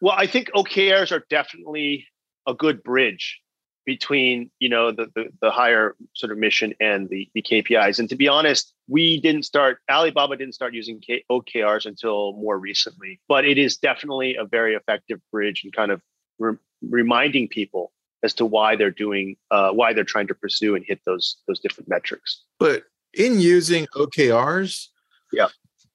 Well, 0.00 0.14
I 0.16 0.28
think 0.28 0.48
OKRs 0.54 1.10
are 1.10 1.24
definitely 1.28 2.06
a 2.46 2.54
good 2.54 2.80
bridge 2.84 3.40
between 3.84 4.52
you 4.60 4.68
know 4.68 4.92
the, 4.92 5.08
the, 5.16 5.24
the 5.40 5.50
higher 5.50 5.96
sort 6.14 6.30
of 6.30 6.38
mission 6.38 6.74
and 6.78 7.08
the, 7.08 7.28
the 7.34 7.42
KPIs. 7.42 7.98
And 7.98 8.08
to 8.08 8.14
be 8.14 8.28
honest, 8.28 8.72
we 8.88 9.20
didn't 9.20 9.42
start 9.42 9.78
Alibaba 9.90 10.36
didn't 10.36 10.54
start 10.54 10.74
using 10.74 11.00
K, 11.00 11.24
OKRs 11.28 11.86
until 11.86 12.34
more 12.34 12.56
recently, 12.56 13.20
but 13.26 13.44
it 13.44 13.58
is 13.58 13.76
definitely 13.76 14.36
a 14.36 14.44
very 14.44 14.74
effective 14.76 15.20
bridge 15.32 15.62
and 15.64 15.72
kind 15.72 15.90
of 15.90 16.00
re- 16.38 16.56
reminding 16.88 17.48
people 17.48 17.90
as 18.22 18.34
to 18.34 18.46
why 18.46 18.76
they're 18.76 18.90
doing 18.90 19.36
uh, 19.50 19.70
why 19.72 19.92
they're 19.92 20.04
trying 20.04 20.26
to 20.28 20.34
pursue 20.34 20.74
and 20.74 20.84
hit 20.86 21.00
those 21.06 21.36
those 21.46 21.60
different 21.60 21.88
metrics. 21.88 22.42
But 22.58 22.84
in 23.14 23.40
using 23.40 23.86
OKRs, 23.94 24.88
yeah. 25.32 25.48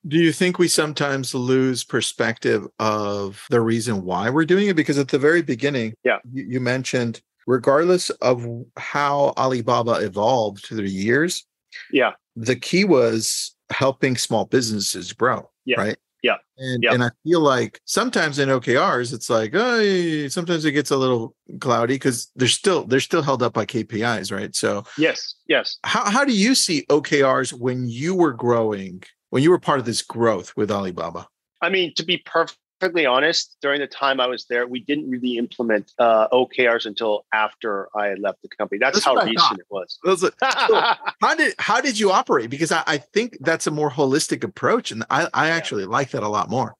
Do 0.08 0.18
you 0.18 0.32
think 0.32 0.58
we 0.58 0.70
sometimes 0.70 1.36
lose 1.36 1.84
perspective 1.84 2.66
of 2.80 3.46
the 3.50 3.60
reason 3.60 4.06
why 4.06 4.30
we're 4.30 4.46
doing 4.46 4.68
it? 4.68 4.76
Because 4.76 4.98
at 4.98 5.10
the 5.10 5.20
very 5.20 5.42
beginning, 5.42 5.96
yeah, 6.04 6.20
you, 6.32 6.46
you 6.48 6.60
mentioned 6.60 7.22
regardless 7.46 8.10
of 8.10 8.46
how 8.78 9.34
Alibaba 9.38 9.94
evolved 10.06 10.64
through 10.64 10.78
the 10.78 10.90
years, 10.90 11.46
yeah, 11.92 12.12
the 12.36 12.56
key 12.56 12.86
was 12.86 13.56
helping 13.70 14.16
small 14.16 14.46
businesses 14.46 15.12
grow. 15.12 15.50
Yeah. 15.66 15.80
Right. 15.82 15.98
Yeah. 16.24 16.38
And 16.58 16.84
yeah. 16.84 16.94
and 16.94 17.04
I 17.04 17.10
feel 17.24 17.42
like 17.42 17.80
sometimes 17.86 18.40
in 18.40 18.50
OKRs, 18.50 19.14
it's 19.14 19.30
like, 19.30 19.52
oh, 19.54 20.28
sometimes 20.28 20.66
it 20.66 20.72
gets 20.72 20.92
a 20.92 20.98
little 20.98 21.36
cloudy 21.60 21.96
because 21.96 22.32
they're 22.36 22.48
still 22.48 22.86
they're 22.86 23.00
still 23.00 23.22
held 23.22 23.44
up 23.44 23.54
by 23.54 23.66
KPIs, 23.66 24.32
right? 24.32 24.56
So 24.56 24.84
yes, 24.98 25.36
yes. 25.48 25.78
How 25.84 26.10
how 26.10 26.26
do 26.26 26.34
you 26.34 26.56
see 26.56 26.86
OKRs 26.90 27.54
when 27.54 27.88
you 27.88 28.16
were 28.16 28.34
growing, 28.34 29.04
when 29.30 29.44
you 29.44 29.52
were 29.52 29.60
part 29.60 29.80
of 29.80 29.86
this 29.86 30.02
growth 30.02 30.54
with 30.58 30.72
Alibaba? 30.72 31.28
I 31.62 31.70
mean, 31.70 31.94
to 31.96 32.04
be 32.04 32.18
perfectly 32.18 32.62
honest, 32.82 33.58
during 33.62 33.80
the 33.80 33.88
time 33.88 34.20
I 34.20 34.28
was 34.28 34.46
there, 34.50 34.68
we 34.68 34.80
didn't 34.80 35.10
really 35.10 35.38
implement 35.38 35.92
uh, 36.00 36.28
OKRs 36.30 36.86
until 36.86 37.26
after 37.34 37.90
I 37.96 38.08
had 38.08 38.20
left 38.20 38.42
the 38.42 38.50
company. 38.50 38.80
That's, 38.80 38.96
that's 38.96 39.06
how 39.06 39.16
recent 39.16 39.60
it 39.60 39.66
was. 39.70 39.98
was 40.04 40.22
so 40.22 40.32
how 40.42 41.36
did 41.36 41.56
how 41.60 41.82
did 41.82 42.00
you 42.00 42.12
operate? 42.12 42.50
Because 42.50 42.72
I, 42.72 42.84
I, 42.86 42.98
think 42.98 43.38
that's 43.42 43.68
a 43.68 43.72
more 43.72 43.90
holistic 43.90 44.44
approach, 44.44 44.92
and 44.92 45.04
I, 45.10 45.28
I 45.34 45.50
actually 45.50 45.84
yeah. 45.84 45.90
like 45.90 46.12
that 46.12 46.24
a 46.24 46.30
lot 46.30 46.50
more. 46.50 46.76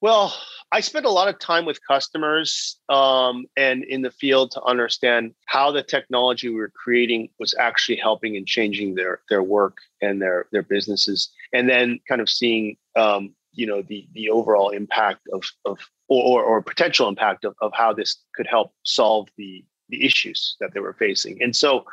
Well, 0.00 0.32
I 0.70 0.80
spent 0.80 1.06
a 1.06 1.10
lot 1.10 1.28
of 1.28 1.38
time 1.40 1.64
with 1.64 1.80
customers 1.86 2.78
um, 2.88 3.46
and 3.56 3.82
in 3.84 4.02
the 4.02 4.12
field 4.12 4.52
to 4.52 4.62
understand 4.62 5.34
how 5.46 5.72
the 5.72 5.82
technology 5.82 6.48
we 6.48 6.54
were 6.54 6.70
creating 6.70 7.30
was 7.40 7.54
actually 7.58 7.96
helping 7.96 8.36
and 8.36 8.46
changing 8.46 8.94
their 8.94 9.20
their 9.28 9.42
work 9.42 9.78
and 10.02 10.20
their 10.20 10.46
their 10.52 10.62
businesses, 10.62 11.30
and 11.52 11.68
then 11.68 11.98
kind 12.08 12.20
of 12.20 12.28
seeing 12.28 12.76
um, 12.96 13.34
you 13.58 13.66
know 13.66 13.82
the 13.82 14.06
the 14.12 14.30
overall 14.30 14.70
impact 14.70 15.28
of 15.32 15.42
of 15.64 15.78
or 16.06 16.42
or, 16.42 16.62
potential 16.62 17.08
impact 17.08 17.44
of, 17.44 17.54
of 17.60 17.72
how 17.74 17.92
this 17.92 18.22
could 18.34 18.46
help 18.46 18.72
solve 18.84 19.28
the 19.36 19.64
the 19.88 20.06
issues 20.06 20.56
that 20.60 20.72
they 20.72 20.80
were 20.80 20.92
facing. 20.92 21.42
And 21.42 21.54
so 21.56 21.84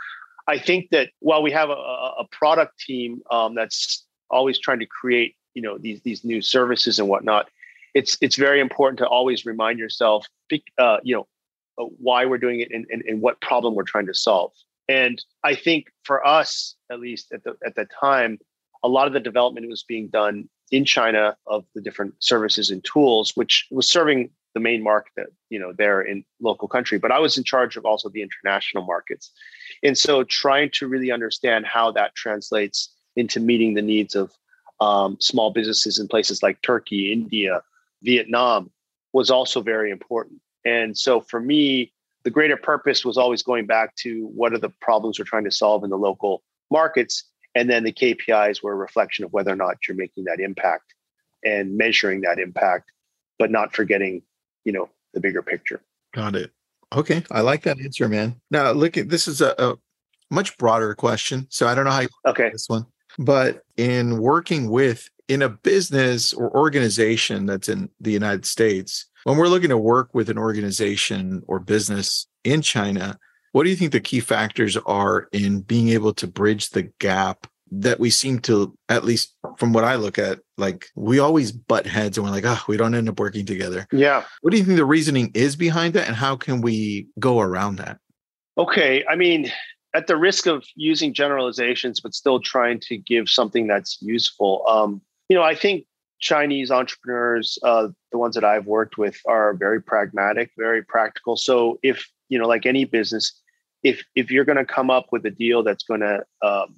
I 0.48 0.60
think 0.60 0.90
that 0.92 1.10
while 1.20 1.42
we 1.42 1.52
have 1.52 1.70
a, 1.70 1.74
a 1.74 2.28
product 2.32 2.80
team 2.80 3.22
um, 3.32 3.56
that's 3.56 4.06
always 4.30 4.60
trying 4.60 4.80
to 4.80 4.86
create 4.86 5.36
you 5.56 5.62
know 5.64 5.78
these 5.80 6.02
these 6.02 6.24
new 6.24 6.40
services 6.40 7.00
and 7.00 7.10
whatnot, 7.10 7.50
it's 7.96 8.16
it's 8.22 8.36
very 8.36 8.60
important 8.60 9.00
to 9.00 9.08
always 9.08 9.44
remind 9.44 9.80
yourself 9.80 10.28
uh, 10.78 10.98
you 11.04 11.16
know 11.16 11.28
uh, 11.80 11.88
why 11.98 12.26
we're 12.26 12.38
doing 12.38 12.60
it 12.60 12.70
and, 12.72 12.86
and, 12.92 13.02
and 13.08 13.22
what 13.22 13.42
problem 13.42 13.74
we're 13.74 13.84
trying 13.84 14.06
to 14.06 14.14
solve. 14.14 14.52
And 14.88 15.20
I 15.44 15.56
think 15.56 15.88
for 16.04 16.26
us, 16.26 16.76
at 16.92 17.00
least 17.00 17.34
at 17.34 17.44
the 17.44 17.56
at 17.66 17.74
the 17.74 17.88
time, 18.00 18.38
a 18.84 18.88
lot 18.88 19.08
of 19.08 19.14
the 19.14 19.20
development 19.20 19.68
was 19.68 19.84
being 19.84 20.10
done 20.10 20.48
in 20.72 20.86
China 20.86 21.38
of 21.48 21.66
the 21.76 21.82
different 21.82 22.14
services 22.20 22.70
and 22.70 22.84
tools, 22.84 23.34
which 23.36 23.68
was 23.72 23.88
serving 23.88 24.30
the 24.54 24.60
main 24.60 24.82
market 24.82 25.34
you 25.50 25.60
know 25.60 25.74
there 25.74 26.02
in 26.02 26.24
local 26.40 26.68
country. 26.68 26.98
But 26.98 27.12
I 27.12 27.20
was 27.20 27.38
in 27.38 27.44
charge 27.44 27.78
of 27.78 27.86
also 27.86 28.10
the 28.10 28.22
international 28.22 28.86
markets, 28.86 29.32
and 29.84 29.98
so 29.98 30.24
trying 30.24 30.70
to 30.74 30.88
really 30.88 31.12
understand 31.12 31.66
how 31.66 31.92
that 31.92 32.16
translates 32.16 32.94
into 33.16 33.40
meeting 33.40 33.74
the 33.74 33.82
needs 33.82 34.16
of 34.16 34.32
um, 34.80 35.18
small 35.20 35.52
businesses 35.52 36.00
in 36.00 36.08
places 36.08 36.44
like 36.44 36.62
Turkey, 36.62 37.12
India, 37.12 37.62
Vietnam 38.04 38.72
was 39.14 39.30
also 39.30 39.62
very 39.62 39.92
important. 39.92 40.42
And 40.66 40.98
so 40.98 41.22
for 41.22 41.40
me, 41.40 41.94
the 42.24 42.30
greater 42.30 42.58
purpose 42.58 43.06
was 43.06 43.18
always 43.18 43.44
going 43.44 43.66
back 43.66 43.96
to 43.98 44.28
what 44.36 44.52
are 44.52 44.58
the 44.58 44.74
problems 44.82 45.18
we're 45.18 45.26
trying 45.26 45.46
to 45.46 45.52
solve 45.52 45.84
in 45.84 45.90
the 45.90 45.98
local 45.98 46.44
markets 46.72 47.24
and 47.56 47.70
then 47.70 47.84
the 47.84 47.94
KPIs 47.94 48.62
were 48.62 48.74
a 48.74 48.76
reflection 48.76 49.24
of 49.24 49.34
whether 49.34 49.52
or 49.52 49.56
not 49.56 49.78
you're 49.88 49.98
making 49.98 50.26
that 50.26 50.40
impact 50.40 50.94
and 51.44 51.78
measuring 51.78 52.22
that 52.22 52.38
impact, 52.38 52.92
but 53.40 53.50
not 53.50 53.74
forgetting, 53.74 54.22
you 54.66 54.74
know, 54.74 54.90
the 55.14 55.22
bigger 55.22 55.42
picture. 55.42 55.82
Got 56.14 56.36
it. 56.36 56.52
Okay. 56.94 57.24
I 57.32 57.42
like 57.42 57.64
that 57.64 57.80
answer, 57.80 58.08
man. 58.10 58.42
Now 58.52 58.72
look 58.72 58.98
at 58.98 59.10
this 59.10 59.28
is 59.28 59.42
a, 59.42 59.56
a 59.58 59.76
much 60.30 60.58
broader 60.58 60.94
question. 60.94 61.48
So 61.50 61.68
I 61.68 61.74
don't 61.74 61.86
know 61.86 61.92
how 61.92 62.02
you 62.02 62.10
okay 62.28 62.50
this 62.52 62.68
one. 62.68 62.86
But 63.18 63.64
in 63.78 64.20
working 64.20 64.70
with 64.70 65.10
in 65.28 65.42
a 65.42 65.50
business 65.50 66.34
or 66.34 66.56
organization 66.56 67.46
that's 67.46 67.70
in 67.70 67.90
the 68.00 68.12
United 68.12 68.46
States, 68.46 69.08
when 69.24 69.38
we're 69.38 69.48
looking 69.48 69.70
to 69.70 69.78
work 69.78 70.14
with 70.14 70.30
an 70.30 70.38
organization 70.38 71.42
or 71.48 71.60
business 71.60 72.28
in 72.44 72.62
China, 72.62 73.18
what 73.56 73.64
do 73.64 73.70
you 73.70 73.78
think 73.78 73.94
the 73.94 74.02
key 74.02 74.20
factors 74.20 74.76
are 74.76 75.30
in 75.32 75.62
being 75.62 75.88
able 75.88 76.14
to 76.16 76.28
bridge 76.28 76.72
the 76.72 76.92
gap 77.00 77.48
that 77.72 78.02
we 78.02 78.10
seem 78.10 78.40
to, 78.40 78.78
at 78.90 79.06
least 79.06 79.34
from 79.56 79.72
what 79.72 79.86
I 79.86 79.96
look 79.96 80.20
at, 80.20 80.40
like 80.58 80.88
we 80.94 81.20
always 81.20 81.54
butt 81.54 81.86
heads 81.86 82.18
and 82.18 82.26
we're 82.26 82.34
like, 82.34 82.44
oh, 82.46 82.60
we 82.68 82.76
don't 82.76 82.94
end 82.94 83.08
up 83.08 83.18
working 83.18 83.46
together. 83.46 83.88
Yeah. 83.94 84.26
What 84.42 84.52
do 84.52 84.58
you 84.58 84.66
think 84.66 84.76
the 84.76 84.84
reasoning 84.84 85.32
is 85.34 85.56
behind 85.56 85.94
that 85.94 86.06
and 86.06 86.18
how 86.18 86.36
can 86.36 86.60
we 86.60 87.08
go 87.18 87.40
around 87.40 87.78
that? 87.78 87.98
Okay. 88.58 89.06
I 89.10 89.16
mean, 89.16 89.50
at 89.94 90.08
the 90.08 90.18
risk 90.18 90.48
of 90.48 90.66
using 90.76 91.14
generalizations, 91.14 92.02
but 92.02 92.14
still 92.14 92.42
trying 92.42 92.82
to 92.82 92.98
give 92.98 93.30
something 93.30 93.68
that's 93.68 94.02
useful, 94.02 94.66
um, 94.68 95.02
you 95.30 95.38
know, 95.38 95.44
I 95.44 95.56
think 95.56 95.86
Chinese 96.20 96.72
entrepreneurs, 96.72 97.58
uh, 97.64 97.88
the 98.12 98.18
ones 98.18 98.36
that 98.36 98.44
I've 98.44 98.66
worked 98.66 98.98
with, 98.98 99.18
are 99.26 99.54
very 99.54 99.82
pragmatic, 99.82 100.52
very 100.58 100.84
practical. 100.84 101.38
So 101.38 101.80
if 101.84 102.06
you 102.30 102.40
know, 102.40 102.48
like 102.48 102.66
any 102.66 102.86
business, 102.86 103.42
if 103.86 104.04
if 104.16 104.32
you're 104.32 104.44
going 104.44 104.58
to 104.58 104.66
come 104.66 104.90
up 104.90 105.06
with 105.12 105.26
a 105.28 105.30
deal 105.30 105.62
that's 105.62 105.84
going 105.84 106.00
to 106.02 106.26
um, 106.42 106.76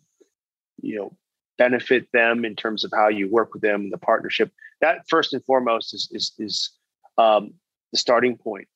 you 0.82 0.98
know 0.98 1.17
benefit 1.58 2.06
them 2.12 2.46
in 2.46 2.56
terms 2.56 2.84
of 2.84 2.91
how 2.93 3.08
you 3.08 3.28
work 3.30 3.54
with 3.54 3.63
them 3.63 3.89
the 3.89 3.98
partnership 3.98 4.52
that 4.82 5.08
first 5.10 5.34
and 5.34 5.43
foremost 5.46 5.93
is 5.93 6.10
is, 6.12 6.34
is 6.38 6.70
um, 7.17 7.54
the 7.91 7.98
starting 7.98 8.38
point. 8.38 8.67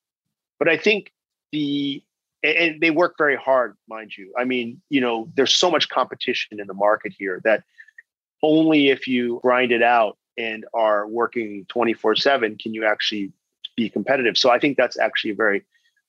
But 0.58 0.68
i 0.68 0.76
think 0.76 1.12
the 1.52 2.02
and 2.42 2.80
they 2.80 2.90
work 2.90 3.14
very 3.16 3.36
hard 3.36 3.76
mind 3.86 4.16
you. 4.16 4.32
I 4.38 4.44
mean 4.44 4.80
you 4.88 5.00
know 5.00 5.28
there's 5.36 5.54
so 5.54 5.70
much 5.70 5.90
competition 5.90 6.58
in 6.58 6.66
the 6.66 6.74
market 6.74 7.12
here 7.16 7.40
that 7.44 7.62
only 8.42 8.88
if 8.88 9.06
you 9.06 9.40
grind 9.42 9.70
it 9.72 9.82
out 9.82 10.16
and 10.38 10.64
are 10.72 11.06
working 11.06 11.66
24 11.68 12.16
7 12.16 12.56
can 12.56 12.72
you 12.72 12.86
actually 12.86 13.30
be 13.76 13.90
competitive. 13.90 14.38
So 14.38 14.50
i 14.50 14.58
think 14.58 14.78
that's 14.78 14.98
actually 14.98 15.32
a 15.32 15.34
very 15.34 15.64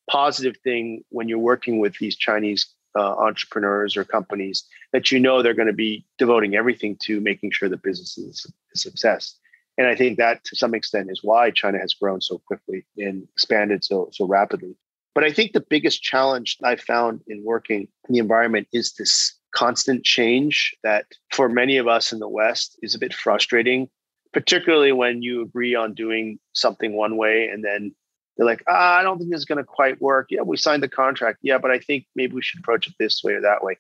positive 0.10 0.56
thing 0.64 1.04
when 1.10 1.28
you're 1.28 1.40
working 1.40 1.80
with 1.80 1.98
these 1.98 2.16
Chinese 2.16 2.68
uh, 2.96 3.16
entrepreneurs 3.16 3.98
or 3.98 4.04
companies 4.04 4.64
that 4.92 5.12
you 5.12 5.20
know 5.20 5.42
they're 5.42 5.54
going 5.54 5.68
to 5.68 5.74
be 5.74 6.06
devoting 6.18 6.56
everything 6.56 6.98
to 7.02 7.20
making 7.20 7.52
sure 7.52 7.70
the 7.70 7.78
business 7.78 8.18
is 8.18 8.46
a 8.74 8.78
success. 8.78 9.36
And 9.78 9.88
I 9.88 9.96
think 9.96 10.18
that 10.18 10.44
to 10.46 10.56
some 10.56 10.76
extent 10.76 11.10
is 11.10 11.24
why 11.24 11.50
China 11.50 11.80
has 11.80 11.94
grown 11.94 12.22
so 12.22 12.40
quickly 12.46 12.86
and 12.98 13.24
expanded 13.24 13.84
so 13.84 14.10
so 14.12 14.26
rapidly. 14.26 14.76
But 15.16 15.24
I 15.24 15.32
think 15.32 15.54
the 15.54 15.66
biggest 15.68 16.02
challenge 16.02 16.58
I 16.64 16.76
found 16.76 17.22
in 17.28 17.44
working 17.44 17.88
in 18.08 18.14
the 18.14 18.20
environment 18.20 18.68
is 18.72 18.94
this 18.94 19.36
constant 19.54 20.04
change 20.04 20.76
that 20.84 21.06
for 21.32 21.48
many 21.48 21.78
of 21.78 21.88
us 21.88 22.12
in 22.12 22.20
the 22.20 22.30
West 22.30 22.78
is 22.82 22.96
a 22.96 23.00
bit 23.00 23.14
frustrating, 23.14 23.90
particularly 24.32 24.92
when 24.92 25.22
you 25.22 25.42
agree 25.42 25.76
on 25.76 25.94
doing 25.94 26.40
something 26.54 26.94
one 26.94 27.18
way 27.18 27.48
and 27.48 27.64
then 27.64 27.94
they're 28.38 28.46
like, 28.46 28.64
ah, 28.68 28.98
I 28.98 29.04
don't 29.04 29.18
think 29.18 29.30
this 29.30 29.40
is 29.40 29.46
going 29.46 29.60
to 29.60 29.64
quite 29.64 30.02
work. 30.02 30.28
Yeah, 30.30 30.42
we 30.42 30.58
signed 30.58 30.84
the 30.84 30.90
contract. 30.90 31.40
Yeah, 31.42 31.58
but 31.58 31.72
I 31.72 31.80
think 31.80 32.06
maybe 32.16 32.34
we 32.34 32.42
should 32.42 32.60
approach 32.60 32.88
it 32.88 32.94
this 33.00 33.24
way 33.24 33.34
or 33.34 33.42
that 33.42 33.64
way. 33.64 33.78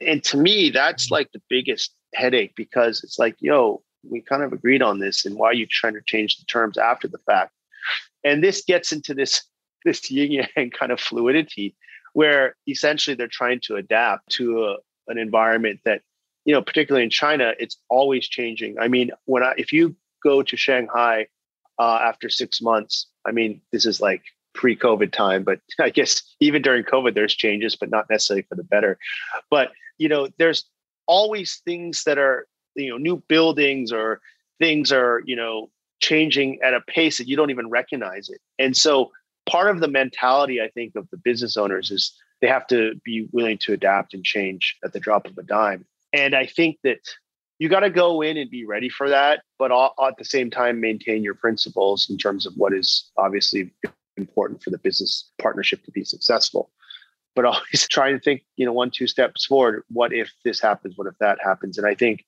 And 0.00 0.22
to 0.24 0.36
me, 0.36 0.70
that's 0.70 1.10
like 1.10 1.30
the 1.32 1.42
biggest 1.48 1.94
headache 2.14 2.52
because 2.56 3.02
it's 3.02 3.18
like, 3.18 3.36
yo, 3.40 3.82
we 4.02 4.20
kind 4.20 4.42
of 4.42 4.52
agreed 4.52 4.82
on 4.82 4.98
this, 4.98 5.24
and 5.24 5.36
why 5.36 5.48
are 5.48 5.54
you 5.54 5.66
trying 5.66 5.94
to 5.94 6.02
change 6.04 6.36
the 6.36 6.44
terms 6.44 6.76
after 6.76 7.08
the 7.08 7.18
fact? 7.18 7.52
And 8.22 8.42
this 8.42 8.62
gets 8.64 8.92
into 8.92 9.14
this 9.14 9.42
this 9.84 10.10
yin 10.10 10.46
yang 10.56 10.70
kind 10.70 10.92
of 10.92 11.00
fluidity, 11.00 11.76
where 12.14 12.56
essentially 12.68 13.14
they're 13.14 13.28
trying 13.28 13.60
to 13.60 13.76
adapt 13.76 14.30
to 14.30 14.64
a, 14.64 14.76
an 15.08 15.18
environment 15.18 15.80
that, 15.84 16.00
you 16.46 16.54
know, 16.54 16.62
particularly 16.62 17.04
in 17.04 17.10
China, 17.10 17.52
it's 17.58 17.76
always 17.90 18.26
changing. 18.26 18.78
I 18.78 18.88
mean, 18.88 19.10
when 19.26 19.42
I 19.42 19.54
if 19.56 19.72
you 19.72 19.94
go 20.22 20.42
to 20.42 20.56
Shanghai 20.56 21.26
uh, 21.78 22.00
after 22.02 22.28
six 22.28 22.60
months. 22.60 23.06
I 23.26 23.32
mean, 23.32 23.60
this 23.72 23.86
is 23.86 24.00
like 24.00 24.22
pre-COVID 24.54 25.12
time, 25.12 25.42
but 25.42 25.60
I 25.80 25.90
guess 25.90 26.22
even 26.40 26.62
during 26.62 26.84
COVID, 26.84 27.14
there's 27.14 27.34
changes, 27.34 27.76
but 27.76 27.90
not 27.90 28.08
necessarily 28.10 28.42
for 28.42 28.54
the 28.54 28.64
better. 28.64 28.98
But 29.50 29.72
you 29.98 30.08
know, 30.08 30.28
there's 30.38 30.64
always 31.06 31.60
things 31.64 32.04
that 32.04 32.18
are 32.18 32.46
you 32.74 32.90
know 32.90 32.96
new 32.96 33.22
buildings 33.28 33.92
or 33.92 34.20
things 34.58 34.92
are 34.92 35.22
you 35.24 35.36
know 35.36 35.70
changing 36.00 36.60
at 36.62 36.74
a 36.74 36.80
pace 36.80 37.18
that 37.18 37.28
you 37.28 37.36
don't 37.36 37.50
even 37.50 37.70
recognize 37.70 38.28
it. 38.28 38.40
And 38.58 38.76
so 38.76 39.10
part 39.48 39.70
of 39.70 39.80
the 39.80 39.88
mentality, 39.88 40.60
I 40.60 40.68
think, 40.68 40.96
of 40.96 41.08
the 41.10 41.16
business 41.16 41.56
owners 41.56 41.90
is 41.90 42.12
they 42.40 42.48
have 42.48 42.66
to 42.68 42.94
be 43.04 43.28
willing 43.32 43.58
to 43.58 43.72
adapt 43.72 44.14
and 44.14 44.24
change 44.24 44.76
at 44.84 44.92
the 44.92 45.00
drop 45.00 45.26
of 45.26 45.38
a 45.38 45.42
dime. 45.42 45.86
And 46.12 46.34
I 46.34 46.46
think 46.46 46.78
that 46.84 47.00
you 47.58 47.68
got 47.68 47.80
to 47.80 47.90
go 47.90 48.20
in 48.20 48.36
and 48.36 48.50
be 48.50 48.64
ready 48.64 48.88
for 48.88 49.08
that, 49.08 49.42
but 49.58 49.70
all, 49.70 49.94
at 50.06 50.16
the 50.18 50.24
same 50.24 50.50
time, 50.50 50.80
maintain 50.80 51.22
your 51.22 51.34
principles 51.34 52.08
in 52.10 52.18
terms 52.18 52.46
of 52.46 52.54
what 52.56 52.72
is 52.72 53.10
obviously 53.16 53.72
important 54.16 54.62
for 54.62 54.70
the 54.70 54.78
business 54.78 55.30
partnership 55.40 55.84
to 55.84 55.92
be 55.92 56.04
successful. 56.04 56.70
But 57.34 57.44
always 57.44 57.86
try 57.88 58.12
to 58.12 58.18
think, 58.18 58.42
you 58.56 58.66
know, 58.66 58.72
one, 58.72 58.90
two 58.90 59.06
steps 59.06 59.46
forward. 59.46 59.84
What 59.88 60.12
if 60.12 60.32
this 60.44 60.60
happens? 60.60 60.96
What 60.96 61.06
if 61.06 61.18
that 61.18 61.38
happens? 61.42 61.78
And 61.78 61.86
I 61.86 61.94
think 61.94 62.24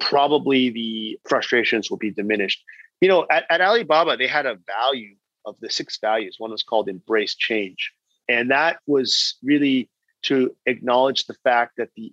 probably 0.00 0.70
the 0.70 1.18
frustrations 1.28 1.90
will 1.90 1.98
be 1.98 2.10
diminished. 2.10 2.62
You 3.00 3.08
know, 3.08 3.26
at, 3.30 3.44
at 3.50 3.60
Alibaba, 3.60 4.16
they 4.16 4.26
had 4.26 4.46
a 4.46 4.58
value 4.66 5.14
of 5.44 5.56
the 5.60 5.70
six 5.70 5.98
values. 6.00 6.36
One 6.38 6.50
was 6.50 6.62
called 6.62 6.88
embrace 6.88 7.34
change. 7.34 7.92
And 8.28 8.50
that 8.50 8.78
was 8.86 9.36
really 9.42 9.88
to 10.22 10.54
acknowledge 10.66 11.26
the 11.26 11.36
fact 11.44 11.76
that 11.78 11.90
the 11.96 12.12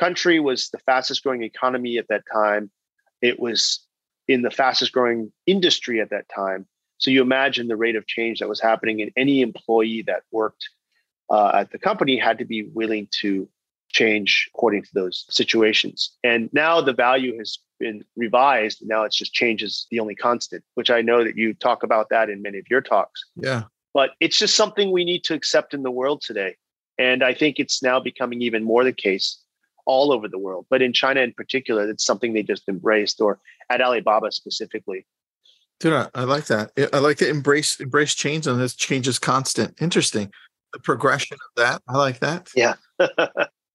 country 0.00 0.40
was 0.40 0.70
the 0.70 0.78
fastest 0.78 1.22
growing 1.22 1.42
economy 1.42 1.98
at 1.98 2.08
that 2.08 2.24
time. 2.32 2.70
It 3.20 3.38
was 3.38 3.86
in 4.26 4.42
the 4.42 4.50
fastest 4.50 4.92
growing 4.92 5.30
industry 5.46 6.00
at 6.00 6.10
that 6.10 6.26
time. 6.34 6.66
So 6.98 7.10
you 7.10 7.22
imagine 7.22 7.68
the 7.68 7.76
rate 7.76 7.96
of 7.96 8.06
change 8.06 8.40
that 8.40 8.48
was 8.48 8.60
happening, 8.60 9.00
and 9.02 9.10
any 9.16 9.42
employee 9.42 10.02
that 10.06 10.22
worked 10.32 10.68
uh, 11.30 11.52
at 11.54 11.70
the 11.70 11.78
company 11.78 12.16
had 12.18 12.38
to 12.38 12.44
be 12.44 12.64
willing 12.74 13.08
to 13.20 13.48
change 13.90 14.48
according 14.54 14.82
to 14.84 14.90
those 14.94 15.26
situations. 15.28 16.16
And 16.22 16.48
now 16.52 16.80
the 16.80 16.92
value 16.92 17.36
has 17.38 17.58
been 17.78 18.04
revised. 18.16 18.78
Now 18.82 19.04
it's 19.04 19.16
just 19.16 19.32
change 19.32 19.62
is 19.62 19.86
the 19.90 20.00
only 20.00 20.14
constant, 20.14 20.62
which 20.74 20.90
I 20.90 21.02
know 21.02 21.24
that 21.24 21.36
you 21.36 21.54
talk 21.54 21.82
about 21.82 22.08
that 22.10 22.30
in 22.30 22.42
many 22.42 22.58
of 22.58 22.66
your 22.70 22.80
talks. 22.80 23.20
Yeah. 23.36 23.64
But 23.92 24.10
it's 24.20 24.38
just 24.38 24.54
something 24.54 24.92
we 24.92 25.04
need 25.04 25.24
to 25.24 25.34
accept 25.34 25.74
in 25.74 25.82
the 25.82 25.90
world 25.90 26.22
today. 26.22 26.56
And 26.98 27.24
I 27.24 27.34
think 27.34 27.58
it's 27.58 27.82
now 27.82 27.98
becoming 27.98 28.42
even 28.42 28.62
more 28.62 28.84
the 28.84 28.92
case 28.92 29.38
all 29.90 30.12
over 30.12 30.28
the 30.28 30.38
world. 30.38 30.66
But 30.70 30.82
in 30.82 30.92
China 30.92 31.20
in 31.20 31.32
particular, 31.32 31.90
it's 31.90 32.06
something 32.06 32.32
they 32.32 32.44
just 32.44 32.68
embraced, 32.68 33.20
or 33.20 33.40
at 33.68 33.80
Alibaba 33.80 34.30
specifically. 34.30 35.04
Dude, 35.80 36.08
I 36.14 36.24
like 36.24 36.46
that. 36.46 36.70
I 36.92 36.98
like 36.98 37.16
to 37.18 37.28
embrace 37.28 37.80
embrace 37.80 38.14
change, 38.14 38.46
and 38.46 38.60
this 38.60 38.76
change 38.76 39.08
is 39.08 39.18
constant. 39.18 39.74
Interesting. 39.80 40.30
The 40.72 40.78
progression 40.78 41.34
of 41.34 41.62
that. 41.62 41.82
I 41.88 41.96
like 41.96 42.20
that. 42.20 42.48
Yeah. 42.54 42.74
All 43.00 43.08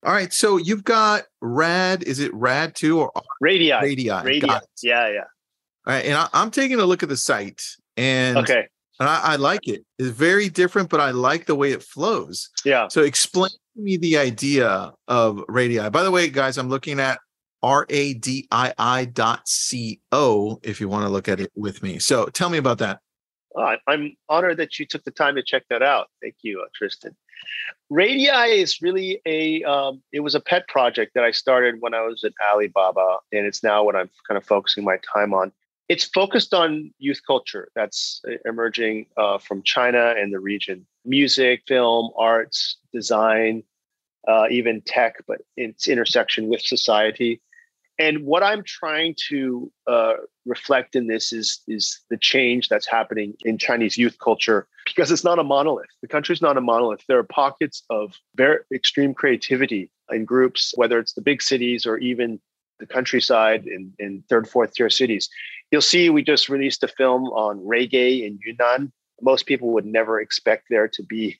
right. 0.04 0.32
So 0.32 0.56
you've 0.56 0.84
got 0.84 1.24
rad. 1.42 2.02
Is 2.04 2.18
it 2.20 2.32
rad 2.32 2.74
two 2.74 3.00
or 3.00 3.12
radii? 3.40 3.72
Radii. 3.72 4.10
Radii. 4.10 4.48
Yeah, 4.82 5.08
yeah. 5.08 5.24
All 5.86 5.94
right. 5.94 6.04
And 6.06 6.14
I, 6.14 6.28
am 6.32 6.50
taking 6.50 6.80
a 6.80 6.86
look 6.86 7.02
at 7.02 7.10
the 7.10 7.16
site, 7.16 7.62
and 7.98 8.38
okay, 8.38 8.68
and 8.98 9.08
I, 9.08 9.20
I, 9.32 9.36
like 9.36 9.68
it. 9.68 9.84
It's 9.98 10.08
very 10.08 10.48
different, 10.48 10.88
but 10.88 11.00
I 11.00 11.10
like 11.10 11.44
the 11.44 11.56
way 11.56 11.72
it 11.72 11.82
flows. 11.82 12.48
Yeah. 12.64 12.88
So 12.88 13.02
explain 13.02 13.50
me 13.76 13.96
the 13.96 14.18
idea 14.18 14.92
of 15.08 15.42
radii. 15.48 15.88
By 15.90 16.02
the 16.02 16.10
way, 16.10 16.28
guys, 16.28 16.58
I'm 16.58 16.68
looking 16.68 17.00
at 17.00 17.18
R-A-D-I-I 17.62 19.04
dot 19.06 19.48
C-O 19.48 20.60
if 20.62 20.80
you 20.80 20.88
want 20.88 21.04
to 21.04 21.08
look 21.08 21.28
at 21.28 21.40
it 21.40 21.50
with 21.56 21.82
me. 21.82 21.98
So 21.98 22.26
tell 22.26 22.48
me 22.48 22.58
about 22.58 22.78
that. 22.78 23.00
Uh, 23.56 23.76
I'm 23.86 24.14
honored 24.28 24.58
that 24.58 24.78
you 24.78 24.86
took 24.86 25.02
the 25.04 25.10
time 25.10 25.34
to 25.36 25.42
check 25.42 25.64
that 25.70 25.82
out. 25.82 26.08
Thank 26.20 26.36
you, 26.42 26.60
uh, 26.60 26.66
Tristan. 26.74 27.16
Radii 27.88 28.60
is 28.60 28.82
really 28.82 29.20
a 29.26 29.62
um, 29.64 30.02
it 30.12 30.20
was 30.20 30.34
a 30.34 30.40
pet 30.40 30.68
project 30.68 31.12
that 31.14 31.24
I 31.24 31.30
started 31.30 31.76
when 31.80 31.94
I 31.94 32.02
was 32.02 32.24
at 32.24 32.32
Alibaba, 32.50 33.18
and 33.32 33.46
it's 33.46 33.62
now 33.62 33.84
what 33.84 33.96
I'm 33.96 34.10
kind 34.28 34.36
of 34.36 34.44
focusing 34.44 34.84
my 34.84 34.98
time 35.12 35.32
on. 35.32 35.52
It's 35.88 36.04
focused 36.04 36.52
on 36.52 36.92
youth 36.98 37.20
culture 37.26 37.68
that's 37.74 38.20
uh, 38.28 38.32
emerging 38.44 39.06
uh, 39.16 39.38
from 39.38 39.62
China 39.62 40.14
and 40.16 40.32
the 40.32 40.40
region: 40.40 40.86
music, 41.04 41.62
film, 41.66 42.10
arts, 42.18 42.78
design, 42.92 43.62
uh, 44.26 44.46
even 44.50 44.82
tech, 44.82 45.16
but 45.26 45.42
its 45.56 45.88
intersection 45.88 46.48
with 46.48 46.60
society. 46.60 47.40
And 47.98 48.26
what 48.26 48.42
I'm 48.42 48.62
trying 48.62 49.14
to 49.28 49.72
uh, 49.86 50.14
reflect 50.44 50.96
in 50.96 51.06
this 51.06 51.32
is 51.32 51.62
is 51.66 52.00
the 52.10 52.18
change 52.18 52.68
that's 52.68 52.86
happening 52.86 53.34
in 53.44 53.56
Chinese 53.56 53.96
youth 53.96 54.18
culture 54.18 54.66
because 54.84 55.10
it's 55.10 55.24
not 55.24 55.38
a 55.38 55.44
monolith. 55.44 55.90
The 56.02 56.08
country's 56.08 56.42
not 56.42 56.56
a 56.56 56.60
monolith. 56.60 57.04
There 57.08 57.18
are 57.18 57.24
pockets 57.24 57.82
of 57.88 58.14
very 58.34 58.58
extreme 58.74 59.14
creativity 59.14 59.90
in 60.10 60.24
groups, 60.24 60.72
whether 60.76 60.98
it's 60.98 61.14
the 61.14 61.22
big 61.22 61.40
cities 61.40 61.86
or 61.86 61.96
even 61.98 62.40
the 62.78 62.86
countryside 62.86 63.66
in, 63.66 63.92
in 63.98 64.22
third, 64.28 64.48
fourth 64.48 64.74
tier 64.74 64.90
cities. 64.90 65.28
You'll 65.70 65.82
see 65.82 66.10
we 66.10 66.22
just 66.22 66.48
released 66.48 66.82
a 66.82 66.88
film 66.88 67.24
on 67.28 67.58
reggae 67.60 68.26
in 68.26 68.38
Yunnan. 68.44 68.92
Most 69.20 69.46
people 69.46 69.70
would 69.70 69.86
never 69.86 70.20
expect 70.20 70.66
there 70.70 70.88
to 70.88 71.02
be 71.02 71.38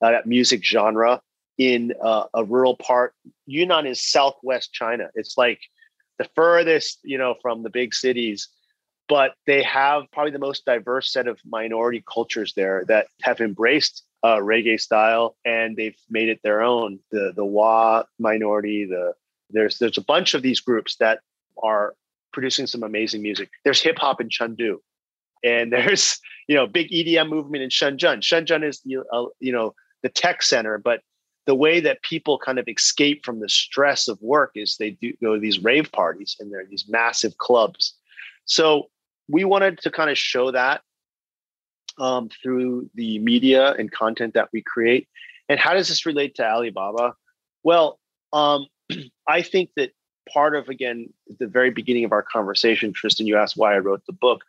uh, 0.00 0.12
that 0.12 0.26
music 0.26 0.64
genre 0.64 1.20
in 1.58 1.92
uh, 2.02 2.24
a 2.34 2.44
rural 2.44 2.76
part. 2.76 3.14
Yunnan 3.46 3.86
is 3.86 4.02
southwest 4.02 4.72
China. 4.72 5.08
It's 5.14 5.36
like 5.36 5.60
the 6.18 6.28
furthest, 6.34 7.00
you 7.02 7.18
know, 7.18 7.34
from 7.42 7.62
the 7.62 7.70
big 7.70 7.94
cities 7.94 8.48
but 9.08 9.34
they 9.46 9.62
have 9.62 10.04
probably 10.12 10.32
the 10.32 10.38
most 10.38 10.64
diverse 10.64 11.12
set 11.12 11.28
of 11.28 11.38
minority 11.44 12.02
cultures 12.12 12.54
there 12.54 12.84
that 12.88 13.06
have 13.22 13.40
embraced 13.40 14.02
uh, 14.22 14.36
reggae 14.36 14.80
style 14.80 15.36
and 15.44 15.76
they've 15.76 15.96
made 16.10 16.28
it 16.28 16.40
their 16.42 16.62
own. 16.62 16.98
The 17.10 17.32
the 17.34 17.44
Wa 17.44 18.04
minority, 18.18 18.84
the 18.84 19.14
there's 19.50 19.78
there's 19.78 19.98
a 19.98 20.02
bunch 20.02 20.34
of 20.34 20.42
these 20.42 20.60
groups 20.60 20.96
that 20.96 21.20
are 21.62 21.94
producing 22.32 22.66
some 22.66 22.82
amazing 22.82 23.22
music. 23.22 23.50
There's 23.64 23.80
hip 23.80 23.98
hop 23.98 24.20
in 24.20 24.28
Chengdu, 24.28 24.76
and 25.44 25.72
there's 25.72 26.18
you 26.48 26.56
know 26.56 26.66
big 26.66 26.90
EDM 26.90 27.28
movement 27.28 27.62
in 27.62 27.70
Shenzhen. 27.70 28.20
Shenzhen 28.20 28.64
is 28.64 28.82
uh, 29.12 29.24
you 29.40 29.52
know 29.52 29.74
the 30.02 30.08
tech 30.08 30.42
center, 30.42 30.78
but 30.78 31.00
the 31.46 31.54
way 31.54 31.80
that 31.80 32.02
people 32.02 32.38
kind 32.38 32.58
of 32.58 32.68
escape 32.68 33.24
from 33.24 33.40
the 33.40 33.48
stress 33.48 34.08
of 34.08 34.20
work 34.20 34.50
is 34.56 34.76
they 34.76 34.90
do 34.90 35.12
go 35.22 35.34
to 35.34 35.40
these 35.40 35.62
rave 35.62 35.90
parties 35.92 36.36
and 36.40 36.52
there 36.52 36.60
are 36.60 36.66
these 36.66 36.86
massive 36.88 37.38
clubs. 37.38 37.94
So 38.46 38.90
we 39.28 39.44
wanted 39.44 39.78
to 39.78 39.90
kind 39.90 40.10
of 40.10 40.18
show 40.18 40.50
that 40.50 40.82
um, 41.98 42.28
through 42.42 42.90
the 42.94 43.20
media 43.20 43.72
and 43.74 43.90
content 43.90 44.34
that 44.34 44.48
we 44.52 44.60
create. 44.60 45.08
And 45.48 45.58
how 45.60 45.74
does 45.74 45.88
this 45.88 46.04
relate 46.04 46.34
to 46.36 46.44
Alibaba? 46.44 47.14
Well, 47.62 48.00
um, 48.32 48.66
I 49.28 49.42
think 49.42 49.70
that 49.76 49.92
part 50.32 50.56
of, 50.56 50.68
again, 50.68 51.12
the 51.38 51.46
very 51.46 51.70
beginning 51.70 52.04
of 52.04 52.12
our 52.12 52.22
conversation, 52.22 52.92
Tristan, 52.92 53.26
you 53.26 53.36
asked 53.36 53.56
why 53.56 53.74
I 53.74 53.78
wrote 53.78 54.04
the 54.06 54.12
book. 54.12 54.42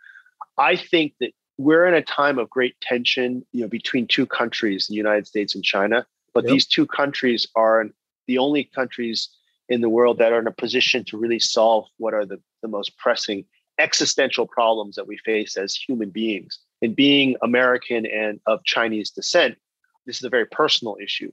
I 0.57 0.75
think 0.75 1.13
that 1.19 1.31
we're 1.57 1.87
in 1.87 1.93
a 1.93 2.01
time 2.01 2.37
of 2.37 2.49
great 2.49 2.79
tension, 2.81 3.45
you 3.51 3.61
know, 3.61 3.67
between 3.67 4.07
two 4.07 4.25
countries, 4.25 4.87
the 4.87 4.95
United 4.95 5.27
States 5.27 5.55
and 5.55 5.63
China. 5.63 6.05
But 6.33 6.43
yep. 6.43 6.53
these 6.53 6.67
two 6.67 6.85
countries 6.85 7.47
are 7.55 7.85
the 8.27 8.37
only 8.37 8.63
countries 8.63 9.29
in 9.69 9.81
the 9.81 9.89
world 9.89 10.19
that 10.19 10.31
are 10.31 10.39
in 10.39 10.47
a 10.47 10.51
position 10.51 11.03
to 11.05 11.17
really 11.17 11.39
solve 11.39 11.85
what 11.97 12.13
are 12.13 12.25
the, 12.25 12.39
the 12.61 12.67
most 12.67 12.97
pressing 12.97 13.45
existential 13.79 14.47
problems 14.47 14.95
that 14.95 15.07
we 15.07 15.17
face 15.17 15.57
as 15.57 15.75
human 15.75 16.09
beings. 16.09 16.59
And 16.81 16.95
being 16.95 17.35
American 17.41 18.05
and 18.05 18.39
of 18.45 18.63
Chinese 18.63 19.09
descent, 19.09 19.57
this 20.05 20.17
is 20.17 20.23
a 20.23 20.29
very 20.29 20.45
personal 20.45 20.97
issue. 21.03 21.31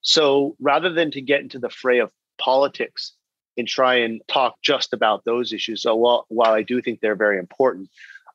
So 0.00 0.56
rather 0.60 0.92
than 0.92 1.10
to 1.12 1.20
get 1.20 1.40
into 1.40 1.58
the 1.58 1.70
fray 1.70 1.98
of 1.98 2.10
politics 2.38 3.12
and 3.56 3.66
try 3.66 3.94
and 3.94 4.20
talk 4.28 4.56
just 4.62 4.92
about 4.92 5.24
those 5.24 5.52
issues, 5.52 5.82
so 5.82 5.94
while, 5.94 6.26
while 6.28 6.52
I 6.52 6.62
do 6.62 6.82
think 6.82 7.00
they're 7.00 7.16
very 7.16 7.38
important, 7.38 7.88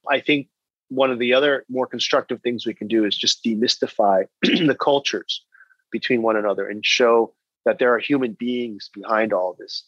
I 0.09 0.19
think 0.19 0.47
one 0.89 1.11
of 1.11 1.19
the 1.19 1.33
other 1.33 1.65
more 1.69 1.87
constructive 1.87 2.41
things 2.41 2.65
we 2.65 2.73
can 2.73 2.87
do 2.87 3.05
is 3.05 3.17
just 3.17 3.43
demystify 3.45 4.25
the 4.41 4.77
cultures 4.79 5.43
between 5.91 6.21
one 6.21 6.35
another 6.35 6.67
and 6.67 6.85
show 6.85 7.33
that 7.65 7.79
there 7.79 7.93
are 7.93 7.99
human 7.99 8.33
beings 8.33 8.89
behind 8.93 9.31
all 9.31 9.55
this. 9.57 9.85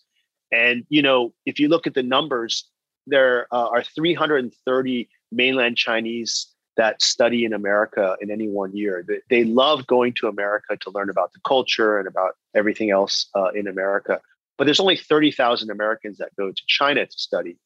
And 0.52 0.86
you 0.90 1.02
know, 1.02 1.34
if 1.46 1.60
you 1.60 1.68
look 1.68 1.88
at 1.88 1.94
the 1.94 2.04
numbers, 2.04 2.70
there 3.08 3.48
uh, 3.52 3.68
are 3.68 3.84
330 3.84 5.10
mainland 5.32 5.78
Chinese 5.78 6.53
that 6.78 7.02
study 7.02 7.46
in 7.46 7.54
America 7.54 8.18
in 8.22 8.32
any 8.32 8.48
one 8.48 8.76
year. 8.76 9.06
They, 9.08 9.20
they 9.30 9.44
love 9.44 9.86
going 9.88 10.14
to 10.16 10.28
America 10.28 10.78
to 10.78 10.92
learn 10.92 11.10
about 11.10 11.34
the 11.34 11.40
culture 11.46 12.00
and 12.00 12.08
about 12.08 12.36
everything 12.56 12.92
else 12.92 13.28
uh, 13.36 13.52
in 13.52 13.68
America. 13.68 14.20
But 14.58 14.66
there's 14.66 14.80
only 14.80 14.98
30,000 14.98 15.70
Americans 15.70 16.18
that 16.18 16.36
go 16.36 16.52
to 16.52 16.62
China 16.68 17.06
to 17.06 17.20
study. 17.20 17.58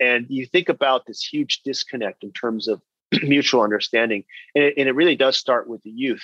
And 0.00 0.26
you 0.28 0.46
think 0.46 0.68
about 0.68 1.06
this 1.06 1.22
huge 1.22 1.62
disconnect 1.62 2.24
in 2.24 2.32
terms 2.32 2.68
of 2.68 2.80
mutual 3.22 3.62
understanding. 3.62 4.24
And 4.54 4.64
it, 4.64 4.74
and 4.76 4.88
it 4.88 4.92
really 4.92 5.16
does 5.16 5.36
start 5.36 5.68
with 5.68 5.82
the 5.82 5.90
youth. 5.90 6.22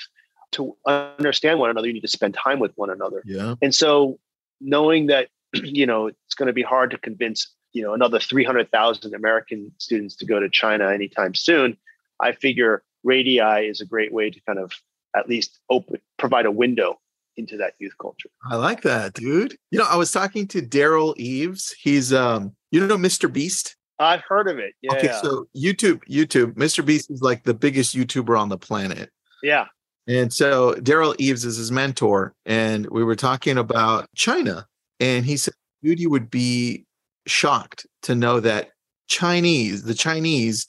To 0.52 0.76
understand 0.86 1.58
one 1.58 1.70
another, 1.70 1.88
you 1.88 1.92
need 1.92 2.00
to 2.00 2.08
spend 2.08 2.34
time 2.34 2.60
with 2.60 2.72
one 2.76 2.88
another. 2.88 3.22
Yeah. 3.26 3.56
And 3.60 3.74
so 3.74 4.18
knowing 4.60 5.06
that, 5.06 5.28
you 5.54 5.86
know, 5.86 6.06
it's 6.06 6.34
going 6.34 6.46
to 6.46 6.52
be 6.52 6.62
hard 6.62 6.92
to 6.92 6.98
convince 6.98 7.52
you 7.76 7.82
know 7.82 7.92
another 7.92 8.18
300,000 8.18 9.14
American 9.14 9.70
students 9.76 10.16
to 10.16 10.24
go 10.24 10.40
to 10.40 10.48
China 10.48 10.88
anytime 10.90 11.34
soon, 11.34 11.76
I 12.20 12.32
figure 12.32 12.82
Radii 13.04 13.68
is 13.68 13.80
a 13.80 13.86
great 13.86 14.12
way 14.12 14.30
to 14.30 14.40
kind 14.46 14.58
of 14.58 14.72
at 15.16 15.28
least 15.28 15.58
open 15.70 16.00
provide 16.18 16.46
a 16.46 16.50
window 16.50 16.98
into 17.36 17.56
that 17.58 17.74
youth 17.78 17.92
culture. 18.00 18.28
I 18.50 18.56
like 18.56 18.82
that, 18.82 19.14
dude. 19.14 19.56
You 19.70 19.78
know, 19.78 19.86
I 19.88 19.96
was 19.96 20.10
talking 20.10 20.46
to 20.48 20.62
Derral 20.62 21.16
Eves. 21.16 21.74
He's 21.80 22.12
um 22.12 22.54
you 22.70 22.86
know 22.86 22.96
Mr. 22.96 23.32
Beast? 23.32 23.76
I've 23.98 24.22
heard 24.28 24.48
of 24.48 24.58
it. 24.58 24.74
Yeah. 24.82 24.94
Okay, 24.94 25.12
so 25.22 25.46
YouTube, 25.56 26.02
YouTube, 26.08 26.52
Mr. 26.54 26.84
Beast 26.84 27.10
is 27.10 27.22
like 27.22 27.44
the 27.44 27.54
biggest 27.54 27.96
YouTuber 27.96 28.38
on 28.38 28.50
the 28.50 28.58
planet. 28.58 29.10
yeah. 29.42 29.66
And 30.08 30.32
so 30.32 30.74
Derral 30.74 31.16
Eves 31.18 31.44
is 31.44 31.56
his 31.56 31.72
mentor, 31.72 32.32
and 32.44 32.86
we 32.90 33.02
were 33.02 33.16
talking 33.16 33.58
about 33.58 34.08
China, 34.14 34.64
and 35.00 35.24
he 35.24 35.36
said, 35.36 35.54
"Dude, 35.82 35.98
you 35.98 36.10
would 36.10 36.30
be 36.30 36.86
shocked 37.26 37.86
to 38.02 38.14
know 38.14 38.38
that 38.38 38.70
Chinese, 39.08 39.82
the 39.82 39.94
Chinese, 39.94 40.66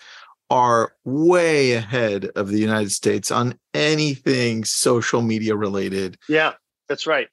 are 0.49 0.93
way 1.03 1.73
ahead 1.73 2.25
of 2.35 2.49
the 2.49 2.59
United 2.59 2.91
States 2.91 3.31
on 3.31 3.57
anything 3.73 4.63
social 4.65 5.21
media 5.21 5.55
related." 5.55 6.17
Yeah. 6.29 6.53
That's 6.89 7.05
right. 7.07 7.27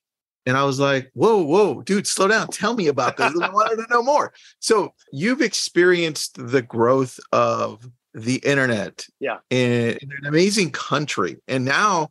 And 0.46 0.56
I 0.56 0.64
was 0.64 0.78
like, 0.80 1.10
"Whoa, 1.14 1.42
whoa, 1.42 1.80
dude, 1.82 2.06
slow 2.06 2.28
down! 2.28 2.48
Tell 2.48 2.74
me 2.74 2.88
about 2.88 3.16
this. 3.16 3.32
I 3.40 3.48
wanted 3.50 3.76
to 3.76 3.86
know 3.88 4.02
more." 4.02 4.32
So 4.58 4.92
you've 5.12 5.40
experienced 5.40 6.36
the 6.36 6.60
growth 6.60 7.18
of 7.32 7.88
the 8.14 8.36
internet 8.44 9.06
Yeah. 9.20 9.38
in, 9.50 9.96
in 10.02 10.10
an 10.20 10.26
amazing 10.26 10.70
country 10.70 11.36
and 11.48 11.64
now 11.64 12.10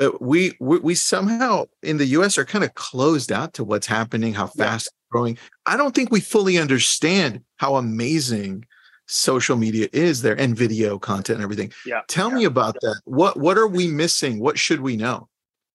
uh, 0.00 0.10
we, 0.20 0.54
we 0.60 0.78
we 0.78 0.94
somehow 0.94 1.64
in 1.82 1.96
the 1.96 2.06
us 2.06 2.38
are 2.38 2.44
kind 2.44 2.62
of 2.62 2.74
closed 2.74 3.32
out 3.32 3.52
to 3.54 3.64
what's 3.64 3.88
happening 3.88 4.34
how 4.34 4.48
Yeah. 4.54 4.66
fast 4.66 4.86
it's 4.86 4.94
growing 5.10 5.36
i 5.66 5.76
don't 5.76 5.96
think 5.96 6.12
we 6.12 6.20
fully 6.20 6.58
understand 6.58 7.40
how 7.56 7.74
amazing 7.74 8.66
social 9.06 9.56
media 9.56 9.88
is 9.92 10.22
there 10.22 10.38
and 10.38 10.56
video 10.56 10.98
content 10.98 11.36
and 11.36 11.44
everything 11.44 11.72
Yeah. 11.86 12.02
tell 12.08 12.30
me 12.30 12.44
about 12.44 12.74
that 12.82 13.00
what 13.04 13.36
what 13.38 13.56
are 13.56 13.68
we 13.68 13.86
missing 13.88 14.40
what 14.40 14.58
should 14.58 14.80
we 14.80 14.96
know 14.96 15.28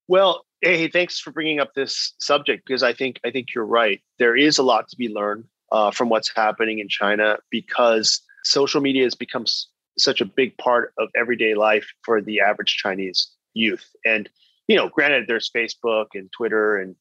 Well, 0.08 0.46
hey, 0.62 0.88
thanks 0.90 1.20
for 1.20 1.32
bringing 1.32 1.60
up 1.60 1.74
this 1.74 2.14
subject 2.20 2.66
because 2.68 2.84
I 2.84 2.94
think 2.94 3.20
I 3.26 3.32
think 3.32 3.48
you're 3.56 3.66
right. 3.66 4.02
There 4.20 4.36
is 4.36 4.58
a 4.58 4.64
lot 4.64 4.88
to 4.90 4.96
be 4.98 5.08
learned 5.10 5.46
uh, 5.72 5.92
from 5.92 6.10
what's 6.10 6.30
happening 6.36 6.80
in 6.80 6.90
China 6.90 7.38
because 7.50 8.22
social 8.44 8.82
media 8.82 9.04
has 9.06 9.16
become 9.16 9.44
s- 9.44 9.68
such 9.98 10.20
a 10.22 10.26
big 10.26 10.58
part 10.58 10.94
of 10.98 11.08
everyday 11.16 11.54
life 11.56 11.88
for 12.04 12.22
the 12.22 12.42
average 12.42 12.76
Chinese 12.76 13.30
youth. 13.54 13.86
And 14.06 14.30
you 14.68 14.76
know, 14.76 14.90
granted, 14.90 15.26
there's 15.28 15.50
Facebook 15.50 16.08
and 16.14 16.30
Twitter 16.32 16.78
and 16.78 16.96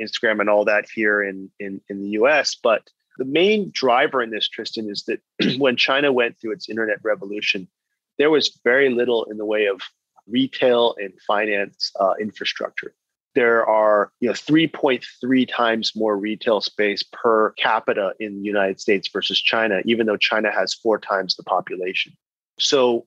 Instagram 0.00 0.40
and 0.40 0.50
all 0.50 0.64
that 0.64 0.86
here 0.92 1.22
in 1.22 1.50
in, 1.60 1.80
in 1.88 2.02
the 2.02 2.10
U.S., 2.20 2.56
but 2.60 2.82
the 3.18 3.24
main 3.24 3.70
driver 3.72 4.22
in 4.22 4.30
this, 4.30 4.48
Tristan, 4.48 4.90
is 4.90 5.04
that 5.04 5.20
when 5.58 5.76
China 5.76 6.12
went 6.12 6.38
through 6.38 6.52
its 6.52 6.68
internet 6.68 6.98
revolution, 7.02 7.68
there 8.18 8.30
was 8.30 8.58
very 8.64 8.90
little 8.90 9.24
in 9.24 9.36
the 9.36 9.44
way 9.44 9.66
of 9.66 9.80
retail 10.26 10.94
and 10.98 11.12
finance 11.26 11.92
uh, 12.00 12.14
infrastructure. 12.20 12.94
There 13.34 13.66
are 13.66 14.10
you 14.20 14.28
know 14.28 14.34
3.3 14.34 15.48
times 15.48 15.92
more 15.94 16.16
retail 16.16 16.60
space 16.60 17.02
per 17.02 17.50
capita 17.52 18.14
in 18.18 18.38
the 18.38 18.44
United 18.44 18.80
States 18.80 19.08
versus 19.12 19.40
China, 19.40 19.82
even 19.84 20.06
though 20.06 20.16
China 20.16 20.50
has 20.50 20.72
four 20.72 20.98
times 20.98 21.36
the 21.36 21.42
population. 21.42 22.12
So 22.58 23.04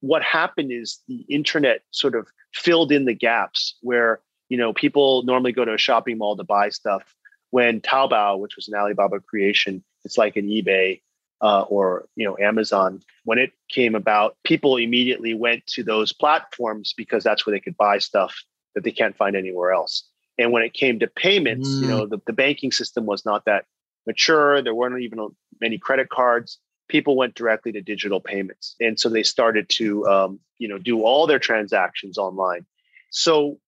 what 0.00 0.22
happened 0.22 0.70
is 0.70 0.98
the 1.08 1.24
internet 1.28 1.82
sort 1.90 2.14
of 2.14 2.28
filled 2.52 2.92
in 2.92 3.06
the 3.06 3.14
gaps 3.14 3.76
where 3.80 4.20
you 4.50 4.58
know 4.58 4.72
people 4.74 5.22
normally 5.22 5.52
go 5.52 5.64
to 5.64 5.74
a 5.74 5.78
shopping 5.78 6.18
mall 6.18 6.36
to 6.36 6.44
buy 6.44 6.68
stuff 6.68 7.14
when 7.50 7.80
Taobao, 7.80 8.38
which 8.38 8.56
was 8.56 8.68
an 8.68 8.74
Alibaba 8.74 9.20
creation, 9.20 9.82
it's 10.04 10.16
like 10.16 10.36
an 10.36 10.46
eBay 10.48 11.00
uh, 11.40 11.62
or 11.62 12.06
you 12.16 12.24
know 12.24 12.36
Amazon. 12.38 13.00
When 13.24 13.38
it 13.38 13.52
came 13.68 13.94
about, 13.94 14.36
people 14.44 14.76
immediately 14.76 15.34
went 15.34 15.66
to 15.68 15.82
those 15.82 16.12
platforms 16.12 16.94
because 16.96 17.24
that's 17.24 17.46
where 17.46 17.54
they 17.54 17.60
could 17.60 17.76
buy 17.76 17.98
stuff 17.98 18.34
that 18.74 18.84
they 18.84 18.92
can't 18.92 19.16
find 19.16 19.36
anywhere 19.36 19.72
else. 19.72 20.04
And 20.38 20.52
when 20.52 20.62
it 20.62 20.72
came 20.72 20.98
to 21.00 21.06
payments, 21.06 21.68
you 21.68 21.88
know 21.88 22.06
the, 22.06 22.18
the 22.26 22.32
banking 22.32 22.72
system 22.72 23.06
was 23.06 23.24
not 23.24 23.44
that 23.44 23.66
mature. 24.06 24.62
There 24.62 24.74
weren't 24.74 25.00
even 25.02 25.28
many 25.60 25.78
credit 25.78 26.08
cards. 26.08 26.58
People 26.88 27.16
went 27.16 27.34
directly 27.34 27.72
to 27.72 27.80
digital 27.80 28.20
payments, 28.20 28.74
and 28.80 28.98
so 28.98 29.08
they 29.08 29.22
started 29.22 29.68
to 29.70 30.06
um, 30.06 30.40
you 30.58 30.68
know 30.68 30.78
do 30.78 31.02
all 31.02 31.26
their 31.26 31.38
transactions 31.38 32.18
online. 32.18 32.66
So 33.10 33.58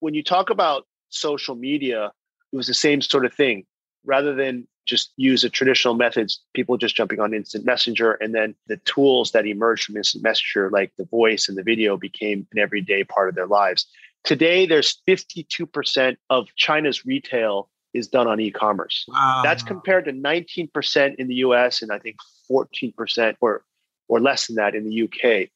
when 0.00 0.14
you 0.14 0.22
talk 0.22 0.50
about 0.50 0.86
social 1.08 1.54
media, 1.54 2.12
it 2.52 2.56
was 2.56 2.66
the 2.66 2.74
same 2.74 3.00
sort 3.00 3.24
of 3.24 3.34
thing. 3.34 3.64
Rather 4.04 4.34
than 4.34 4.66
just 4.86 5.12
use 5.16 5.42
the 5.42 5.50
traditional 5.50 5.94
methods, 5.94 6.40
people 6.54 6.78
just 6.78 6.96
jumping 6.96 7.20
on 7.20 7.34
instant 7.34 7.64
messenger, 7.64 8.12
and 8.14 8.34
then 8.34 8.54
the 8.68 8.78
tools 8.78 9.32
that 9.32 9.46
emerged 9.46 9.84
from 9.84 9.96
instant 9.96 10.24
messenger, 10.24 10.70
like 10.70 10.92
the 10.96 11.04
voice 11.04 11.48
and 11.48 11.58
the 11.58 11.62
video, 11.62 11.96
became 11.96 12.46
an 12.52 12.58
everyday 12.58 13.04
part 13.04 13.28
of 13.28 13.34
their 13.34 13.46
lives. 13.46 13.86
Today, 14.24 14.66
there's 14.66 15.00
52% 15.06 16.16
of 16.30 16.48
China's 16.56 17.04
retail 17.04 17.68
is 17.94 18.08
done 18.08 18.26
on 18.26 18.40
e-commerce. 18.40 19.04
wow 19.08 19.40
That's 19.42 19.62
compared 19.62 20.04
to 20.06 20.12
19% 20.12 21.14
in 21.16 21.28
the 21.28 21.36
US 21.36 21.82
and 21.82 21.90
I 21.90 21.98
think 21.98 22.16
14% 22.50 23.36
or 23.40 23.64
or 24.08 24.20
less 24.20 24.46
than 24.46 24.56
that 24.56 24.74
in 24.74 24.88
the 24.88 25.02
UK. 25.02 25.48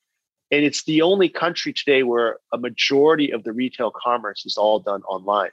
And 0.50 0.62
it's 0.64 0.84
the 0.84 1.00
only 1.02 1.30
country 1.30 1.72
today 1.72 2.02
where 2.02 2.38
a 2.52 2.58
majority 2.58 3.32
of 3.32 3.44
the 3.44 3.52
retail 3.52 3.90
commerce 3.90 4.44
is 4.44 4.58
all 4.58 4.78
done 4.78 5.02
online. 5.04 5.50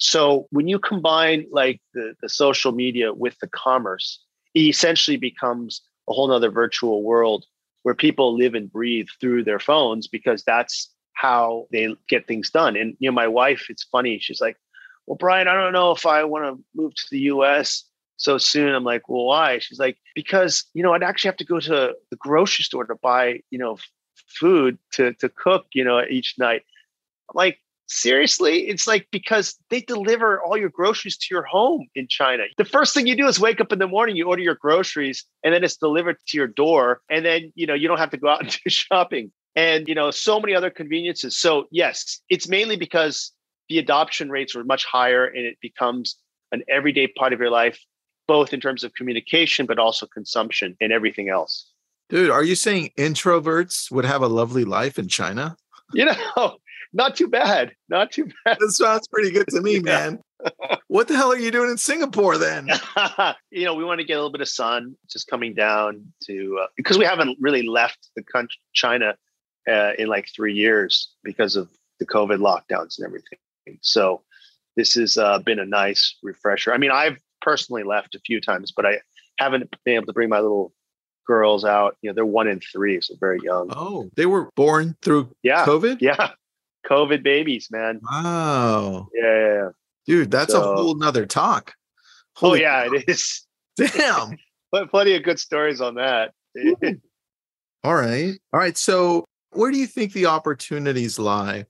So 0.00 0.46
when 0.50 0.66
you 0.66 0.78
combine 0.78 1.46
like 1.50 1.80
the, 1.94 2.14
the 2.22 2.28
social 2.28 2.72
media 2.72 3.12
with 3.12 3.38
the 3.40 3.48
commerce, 3.48 4.22
it 4.54 4.60
essentially 4.60 5.18
becomes 5.18 5.82
a 6.08 6.12
whole 6.12 6.28
nother 6.28 6.50
virtual 6.50 7.02
world 7.02 7.44
where 7.82 7.94
people 7.94 8.36
live 8.36 8.54
and 8.54 8.72
breathe 8.72 9.08
through 9.20 9.44
their 9.44 9.58
phones 9.58 10.08
because 10.08 10.42
that's 10.42 10.90
how 11.12 11.66
they 11.70 11.94
get 12.08 12.26
things 12.26 12.50
done. 12.50 12.76
And 12.76 12.96
you 12.98 13.10
know, 13.10 13.14
my 13.14 13.28
wife, 13.28 13.66
it's 13.68 13.84
funny, 13.84 14.18
she's 14.18 14.40
like, 14.40 14.56
Well, 15.06 15.16
Brian, 15.16 15.48
I 15.48 15.54
don't 15.54 15.72
know 15.72 15.92
if 15.92 16.06
I 16.06 16.24
want 16.24 16.44
to 16.44 16.64
move 16.74 16.94
to 16.94 17.06
the 17.10 17.20
US 17.34 17.84
so 18.16 18.38
soon. 18.38 18.74
I'm 18.74 18.84
like, 18.84 19.08
Well, 19.08 19.26
why? 19.26 19.58
She's 19.58 19.78
like, 19.78 19.98
Because, 20.14 20.64
you 20.72 20.82
know, 20.82 20.94
I'd 20.94 21.02
actually 21.02 21.28
have 21.28 21.36
to 21.38 21.44
go 21.44 21.60
to 21.60 21.94
the 22.10 22.16
grocery 22.16 22.64
store 22.64 22.86
to 22.86 22.94
buy, 22.96 23.40
you 23.50 23.58
know, 23.58 23.76
food 24.26 24.78
to 24.92 25.12
to 25.14 25.28
cook, 25.28 25.66
you 25.74 25.84
know, 25.84 26.02
each 26.08 26.36
night. 26.38 26.62
I'm 27.28 27.34
like, 27.34 27.58
seriously? 27.90 28.68
It's 28.68 28.86
like 28.86 29.08
because 29.10 29.56
they 29.68 29.80
deliver 29.80 30.40
all 30.42 30.56
your 30.56 30.68
groceries 30.70 31.16
to 31.18 31.26
your 31.30 31.42
home 31.42 31.86
in 31.94 32.06
China. 32.08 32.44
The 32.56 32.64
first 32.64 32.94
thing 32.94 33.06
you 33.06 33.16
do 33.16 33.26
is 33.26 33.38
wake 33.40 33.60
up 33.60 33.72
in 33.72 33.78
the 33.78 33.88
morning, 33.88 34.16
you 34.16 34.26
order 34.28 34.42
your 34.42 34.54
groceries, 34.54 35.24
and 35.44 35.52
then 35.52 35.64
it's 35.64 35.76
delivered 35.76 36.16
to 36.28 36.36
your 36.36 36.46
door. 36.46 37.00
And 37.10 37.24
then, 37.24 37.52
you 37.54 37.66
know, 37.66 37.74
you 37.74 37.88
don't 37.88 37.98
have 37.98 38.10
to 38.10 38.16
go 38.16 38.28
out 38.28 38.40
and 38.44 38.50
do 38.50 38.70
shopping. 38.70 39.32
And, 39.56 39.88
you 39.88 39.94
know, 39.94 40.10
so 40.10 40.40
many 40.40 40.54
other 40.54 40.70
conveniences. 40.70 41.36
So, 41.36 41.66
yes, 41.70 42.20
it's 42.28 42.48
mainly 42.48 42.76
because 42.76 43.32
the 43.68 43.78
adoption 43.78 44.30
rates 44.30 44.54
were 44.54 44.64
much 44.64 44.84
higher 44.84 45.26
and 45.26 45.44
it 45.44 45.56
becomes 45.60 46.16
an 46.52 46.62
everyday 46.68 47.08
part 47.08 47.32
of 47.32 47.40
your 47.40 47.50
life, 47.50 47.78
both 48.26 48.52
in 48.52 48.60
terms 48.60 48.84
of 48.84 48.94
communication, 48.94 49.66
but 49.66 49.78
also 49.78 50.06
consumption 50.06 50.76
and 50.80 50.92
everything 50.92 51.28
else. 51.28 51.70
dude 52.08 52.30
are 52.30 52.44
you 52.44 52.54
saying 52.56 52.90
introverts 52.96 53.90
would 53.90 54.04
have 54.04 54.22
a 54.22 54.28
lovely 54.28 54.64
life 54.64 54.98
in 54.98 55.08
china 55.08 55.56
You 55.92 56.04
know, 56.36 56.56
not 56.92 57.16
too 57.16 57.28
bad. 57.28 57.72
Not 57.88 58.10
too 58.12 58.26
bad. 58.44 58.58
that 58.60 58.70
sounds 58.72 59.06
pretty 59.08 59.30
good 59.30 59.46
to 59.48 59.60
me 59.60 59.74
Yeah. 59.76 59.80
man 59.82 60.18
what 60.88 61.06
the 61.06 61.14
hell 61.14 61.30
are 61.30 61.38
you 61.38 61.50
doing 61.50 61.68
in 61.70 61.76
singapore 61.76 62.38
then 62.38 62.66
you 63.50 63.64
know, 63.66 63.74
we 63.74 63.84
want 63.84 64.00
to 64.00 64.06
get 64.06 64.14
a 64.14 64.16
little 64.16 64.32
bit 64.32 64.40
of 64.40 64.48
sun 64.48 64.96
just 65.10 65.26
coming 65.28 65.52
down 65.54 66.02
to 66.24 66.58
uh, 66.62 66.66
because 66.78 66.96
we 66.96 67.04
haven't 67.04 67.36
really 67.40 67.62
left 67.62 68.08
the 68.16 68.22
country, 68.22 68.56
China, 68.72 69.14
uh, 69.70 69.92
in 69.98 70.08
like 70.08 70.26
three 70.34 70.54
years 70.54 71.12
because 71.22 71.56
of 71.56 71.68
the 71.98 72.06
COVID 72.06 72.38
lockdowns 72.38 72.96
and 72.98 73.06
everything. 73.06 73.38
So 73.82 74.22
this 74.76 74.94
has 74.94 75.18
uh, 75.18 75.40
been 75.40 75.58
a 75.58 75.66
nice 75.66 76.16
refresher. 76.22 76.72
I 76.72 76.78
mean, 76.78 76.90
I've 76.90 77.18
personally 77.42 77.82
left 77.82 78.14
a 78.14 78.20
few 78.20 78.40
times, 78.40 78.72
but 78.74 78.86
I 78.86 79.00
haven't 79.38 79.68
been 79.84 79.96
able 79.96 80.06
to 80.06 80.14
bring 80.14 80.30
my 80.30 80.40
little 80.40 80.72
girls 81.26 81.66
out. 81.66 81.96
You 82.00 82.08
know, 82.08 82.14
they're 82.14 82.24
one 82.24 82.48
and 82.48 82.62
three, 82.72 82.98
so 83.02 83.14
very 83.20 83.40
young. 83.42 83.68
oh 83.76 84.08
they 84.16 84.24
were 84.26 84.48
born 84.56 84.96
through 85.02 85.30
Yeah, 85.42 85.66
covid 85.66 85.98
yeah, 86.00 86.30
COVID 86.90 87.22
babies, 87.22 87.68
man. 87.70 88.00
wow 88.02 89.08
Yeah, 89.14 89.22
yeah, 89.22 89.54
yeah. 89.54 89.68
dude 90.06 90.30
that's 90.30 90.54
a 90.54 90.60
whole 90.60 90.94
nother 90.94 91.26
talk 91.26 91.74
Oh 92.36 92.48
Holy 92.48 92.62
yeah, 92.62 92.88
it 92.90 93.04
is. 93.08 93.46
damn 93.76 94.36
But 94.72 94.90
plenty 94.90 95.14
of 95.14 95.22
good 95.22 95.38
stories 95.38 95.80
on 95.80 95.96
that. 95.96 96.32
All 97.84 97.94
right. 97.94 98.34
All 98.52 98.60
right. 98.60 98.76
So, 98.76 99.24
where 99.52 99.70
do 99.70 99.78
you 99.78 99.86
think 99.86 100.12
the 100.12 100.26
opportunities 100.26 101.18
lie 101.18 101.66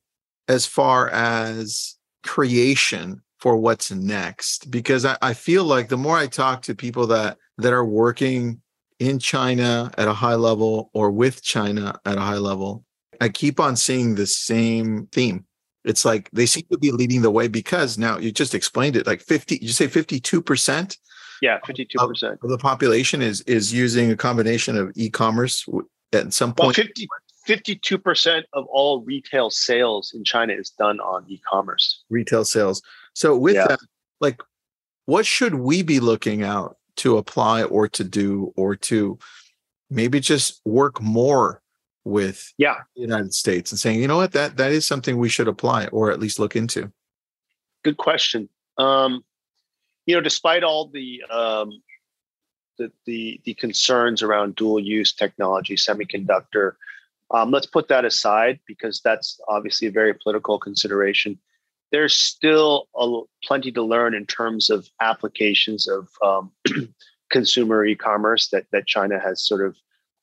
as 0.48 0.66
far 0.66 1.08
as 1.08 1.96
creation 2.24 3.22
for 3.38 3.56
what's 3.56 3.90
next? 3.90 4.70
Because 4.70 5.04
I, 5.04 5.16
I 5.22 5.34
feel 5.34 5.64
like 5.64 5.88
the 5.88 5.96
more 5.96 6.16
I 6.16 6.26
talk 6.26 6.62
to 6.62 6.74
people 6.74 7.06
that 7.08 7.38
that 7.58 7.72
are 7.72 7.84
working 7.84 8.60
in 8.98 9.18
China 9.18 9.90
at 9.96 10.08
a 10.08 10.12
high 10.12 10.34
level 10.34 10.90
or 10.92 11.10
with 11.10 11.42
China 11.42 11.98
at 12.04 12.18
a 12.18 12.20
high 12.20 12.38
level, 12.38 12.84
I 13.20 13.28
keep 13.28 13.60
on 13.60 13.76
seeing 13.76 14.14
the 14.14 14.26
same 14.26 15.06
theme. 15.12 15.44
It's 15.84 16.04
like 16.04 16.30
they 16.32 16.46
seem 16.46 16.64
to 16.72 16.78
be 16.78 16.90
leading 16.90 17.22
the 17.22 17.30
way 17.30 17.48
because 17.48 17.96
now 17.98 18.18
you 18.18 18.32
just 18.32 18.54
explained 18.54 18.96
it. 18.96 19.06
Like 19.06 19.20
50, 19.22 19.58
you 19.62 19.68
say 19.68 19.86
52% 19.86 20.96
yeah, 21.42 21.58
fifty-two 21.64 21.98
percent. 22.06 22.38
of 22.42 22.50
the 22.50 22.58
population 22.58 23.22
is 23.22 23.40
is 23.42 23.72
using 23.72 24.10
a 24.10 24.16
combination 24.16 24.76
of 24.76 24.92
e-commerce 24.94 25.66
at 26.12 26.34
some 26.34 26.52
Well, 26.58 26.66
point. 26.66 26.76
50, 26.76 27.08
52% 27.48 28.42
of 28.52 28.66
all 28.66 29.02
retail 29.02 29.48
sales 29.48 30.12
in 30.14 30.22
China 30.22 30.52
is 30.52 30.68
done 30.70 31.00
on 31.00 31.24
e-commerce. 31.28 32.04
retail 32.10 32.44
sales. 32.44 32.82
So 33.14 33.36
with 33.38 33.54
Yeah. 33.54 33.68
that, 33.68 33.80
like 34.20 34.42
what 35.06 35.24
should 35.24 35.54
we 35.54 35.82
be 35.82 35.98
looking 35.98 36.42
out 36.42 36.76
to 36.96 37.16
apply 37.16 37.62
or 37.62 37.88
to 37.88 38.04
do 38.04 38.52
or 38.56 38.76
to 38.76 39.18
maybe 39.88 40.20
just 40.20 40.60
work 40.66 41.00
more 41.00 41.62
with 42.05 42.53
yeah 42.57 42.76
the 42.96 43.03
United 43.03 43.34
States 43.34 43.72
and 43.72 43.78
saying, 43.78 44.01
you 44.01 44.09
know 44.09 44.16
what, 44.16 44.32
that 44.32 44.57
that 44.57 44.72
is 44.72 44.86
something 44.86 45.18
we 45.18 45.28
should 45.28 45.48
apply 45.48 45.86
or 45.86 46.11
at 46.11 46.20
least 46.20 46.38
look 46.38 46.57
into? 46.57 46.90
Good 47.82 47.96
question. 47.96 48.48
Um, 48.78 49.24
you 50.07 50.14
know, 50.14 50.20
despite 50.20 50.64
all 50.64 50.88
the 50.88 51.22
um, 51.30 51.82
the, 52.78 52.90
the 53.07 53.40
the 53.44 53.55
concerns 53.55 54.22
around 54.22 54.57
dual 54.57 54.80
use 54.80 55.12
technology, 55.12 55.76
semiconductor, 55.76 56.72
um, 57.30 57.51
let's 57.51 57.66
put 57.66 57.88
that 57.88 58.05
aside 58.05 58.61
because 58.66 59.01
that's 59.05 59.38
obviously 59.48 59.88
a 59.88 59.92
very 59.92 60.14
political 60.14 60.59
consideration. 60.59 61.38
There's 61.92 62.14
still 62.14 62.88
a, 62.96 63.22
plenty 63.44 63.72
to 63.72 63.82
learn 63.82 64.14
in 64.14 64.26
terms 64.26 64.70
of 64.70 64.88
applications 65.01 65.88
of 65.88 66.09
um, 66.22 66.53
consumer 67.30 67.84
e-commerce 67.84 68.48
that 68.48 68.66
that 68.72 68.86
China 68.86 69.18
has 69.18 69.46
sort 69.46 69.66
of 69.66 69.76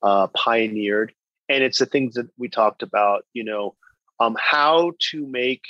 uh, 0.03 0.27
pioneered, 0.27 1.13
and 1.49 1.63
it's 1.63 1.79
the 1.79 1.85
things 1.85 2.15
that 2.15 2.27
we 2.37 2.49
talked 2.49 2.83
about. 2.83 3.25
You 3.33 3.43
know, 3.43 3.75
um, 4.19 4.35
how 4.39 4.93
to 5.11 5.27
make 5.27 5.63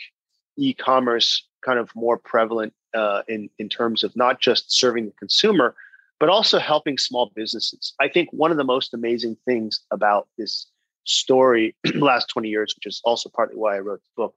e-commerce 0.57 1.47
kind 1.63 1.79
of 1.79 1.89
more 1.95 2.17
prevalent 2.17 2.73
uh, 2.93 3.23
in 3.27 3.49
in 3.59 3.69
terms 3.69 4.03
of 4.03 4.15
not 4.15 4.39
just 4.39 4.71
serving 4.71 5.05
the 5.05 5.13
consumer, 5.13 5.75
but 6.19 6.29
also 6.29 6.59
helping 6.59 6.97
small 6.97 7.31
businesses. 7.35 7.93
I 7.99 8.07
think 8.07 8.29
one 8.31 8.51
of 8.51 8.57
the 8.57 8.63
most 8.63 8.93
amazing 8.93 9.37
things 9.45 9.81
about 9.91 10.27
this 10.37 10.67
story 11.03 11.75
last 11.95 12.27
20 12.29 12.49
years, 12.49 12.75
which 12.75 12.85
is 12.85 13.01
also 13.03 13.29
partly 13.29 13.55
why 13.55 13.75
I 13.75 13.79
wrote 13.79 14.01
the 14.01 14.21
book, 14.21 14.35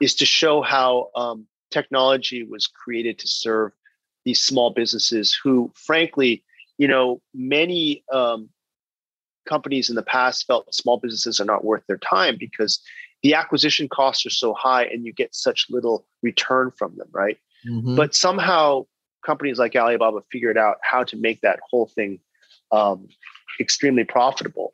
is 0.00 0.14
to 0.16 0.26
show 0.26 0.62
how 0.62 1.10
um, 1.14 1.46
technology 1.70 2.42
was 2.44 2.66
created 2.66 3.18
to 3.18 3.28
serve 3.28 3.72
these 4.24 4.40
small 4.40 4.70
businesses 4.70 5.38
who, 5.42 5.72
frankly, 5.74 6.44
you 6.76 6.88
know, 6.88 7.20
many 7.34 8.04
um, 8.12 8.48
companies 9.48 9.88
in 9.88 9.96
the 9.96 10.02
past 10.02 10.46
felt 10.46 10.72
small 10.74 10.98
businesses 10.98 11.40
are 11.40 11.44
not 11.44 11.64
worth 11.64 11.82
their 11.86 11.98
time 11.98 12.36
because 12.38 12.80
the 13.22 13.34
acquisition 13.34 13.88
costs 13.88 14.24
are 14.26 14.30
so 14.30 14.54
high 14.54 14.84
and 14.84 15.04
you 15.04 15.12
get 15.12 15.34
such 15.34 15.66
little 15.70 16.06
return 16.22 16.70
from 16.76 16.96
them, 16.96 17.08
right? 17.10 17.38
Mm-hmm. 17.68 17.96
But 17.96 18.14
somehow 18.14 18.86
companies 19.24 19.58
like 19.58 19.74
Alibaba 19.74 20.20
figured 20.30 20.56
out 20.56 20.76
how 20.82 21.02
to 21.04 21.16
make 21.16 21.40
that 21.40 21.58
whole 21.68 21.86
thing 21.86 22.20
um, 22.70 23.08
extremely 23.58 24.04
profitable. 24.04 24.70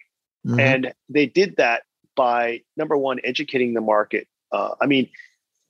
Mm-hmm. 0.46 0.60
And 0.60 0.94
they 1.08 1.26
did 1.26 1.56
that 1.56 1.84
by 2.16 2.60
number 2.76 2.96
one, 2.96 3.20
educating 3.24 3.74
the 3.74 3.80
market. 3.80 4.28
Uh, 4.52 4.74
I 4.80 4.86
mean, 4.86 5.08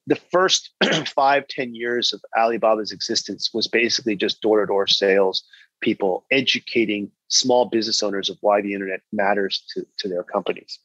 the 0.07 0.17
first 0.17 0.71
five 1.07 1.47
ten 1.49 1.75
years 1.75 2.13
of 2.13 2.21
Alibaba's 2.37 2.93
existence 2.93 3.51
was 3.55 3.67
basically 3.69 4.17
just 4.17 4.43
door 4.43 4.61
to 4.61 4.67
door 4.67 4.87
sales, 4.87 5.45
people 5.81 6.25
educating 6.31 7.11
small 7.35 7.64
business 7.66 8.03
owners 8.03 8.30
of 8.30 8.39
why 8.41 8.61
the 8.61 8.72
internet 8.72 9.01
matters 9.12 9.64
to, 9.74 9.87
to 9.99 10.09
their 10.09 10.22
companies. 10.22 10.78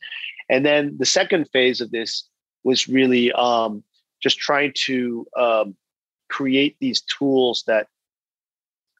And 0.49 0.65
then 0.65 0.95
the 0.97 1.05
second 1.05 1.47
phase 1.53 1.79
of 1.79 1.91
this 1.91 2.27
was 2.63 2.87
really 2.87 3.31
um, 3.33 3.83
just 4.21 4.39
trying 4.39 4.73
to 4.85 5.27
um, 5.37 5.75
create 6.29 6.75
these 6.79 7.01
tools 7.01 7.63
that 7.67 7.87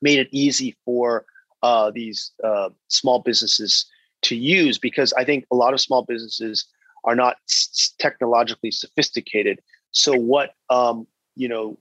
made 0.01 0.19
it 0.19 0.29
easy 0.31 0.77
for 0.85 1.25
uh, 1.63 1.91
these 1.91 2.31
uh, 2.43 2.69
small 2.87 3.19
businesses 3.19 3.85
to 4.21 4.35
use 4.35 4.77
because 4.77 5.11
I 5.13 5.23
think 5.23 5.45
a 5.51 5.55
lot 5.55 5.73
of 5.73 5.81
small 5.81 6.03
businesses 6.03 6.65
are 7.03 7.15
not 7.15 7.37
s- 7.49 7.93
technologically 7.99 8.71
sophisticated. 8.71 9.59
So 9.91 10.13
what 10.13 10.53
um, 10.69 11.07
you 11.35 11.49
know 11.49 11.77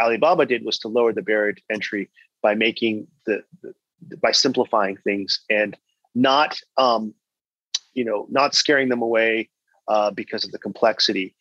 Alibaba 0.00 0.46
did 0.46 0.64
was 0.64 0.78
to 0.80 0.88
lower 0.88 1.12
the 1.12 1.22
barrier 1.22 1.52
to 1.52 1.62
entry 1.70 2.08
by 2.42 2.54
making 2.54 3.06
the, 3.26 3.42
the 3.62 3.74
by 4.20 4.32
simplifying 4.32 4.96
things 4.96 5.40
and 5.50 5.76
not 6.14 6.58
um, 6.76 7.14
you 7.94 8.04
know 8.04 8.26
not 8.30 8.54
scaring 8.54 8.88
them 8.88 9.02
away 9.02 9.48
uh, 9.88 10.10
because 10.10 10.44
of 10.44 10.52
the 10.52 10.58
complexity 10.58 11.34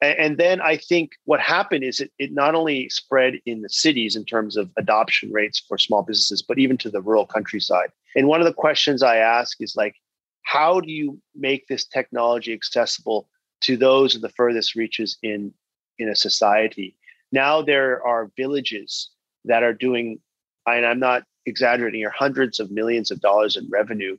and, 0.00 0.18
and, 0.18 0.38
then 0.38 0.60
I 0.60 0.76
think 0.76 1.12
what 1.24 1.40
happened 1.40 1.84
is 1.84 2.00
it, 2.00 2.12
it 2.18 2.32
not 2.32 2.54
only 2.54 2.88
spread 2.88 3.34
in 3.46 3.62
the 3.62 3.68
cities 3.68 4.16
in 4.16 4.24
terms 4.24 4.56
of 4.56 4.70
adoption 4.76 5.32
rates 5.32 5.62
for 5.66 5.78
small 5.78 6.02
businesses, 6.02 6.42
but 6.42 6.58
even 6.58 6.76
to 6.78 6.90
the 6.90 7.00
rural 7.00 7.26
countryside. 7.26 7.90
And 8.14 8.28
one 8.28 8.40
of 8.40 8.46
the 8.46 8.52
questions 8.52 9.02
I 9.02 9.16
ask 9.16 9.60
is 9.60 9.76
like, 9.76 9.96
how 10.44 10.80
do 10.80 10.90
you 10.90 11.20
make 11.34 11.66
this 11.66 11.84
technology 11.84 12.52
accessible 12.52 13.28
to 13.62 13.76
those 13.76 14.14
of 14.14 14.22
the 14.22 14.30
furthest 14.30 14.74
reaches 14.74 15.18
in 15.22 15.52
in 15.98 16.08
a 16.08 16.16
society? 16.16 16.96
Now 17.32 17.60
there 17.60 18.04
are 18.06 18.30
villages 18.36 19.10
that 19.44 19.62
are 19.62 19.74
doing, 19.74 20.20
and 20.66 20.86
I'm 20.86 21.00
not 21.00 21.24
exaggerating, 21.48 22.04
are 22.04 22.10
hundreds 22.10 22.60
of 22.60 22.70
millions 22.70 23.10
of 23.10 23.20
dollars 23.20 23.56
in 23.56 23.68
revenue 23.70 24.16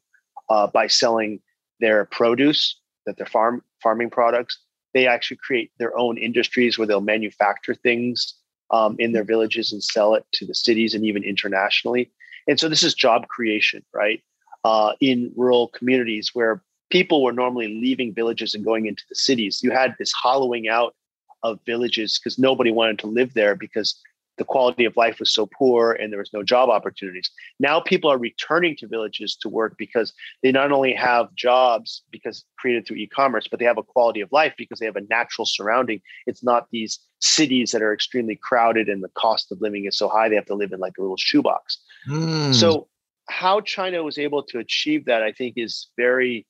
uh, 0.49 0.67
by 0.67 0.87
selling 0.87 1.39
their 1.79 2.05
produce, 2.05 2.79
that 3.05 3.17
their 3.17 3.25
farm 3.25 3.63
farming 3.81 4.09
products, 4.09 4.59
they 4.93 5.07
actually 5.07 5.37
create 5.37 5.71
their 5.79 5.97
own 5.97 6.17
industries 6.17 6.77
where 6.77 6.87
they'll 6.87 7.01
manufacture 7.01 7.73
things 7.73 8.33
um, 8.71 8.95
in 8.99 9.13
their 9.13 9.23
villages 9.23 9.71
and 9.71 9.83
sell 9.83 10.15
it 10.15 10.25
to 10.33 10.45
the 10.45 10.55
cities 10.55 10.93
and 10.93 11.05
even 11.05 11.23
internationally. 11.23 12.11
And 12.47 12.59
so 12.59 12.67
this 12.67 12.83
is 12.83 12.93
job 12.93 13.27
creation, 13.27 13.83
right? 13.93 14.21
Uh, 14.63 14.93
in 14.99 15.31
rural 15.35 15.69
communities 15.69 16.31
where 16.33 16.61
people 16.89 17.23
were 17.23 17.31
normally 17.31 17.67
leaving 17.67 18.13
villages 18.13 18.53
and 18.53 18.65
going 18.65 18.87
into 18.87 19.03
the 19.09 19.15
cities. 19.15 19.61
You 19.63 19.71
had 19.71 19.95
this 19.97 20.11
hollowing 20.11 20.67
out 20.67 20.95
of 21.43 21.59
villages 21.65 22.19
because 22.19 22.37
nobody 22.37 22.71
wanted 22.71 22.99
to 22.99 23.07
live 23.07 23.33
there 23.33 23.55
because 23.55 23.99
the 24.39 24.45
quality 24.45 24.85
of 24.85 24.97
life 24.97 25.19
was 25.19 25.31
so 25.31 25.45
poor 25.45 25.91
and 25.91 26.11
there 26.11 26.17
was 26.17 26.33
no 26.33 26.41
job 26.41 26.69
opportunities. 26.69 27.29
Now 27.59 27.79
people 27.79 28.09
are 28.09 28.17
returning 28.17 28.75
to 28.77 28.87
villages 28.87 29.35
to 29.41 29.49
work 29.49 29.75
because 29.77 30.13
they 30.41 30.51
not 30.51 30.71
only 30.71 30.93
have 30.93 31.35
jobs 31.35 32.01
because 32.09 32.43
created 32.57 32.87
through 32.87 32.97
e-commerce, 32.97 33.47
but 33.49 33.59
they 33.59 33.65
have 33.65 33.77
a 33.77 33.83
quality 33.83 34.21
of 34.21 34.31
life 34.31 34.53
because 34.57 34.79
they 34.79 34.85
have 34.85 34.95
a 34.95 35.05
natural 35.09 35.45
surrounding. 35.45 36.01
It's 36.25 36.43
not 36.43 36.67
these 36.71 36.99
cities 37.19 37.71
that 37.71 37.83
are 37.83 37.93
extremely 37.93 38.35
crowded 38.35 38.87
and 38.89 39.03
the 39.03 39.09
cost 39.09 39.51
of 39.51 39.61
living 39.61 39.85
is 39.85 39.97
so 39.97 40.07
high 40.07 40.29
they 40.29 40.35
have 40.35 40.45
to 40.45 40.55
live 40.55 40.71
in 40.71 40.79
like 40.79 40.97
a 40.97 41.01
little 41.01 41.17
shoebox. 41.17 41.77
Mm. 42.07 42.55
So 42.55 42.87
how 43.27 43.61
China 43.61 44.01
was 44.03 44.17
able 44.17 44.41
to 44.43 44.57
achieve 44.57 45.05
that, 45.05 45.21
I 45.21 45.33
think, 45.33 45.55
is 45.57 45.89
very 45.97 46.47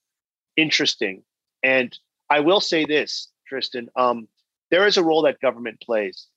interesting. 0.56 1.24
And 1.64 1.98
I 2.30 2.40
will 2.40 2.62
say 2.62 2.86
this, 2.86 3.30
Tristan, 3.48 3.90
um, 3.96 4.28
there 4.70 4.86
is 4.86 4.98
a 4.98 5.04
role 5.04 5.24
that 5.24 5.42
government 5.42 5.82
plays 5.82 6.28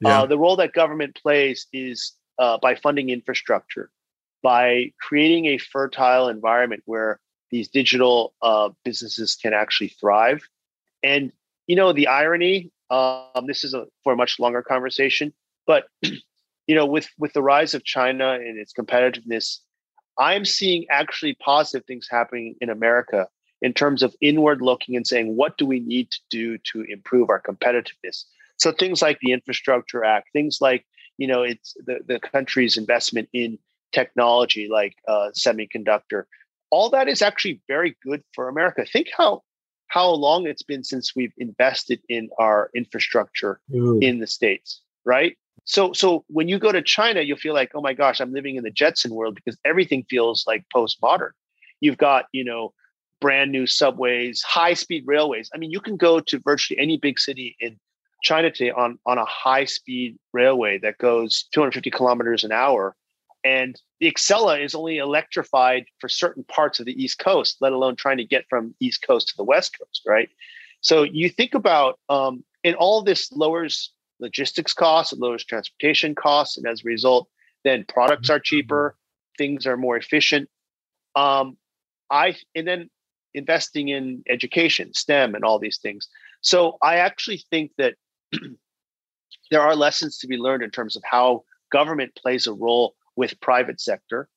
yeah. 0.00 0.22
Uh, 0.22 0.26
the 0.26 0.38
role 0.38 0.56
that 0.56 0.72
government 0.72 1.18
plays 1.20 1.66
is 1.72 2.12
uh, 2.38 2.58
by 2.58 2.74
funding 2.74 3.10
infrastructure, 3.10 3.90
by 4.42 4.92
creating 5.00 5.46
a 5.46 5.58
fertile 5.58 6.28
environment 6.28 6.82
where 6.86 7.20
these 7.50 7.68
digital 7.68 8.34
uh, 8.42 8.70
businesses 8.84 9.36
can 9.36 9.54
actually 9.54 9.88
thrive. 9.88 10.42
And 11.02 11.32
you 11.66 11.76
know 11.76 11.92
the 11.92 12.08
irony. 12.08 12.70
Um, 12.88 13.46
this 13.46 13.64
is 13.64 13.74
a, 13.74 13.86
for 14.04 14.12
a 14.12 14.16
much 14.16 14.38
longer 14.38 14.62
conversation, 14.62 15.32
but 15.66 15.86
you 16.02 16.74
know 16.74 16.86
with 16.86 17.08
with 17.18 17.32
the 17.32 17.42
rise 17.42 17.74
of 17.74 17.84
China 17.84 18.32
and 18.32 18.58
its 18.58 18.72
competitiveness, 18.72 19.58
I'm 20.18 20.44
seeing 20.44 20.86
actually 20.90 21.34
positive 21.34 21.84
things 21.86 22.06
happening 22.10 22.54
in 22.60 22.70
America 22.70 23.28
in 23.62 23.72
terms 23.72 24.02
of 24.02 24.14
inward 24.20 24.60
looking 24.60 24.96
and 24.96 25.06
saying 25.06 25.34
what 25.34 25.56
do 25.56 25.66
we 25.66 25.80
need 25.80 26.10
to 26.10 26.20
do 26.30 26.58
to 26.58 26.82
improve 26.82 27.30
our 27.30 27.40
competitiveness 27.40 28.24
so 28.56 28.72
things 28.72 29.02
like 29.02 29.18
the 29.20 29.32
Infrastructure 29.32 30.04
Act, 30.04 30.28
things 30.32 30.58
like 30.60 30.86
you 31.18 31.26
know 31.26 31.42
it's 31.42 31.74
the, 31.86 32.00
the 32.06 32.20
country's 32.20 32.76
investment 32.76 33.28
in 33.32 33.58
technology 33.92 34.68
like 34.70 34.94
uh, 35.08 35.30
semiconductor, 35.34 36.24
all 36.70 36.90
that 36.90 37.08
is 37.08 37.22
actually 37.22 37.60
very 37.68 37.96
good 38.02 38.22
for 38.34 38.48
America. 38.48 38.84
Think 38.84 39.08
how 39.16 39.42
how 39.88 40.10
long 40.10 40.46
it's 40.46 40.62
been 40.62 40.84
since 40.84 41.14
we've 41.14 41.32
invested 41.38 42.00
in 42.08 42.28
our 42.38 42.70
infrastructure 42.74 43.60
Ooh. 43.74 43.98
in 44.00 44.18
the 44.18 44.26
states, 44.26 44.80
right? 45.04 45.36
So 45.64 45.92
so 45.92 46.24
when 46.28 46.48
you 46.48 46.58
go 46.58 46.72
to 46.72 46.82
China, 46.82 47.22
you'll 47.22 47.36
feel 47.36 47.54
like, 47.54 47.72
oh 47.74 47.80
my 47.80 47.94
gosh, 47.94 48.20
I'm 48.20 48.32
living 48.32 48.56
in 48.56 48.64
the 48.64 48.70
Jetson 48.70 49.14
world 49.14 49.34
because 49.34 49.58
everything 49.64 50.04
feels 50.08 50.44
like 50.46 50.64
postmodern. 50.74 51.30
You've 51.80 51.98
got 51.98 52.26
you 52.32 52.44
know 52.44 52.72
brand 53.20 53.50
new 53.50 53.66
subways, 53.66 54.42
high 54.42 54.74
speed 54.74 55.04
railways. 55.06 55.50
I 55.54 55.58
mean, 55.58 55.70
you 55.70 55.80
can 55.80 55.96
go 55.96 56.20
to 56.20 56.38
virtually 56.40 56.78
any 56.78 56.98
big 56.98 57.18
city 57.18 57.56
in 57.60 57.78
China 58.26 58.50
today 58.50 58.72
on, 58.72 58.98
on 59.06 59.18
a 59.18 59.24
high 59.24 59.64
speed 59.64 60.18
railway 60.32 60.78
that 60.78 60.98
goes 60.98 61.44
250 61.52 61.90
kilometers 61.92 62.42
an 62.42 62.50
hour. 62.50 62.96
And 63.44 63.80
the 64.00 64.10
Acela 64.10 64.60
is 64.60 64.74
only 64.74 64.98
electrified 64.98 65.84
for 66.00 66.08
certain 66.08 66.42
parts 66.42 66.80
of 66.80 66.86
the 66.86 67.00
East 67.00 67.20
Coast, 67.20 67.58
let 67.60 67.72
alone 67.72 67.94
trying 67.94 68.16
to 68.16 68.24
get 68.24 68.44
from 68.50 68.74
East 68.80 69.06
Coast 69.06 69.28
to 69.28 69.36
the 69.36 69.44
West 69.44 69.78
Coast, 69.78 70.02
right? 70.04 70.28
So 70.80 71.04
you 71.04 71.28
think 71.28 71.54
about, 71.54 72.00
um, 72.08 72.42
and 72.64 72.74
all 72.74 73.02
this 73.02 73.30
lowers 73.30 73.92
logistics 74.18 74.72
costs, 74.72 75.12
it 75.12 75.20
lowers 75.20 75.44
transportation 75.44 76.16
costs, 76.16 76.56
and 76.56 76.66
as 76.66 76.80
a 76.80 76.88
result, 76.88 77.28
then 77.62 77.84
products 77.88 78.28
are 78.28 78.40
cheaper, 78.40 78.96
things 79.38 79.68
are 79.68 79.76
more 79.76 79.96
efficient. 79.96 80.48
Um, 81.14 81.56
I 82.10 82.36
and 82.56 82.66
then 82.66 82.90
investing 83.34 83.88
in 83.88 84.24
education, 84.28 84.94
STEM, 84.94 85.36
and 85.36 85.44
all 85.44 85.60
these 85.60 85.78
things. 85.78 86.08
So 86.40 86.78
I 86.82 86.96
actually 86.96 87.44
think 87.50 87.70
that 87.78 87.94
there 89.50 89.60
are 89.60 89.76
lessons 89.76 90.18
to 90.18 90.26
be 90.26 90.36
learned 90.36 90.62
in 90.62 90.70
terms 90.70 90.96
of 90.96 91.02
how 91.04 91.44
government 91.70 92.14
plays 92.16 92.46
a 92.46 92.52
role 92.52 92.94
with 93.16 93.40
private 93.40 93.80
sector, 93.80 94.28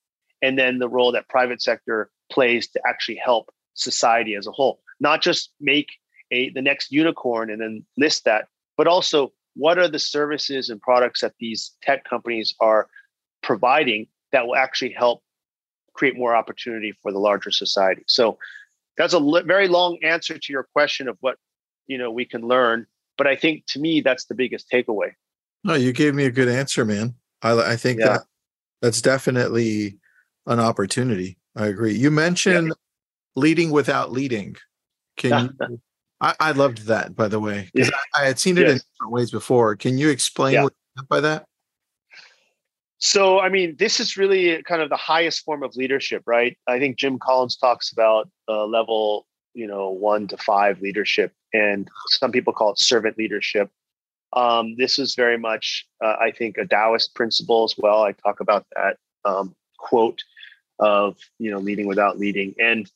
and 0.41 0.57
then 0.57 0.79
the 0.79 0.89
role 0.89 1.11
that 1.11 1.27
private 1.29 1.61
sector 1.61 2.09
plays 2.31 2.67
to 2.69 2.81
actually 2.87 3.19
help 3.23 3.49
society 3.73 4.35
as 4.35 4.47
a 4.47 4.51
whole. 4.51 4.81
Not 4.99 5.21
just 5.21 5.51
make 5.59 5.89
a 6.31 6.49
the 6.49 6.61
next 6.61 6.91
unicorn 6.91 7.49
and 7.49 7.61
then 7.61 7.85
list 7.97 8.25
that, 8.25 8.47
but 8.77 8.87
also 8.87 9.33
what 9.55 9.77
are 9.77 9.87
the 9.87 9.99
services 9.99 10.69
and 10.69 10.81
products 10.81 11.21
that 11.21 11.33
these 11.39 11.75
tech 11.81 12.03
companies 12.05 12.55
are 12.59 12.87
providing 13.41 14.07
that 14.31 14.45
will 14.45 14.55
actually 14.55 14.91
help 14.91 15.23
create 15.93 16.17
more 16.17 16.35
opportunity 16.35 16.93
for 17.01 17.11
the 17.11 17.19
larger 17.19 17.51
society. 17.51 18.03
So 18.07 18.37
that's 18.97 19.13
a 19.13 19.19
very 19.45 19.67
long 19.67 19.97
answer 20.03 20.37
to 20.37 20.53
your 20.53 20.67
question 20.73 21.07
of 21.07 21.17
what 21.21 21.37
you 21.87 21.97
know 21.97 22.11
we 22.11 22.25
can 22.25 22.41
learn, 22.41 22.85
but 23.19 23.27
I 23.27 23.35
think 23.35 23.65
to 23.67 23.79
me 23.79 24.01
that's 24.01 24.25
the 24.25 24.33
biggest 24.33 24.71
takeaway. 24.73 25.11
No, 25.65 25.75
you 25.75 25.91
gave 25.91 26.15
me 26.15 26.25
a 26.25 26.31
good 26.31 26.47
answer, 26.47 26.85
man. 26.85 27.13
I, 27.43 27.73
I 27.73 27.75
think 27.75 27.99
yeah. 27.99 28.07
that 28.07 28.21
that's 28.81 29.01
definitely 29.01 29.97
an 30.47 30.59
opportunity. 30.59 31.37
I 31.55 31.67
agree. 31.67 31.93
You 31.93 32.11
mentioned 32.11 32.69
yeah. 32.69 32.73
leading 33.35 33.71
without 33.71 34.11
leading. 34.11 34.55
Can 35.17 35.53
you, 35.59 35.81
I, 36.21 36.33
I 36.39 36.51
loved 36.53 36.87
that, 36.87 37.13
by 37.13 37.27
the 37.27 37.41
way, 37.41 37.69
because 37.73 37.89
yeah. 37.89 37.97
I, 38.15 38.23
I, 38.23 38.27
had 38.27 38.39
seen 38.39 38.57
it 38.57 38.61
yes. 38.61 38.71
in 38.71 38.77
different 38.77 39.11
ways 39.11 39.31
before. 39.31 39.75
Can 39.75 39.97
you 39.97 40.09
explain 40.09 40.63
what 40.63 40.71
you 40.73 41.01
meant 41.01 41.09
by 41.09 41.19
that? 41.19 41.45
So, 42.99 43.39
I 43.39 43.49
mean, 43.49 43.75
this 43.77 43.99
is 43.99 44.17
really 44.17 44.61
kind 44.63 44.81
of 44.81 44.89
the 44.89 44.97
highest 44.97 45.43
form 45.43 45.63
of 45.63 45.75
leadership, 45.75 46.23
right? 46.25 46.57
I 46.67 46.79
think 46.79 46.97
Jim 46.97 47.17
Collins 47.19 47.57
talks 47.57 47.91
about 47.91 48.29
uh, 48.47 48.65
level, 48.65 49.25
you 49.59 49.67
know, 49.67 49.89
one 49.89 50.27
to 50.27 50.37
five 50.37 50.81
leadership, 50.81 51.33
and 51.53 51.89
some 52.07 52.31
people 52.31 52.53
call 52.53 52.71
it 52.71 52.79
servant 52.79 53.17
leadership. 53.17 53.69
Um, 54.33 54.75
this 54.77 54.99
is 54.99 55.15
very 55.15 55.37
much, 55.37 55.87
uh, 56.03 56.15
I 56.19 56.31
think, 56.31 56.57
a 56.57 56.65
Taoist 56.65 57.15
principle 57.15 57.63
as 57.63 57.75
well. 57.77 58.03
I 58.03 58.13
talk 58.13 58.39
about 58.39 58.65
that 58.75 58.97
um, 59.25 59.55
quote 59.77 60.23
of, 60.77 61.17
you 61.39 61.51
know, 61.51 61.59
leading 61.59 61.87
without 61.87 62.19
leading. 62.19 62.53
And 62.59 62.89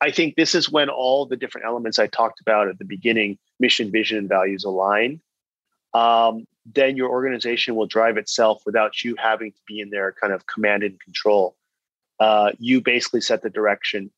I 0.00 0.10
think 0.10 0.36
this 0.36 0.54
is 0.54 0.70
when 0.70 0.90
all 0.90 1.26
the 1.26 1.36
different 1.36 1.66
elements 1.66 1.98
I 1.98 2.06
talked 2.06 2.40
about 2.40 2.68
at 2.68 2.78
the 2.78 2.84
beginning 2.84 3.38
mission, 3.58 3.90
vision, 3.90 4.18
and 4.18 4.28
values 4.28 4.64
align 4.64 5.20
um, 5.96 6.46
then 6.74 6.96
your 6.96 7.08
organization 7.08 7.74
will 7.74 7.86
drive 7.86 8.18
itself 8.18 8.62
without 8.66 9.02
you 9.02 9.16
having 9.16 9.52
to 9.52 9.58
be 9.66 9.80
in 9.80 9.88
there 9.88 10.12
kind 10.20 10.32
of 10.32 10.46
command 10.46 10.82
and 10.82 11.00
control. 11.00 11.56
Uh, 12.20 12.52
you 12.58 12.82
basically 12.82 13.20
set 13.20 13.42
the 13.42 13.50
direction 13.50 14.10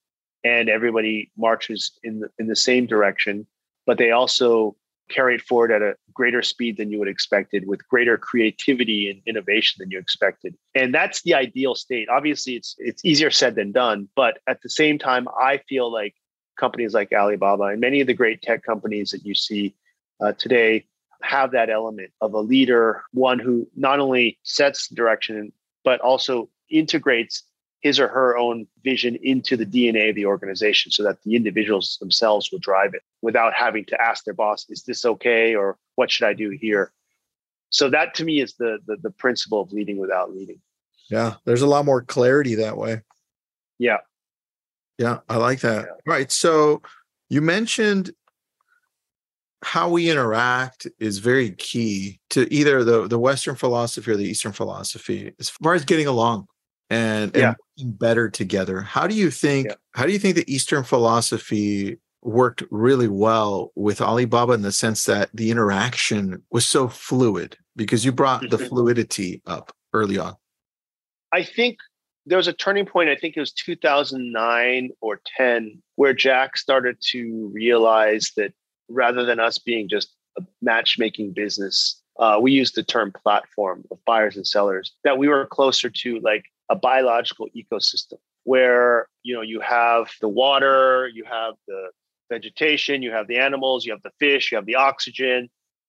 and 0.45 0.69
everybody 0.69 1.31
marches 1.37 1.93
in 2.03 2.21
the, 2.21 2.31
in 2.39 2.47
the 2.47 2.57
same 2.57 2.87
direction, 2.87 3.47
but 3.87 3.99
they 3.99 4.11
also 4.11 4.77
carry 5.09 5.35
it 5.35 5.43
forward 5.43 5.73
at 5.73 5.83
a 5.83 5.97
greater 6.13 6.43
speed 6.43 6.77
than 6.77 6.91
you 6.91 6.99
would 6.99 7.09
expected 7.09 7.67
with 7.67 7.87
greater 7.89 8.19
creativity 8.19 9.11
and 9.11 9.23
innovation 9.27 9.77
than 9.79 9.91
you 9.91 9.99
expected. 9.99 10.55
And 10.75 10.95
that's 10.95 11.23
the 11.23 11.35
ideal 11.35 11.75
state. 11.75 12.09
Obviously 12.09 12.57
it's 12.57 12.75
it's 12.79 13.05
easier 13.05 13.31
said 13.31 13.55
than 13.55 13.73
done, 13.73 14.09
but 14.15 14.39
at 14.47 14.61
the 14.63 14.69
same 14.69 14.99
time 14.99 15.27
I 15.41 15.59
feel 15.69 15.91
like 15.91 16.15
companies 16.59 16.93
like 16.93 17.13
Alibaba 17.13 17.65
and 17.65 17.81
many 17.81 18.01
of 18.01 18.07
the 18.07 18.15
great 18.15 18.43
tech 18.43 18.63
companies 18.63 19.11
that 19.11 19.25
you 19.25 19.35
see 19.35 19.75
uh, 20.21 20.33
today 20.33 20.85
have 21.23 21.53
that 21.53 21.71
element 21.71 22.11
of 22.21 22.35
a 22.35 22.41
leader, 22.41 23.03
one 23.13 23.39
who 23.39 23.67
not 23.77 23.99
only 23.99 24.39
sets 24.43 24.89
direction, 24.89 25.53
but 25.85 26.01
also 26.01 26.49
integrates 26.71 27.43
his 27.81 28.01
or 28.01 28.09
her 28.09 28.37
own 28.37 28.67
vision 28.83 29.17
into 29.23 29.57
the 29.57 29.67
DNA 29.67 30.11
of 30.11 30.17
the 30.17 30.27
organization 30.27 30.91
so 30.91 31.03
that 31.05 31.23
the 31.23 31.37
individuals 31.37 31.97
themselves 32.01 32.51
will 32.51 32.59
drive 32.59 32.95
it 32.95 33.03
without 33.23 33.55
having 33.55 33.85
to 33.85 34.01
ask 34.01 34.25
their 34.25 34.35
boss, 34.35 34.67
is 34.69 34.83
this 34.83 35.05
okay? 35.05 35.55
Or 35.55 35.79
what 35.95 36.11
should 36.11 36.27
I 36.27 36.33
do 36.33 36.51
here? 36.51 36.93
So 37.71 37.89
that 37.91 38.15
to 38.15 38.25
me 38.25 38.41
is 38.41 38.55
the, 38.55 38.79
the, 38.87 38.97
the 38.97 39.11
principle 39.11 39.61
of 39.61 39.73
leading 39.73 39.99
without 39.99 40.35
leading. 40.35 40.61
Yeah. 41.11 41.35
There's 41.45 41.63
a 41.63 41.67
lot 41.67 41.85
more 41.85 42.03
clarity 42.03 42.57
that 42.57 42.77
way. 42.77 43.03
Yeah. 43.79 43.99
Yeah. 44.99 45.19
I 45.29 45.37
like 45.37 45.61
that. 45.61 45.87
Yeah. 45.87 46.13
Right. 46.13 46.33
So 46.33 46.83
you 47.29 47.41
mentioned 47.41 48.11
how 49.63 49.89
we 49.89 50.11
interact 50.11 50.87
is 50.99 51.19
very 51.19 51.53
key 51.53 52.21
to 52.31 52.53
either 52.53 52.83
the, 52.83 53.07
the 53.07 53.19
Western 53.19 53.55
philosophy 53.55 54.11
or 54.11 54.17
the 54.17 54.25
Eastern 54.25 54.53
philosophy 54.53 55.33
as 55.39 55.49
far 55.49 55.75
as 55.75 55.85
getting 55.85 56.07
along 56.07 56.47
and, 56.91 57.35
yeah. 57.35 57.55
and 57.79 57.99
better 57.99 58.29
together. 58.29 58.81
How 58.81 59.07
do 59.07 59.15
you 59.15 59.31
think 59.31 59.69
yeah. 59.69 59.75
how 59.93 60.07
do 60.07 60.13
you 60.13 60.19
think 60.19 60.37
the 60.37 60.53
Eastern 60.53 60.85
philosophy 60.85 61.99
worked 62.23 62.63
really 62.71 63.09
well 63.09 63.73
with 63.75 64.01
Alibaba 64.01 64.53
in 64.53 64.63
the 64.63 64.73
sense 64.73 65.05
that 65.05 65.31
the 65.33 65.51
interaction 65.51 66.43
was 66.51 66.67
so 66.67 66.89
fluid 66.89 67.57
because 67.77 68.05
you 68.05 68.13
brought 68.13 68.43
the 68.43 68.57
mm-hmm. 68.57 68.67
fluidity 68.67 69.43
up 69.47 69.73
early 69.93 70.19
on? 70.19 70.35
I 71.33 71.43
think 71.43 71.79
there 72.27 72.39
was 72.39 72.49
a 72.49 72.53
turning 72.53 72.87
point, 72.87 73.09
I 73.09 73.17
think 73.17 73.37
it 73.37 73.41
was 73.41 73.53
2009 73.53 74.91
or 75.01 75.21
10, 75.37 75.83
where 75.97 76.13
Jack 76.13 76.57
started 76.57 76.99
to 77.11 77.51
realize 77.55 78.33
that 78.37 78.53
rather 78.89 79.25
than 79.25 79.41
us 79.41 79.59
being 79.59 79.89
just 79.89 80.15
a 80.39 80.43
matchmaking 80.61 81.33
business, 81.33 82.01
uh, 82.19 82.39
we 82.41 82.53
use 82.53 82.73
the 82.73 82.83
term 82.83 83.13
platform 83.13 83.85
of 83.91 83.99
buyers 84.05 84.37
and 84.37 84.47
sellers, 84.47 84.93
that 85.05 85.19
we 85.19 85.29
were 85.29 85.47
closer 85.47 85.89
to 85.89 86.21
like 86.21 86.45
a 86.69 86.77
biological 86.77 87.49
ecosystem 87.57 88.19
where 88.45 89.09
you 89.23 89.35
know 89.35 89.43
you 89.43 89.61
have 89.61 90.09
the 90.21 90.29
water, 90.29 91.09
you 91.13 91.25
have 91.25 91.55
the 91.67 91.91
vegetation, 92.31 93.03
you 93.03 93.11
have 93.11 93.27
the 93.27 93.39
animals, 93.39 93.85
you 93.85 93.93
have 93.93 94.03
the 94.03 94.13
fish, 94.19 94.53
you 94.53 94.57
have 94.57 94.67
the 94.67 94.75
oxygen. 94.75 95.49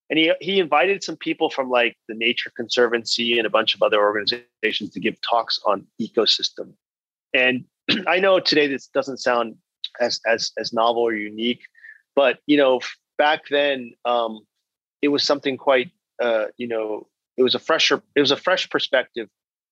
And 0.09 0.17
he, 0.17 0.33
he 0.41 0.59
invited 0.59 1.03
some 1.03 1.17
people 1.17 1.51
from 1.51 1.69
like 1.69 1.95
the 2.07 2.15
Nature 2.15 2.51
Conservancy 2.55 3.37
and 3.37 3.45
a 3.45 3.49
bunch 3.49 3.75
of 3.75 3.83
other 3.83 3.99
organizations 3.99 4.89
to 4.91 4.99
give 4.99 5.21
talks 5.21 5.59
on 5.65 5.85
ecosystem. 6.01 6.73
And 7.33 7.65
I 8.07 8.19
know 8.19 8.39
today 8.39 8.67
this 8.67 8.87
doesn't 8.87 9.17
sound 9.17 9.55
as 9.99 10.19
as 10.25 10.51
as 10.57 10.73
novel 10.73 11.03
or 11.03 11.13
unique, 11.13 11.61
but 12.15 12.39
you 12.47 12.57
know, 12.57 12.81
back 13.17 13.43
then, 13.49 13.93
um, 14.05 14.39
it 15.01 15.09
was 15.09 15.23
something 15.23 15.57
quite, 15.57 15.91
uh, 16.21 16.45
you 16.57 16.67
know, 16.67 17.07
it 17.37 17.43
was 17.43 17.55
a 17.55 17.59
fresher, 17.59 18.01
it 18.15 18.19
was 18.19 18.31
a 18.31 18.37
fresh 18.37 18.69
perspective 18.69 19.29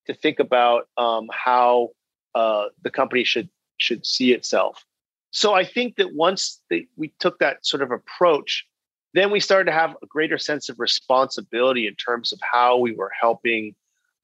to 0.07 0.13
think 0.13 0.39
about 0.39 0.87
um, 0.97 1.27
how 1.31 1.89
uh, 2.35 2.65
the 2.83 2.89
company 2.89 3.23
should 3.23 3.49
should 3.77 4.05
see 4.05 4.33
itself. 4.33 4.83
So 5.31 5.53
I 5.53 5.63
think 5.65 5.97
that 5.97 6.15
once 6.15 6.61
we 6.95 7.13
took 7.19 7.39
that 7.39 7.65
sort 7.65 7.83
of 7.83 7.91
approach, 7.91 8.65
then 9.13 9.29
we 9.29 9.39
started 9.39 9.65
to 9.65 9.71
have 9.71 9.95
a 10.01 10.07
greater 10.07 10.37
sense 10.37 10.69
of 10.69 10.79
responsibility 10.79 11.85
in 11.85 11.95
terms 11.95 12.33
of 12.33 12.39
how 12.41 12.77
we 12.77 12.93
were 12.93 13.11
helping. 13.19 13.75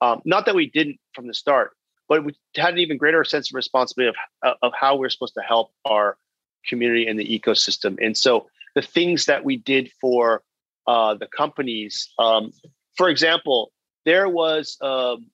Um, 0.02 0.22
not 0.26 0.46
that 0.46 0.56
we 0.56 0.70
didn't 0.70 1.00
from 1.14 1.28
the 1.28 1.34
start, 1.34 1.72
but 2.10 2.24
we 2.24 2.36
had 2.56 2.74
an 2.74 2.80
even 2.80 2.98
greater 2.98 3.24
sense 3.24 3.52
of 3.52 3.56
responsibility 3.56 4.18
of, 4.42 4.56
of 4.62 4.74
how 4.80 4.96
we're 4.96 5.10
supposed 5.10 5.36
to 5.36 5.42
help 5.42 5.72
our 5.86 6.18
community 6.66 7.06
and 7.08 7.20
the 7.20 7.40
ecosystem. 7.40 7.98
And 8.04 8.18
so 8.18 8.48
the 8.76 8.82
things 8.82 9.26
that 9.26 9.44
we 9.44 9.58
did 9.58 9.92
for 10.02 10.42
uh, 10.88 11.14
the 11.16 11.28
companies, 11.28 12.12
um, 12.20 12.52
for 12.96 13.10
example, 13.10 13.72
there 14.06 14.28
was, 14.28 14.78
um, 14.82 15.28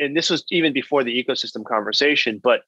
and 0.00 0.16
this 0.16 0.30
was 0.30 0.44
even 0.50 0.72
before 0.72 1.04
the 1.04 1.22
ecosystem 1.22 1.64
conversation, 1.64 2.40
but 2.42 2.62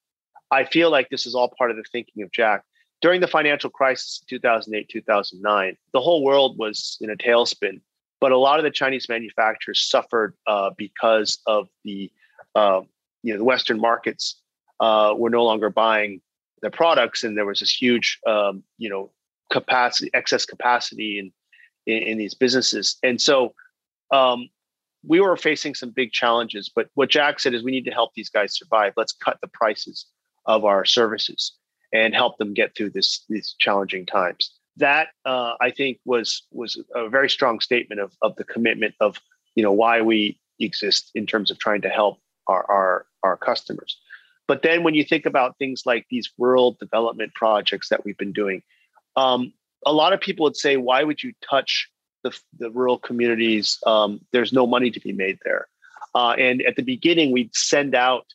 I 0.50 0.64
feel 0.64 0.90
like 0.90 1.08
this 1.08 1.26
is 1.26 1.34
all 1.34 1.52
part 1.56 1.70
of 1.70 1.76
the 1.76 1.84
thinking 1.90 2.22
of 2.22 2.30
Jack. 2.30 2.62
During 3.00 3.20
the 3.20 3.26
financial 3.26 3.70
crisis 3.70 4.22
in 4.22 4.38
2008, 4.38 4.88
2009, 4.88 5.76
the 5.92 6.00
whole 6.00 6.22
world 6.22 6.56
was 6.58 6.98
in 7.00 7.10
a 7.10 7.16
tailspin, 7.16 7.80
but 8.20 8.30
a 8.32 8.38
lot 8.38 8.60
of 8.60 8.64
the 8.64 8.70
Chinese 8.70 9.08
manufacturers 9.08 9.82
suffered 9.82 10.34
uh, 10.46 10.70
because 10.76 11.38
of 11.46 11.68
the, 11.84 12.12
uh, 12.54 12.82
you 13.22 13.32
know, 13.32 13.38
the 13.38 13.44
Western 13.44 13.80
markets 13.80 14.40
uh, 14.78 15.14
were 15.16 15.30
no 15.30 15.42
longer 15.42 15.70
buying 15.70 16.20
their 16.60 16.70
products, 16.70 17.24
and 17.24 17.36
there 17.36 17.46
was 17.46 17.60
this 17.60 17.72
huge, 17.72 18.20
um, 18.26 18.62
you 18.78 18.88
know, 18.88 19.10
capacity, 19.50 20.10
excess 20.14 20.44
capacity 20.44 21.18
in, 21.18 21.32
in, 21.86 22.02
in 22.08 22.18
these 22.18 22.34
businesses. 22.34 22.96
And 23.02 23.20
so, 23.20 23.54
um, 24.12 24.48
we 25.06 25.20
were 25.20 25.36
facing 25.36 25.74
some 25.74 25.90
big 25.90 26.12
challenges. 26.12 26.70
But 26.74 26.88
what 26.94 27.10
Jack 27.10 27.40
said 27.40 27.54
is, 27.54 27.62
we 27.62 27.72
need 27.72 27.84
to 27.84 27.90
help 27.90 28.12
these 28.14 28.30
guys 28.30 28.56
survive. 28.56 28.92
Let's 28.96 29.12
cut 29.12 29.38
the 29.40 29.48
prices 29.48 30.06
of 30.46 30.64
our 30.64 30.84
services 30.84 31.52
and 31.92 32.14
help 32.14 32.38
them 32.38 32.54
get 32.54 32.74
through 32.76 32.90
this 32.90 33.24
these 33.28 33.54
challenging 33.58 34.06
times. 34.06 34.52
That 34.76 35.08
uh, 35.24 35.54
I 35.60 35.70
think 35.70 35.98
was 36.04 36.46
was 36.50 36.82
a 36.94 37.08
very 37.08 37.28
strong 37.28 37.60
statement 37.60 38.00
of 38.00 38.12
of 38.22 38.36
the 38.36 38.44
commitment 38.44 38.94
of 39.00 39.20
you 39.54 39.62
know 39.62 39.72
why 39.72 40.00
we 40.00 40.38
exist 40.60 41.10
in 41.14 41.26
terms 41.26 41.50
of 41.50 41.58
trying 41.58 41.82
to 41.82 41.88
help 41.88 42.18
our 42.46 42.64
our, 42.70 43.06
our 43.22 43.36
customers. 43.36 43.98
But 44.48 44.62
then 44.62 44.82
when 44.82 44.94
you 44.94 45.04
think 45.04 45.26
about 45.26 45.56
things 45.58 45.82
like 45.86 46.06
these 46.10 46.30
rural 46.38 46.76
development 46.78 47.34
projects 47.34 47.88
that 47.88 48.04
we've 48.04 48.18
been 48.18 48.32
doing, 48.32 48.62
um, 49.16 49.52
a 49.86 49.92
lot 49.92 50.12
of 50.12 50.20
people 50.20 50.44
would 50.44 50.56
say, 50.56 50.76
why 50.76 51.04
would 51.04 51.22
you 51.22 51.32
touch 51.48 51.88
the, 52.22 52.38
the 52.58 52.70
rural 52.70 52.98
communities? 52.98 53.78
Um, 53.86 54.20
there's 54.32 54.52
no 54.52 54.66
money 54.66 54.90
to 54.90 55.00
be 55.00 55.12
made 55.12 55.38
there. 55.44 55.66
Uh, 56.14 56.34
and 56.38 56.62
at 56.62 56.76
the 56.76 56.82
beginning, 56.82 57.32
we'd 57.32 57.54
send 57.54 57.94
out 57.94 58.26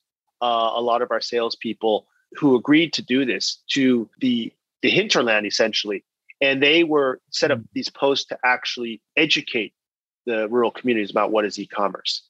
uh, 0.41 0.71
a 0.75 0.81
lot 0.81 1.01
of 1.01 1.11
our 1.11 1.21
salespeople 1.21 2.07
who 2.33 2.55
agreed 2.55 2.93
to 2.93 3.01
do 3.01 3.25
this 3.25 3.61
to 3.69 4.09
the, 4.19 4.51
the 4.81 4.89
hinterland, 4.89 5.45
essentially. 5.45 6.03
And 6.41 6.61
they 6.61 6.83
were 6.83 7.19
set 7.31 7.51
up 7.51 7.59
mm. 7.59 7.67
these 7.73 7.89
posts 7.89 8.25
to 8.27 8.37
actually 8.43 9.01
educate 9.15 9.73
the 10.25 10.47
rural 10.49 10.71
communities 10.71 11.11
about 11.11 11.31
what 11.31 11.45
is 11.45 11.57
e-commerce. 11.57 12.23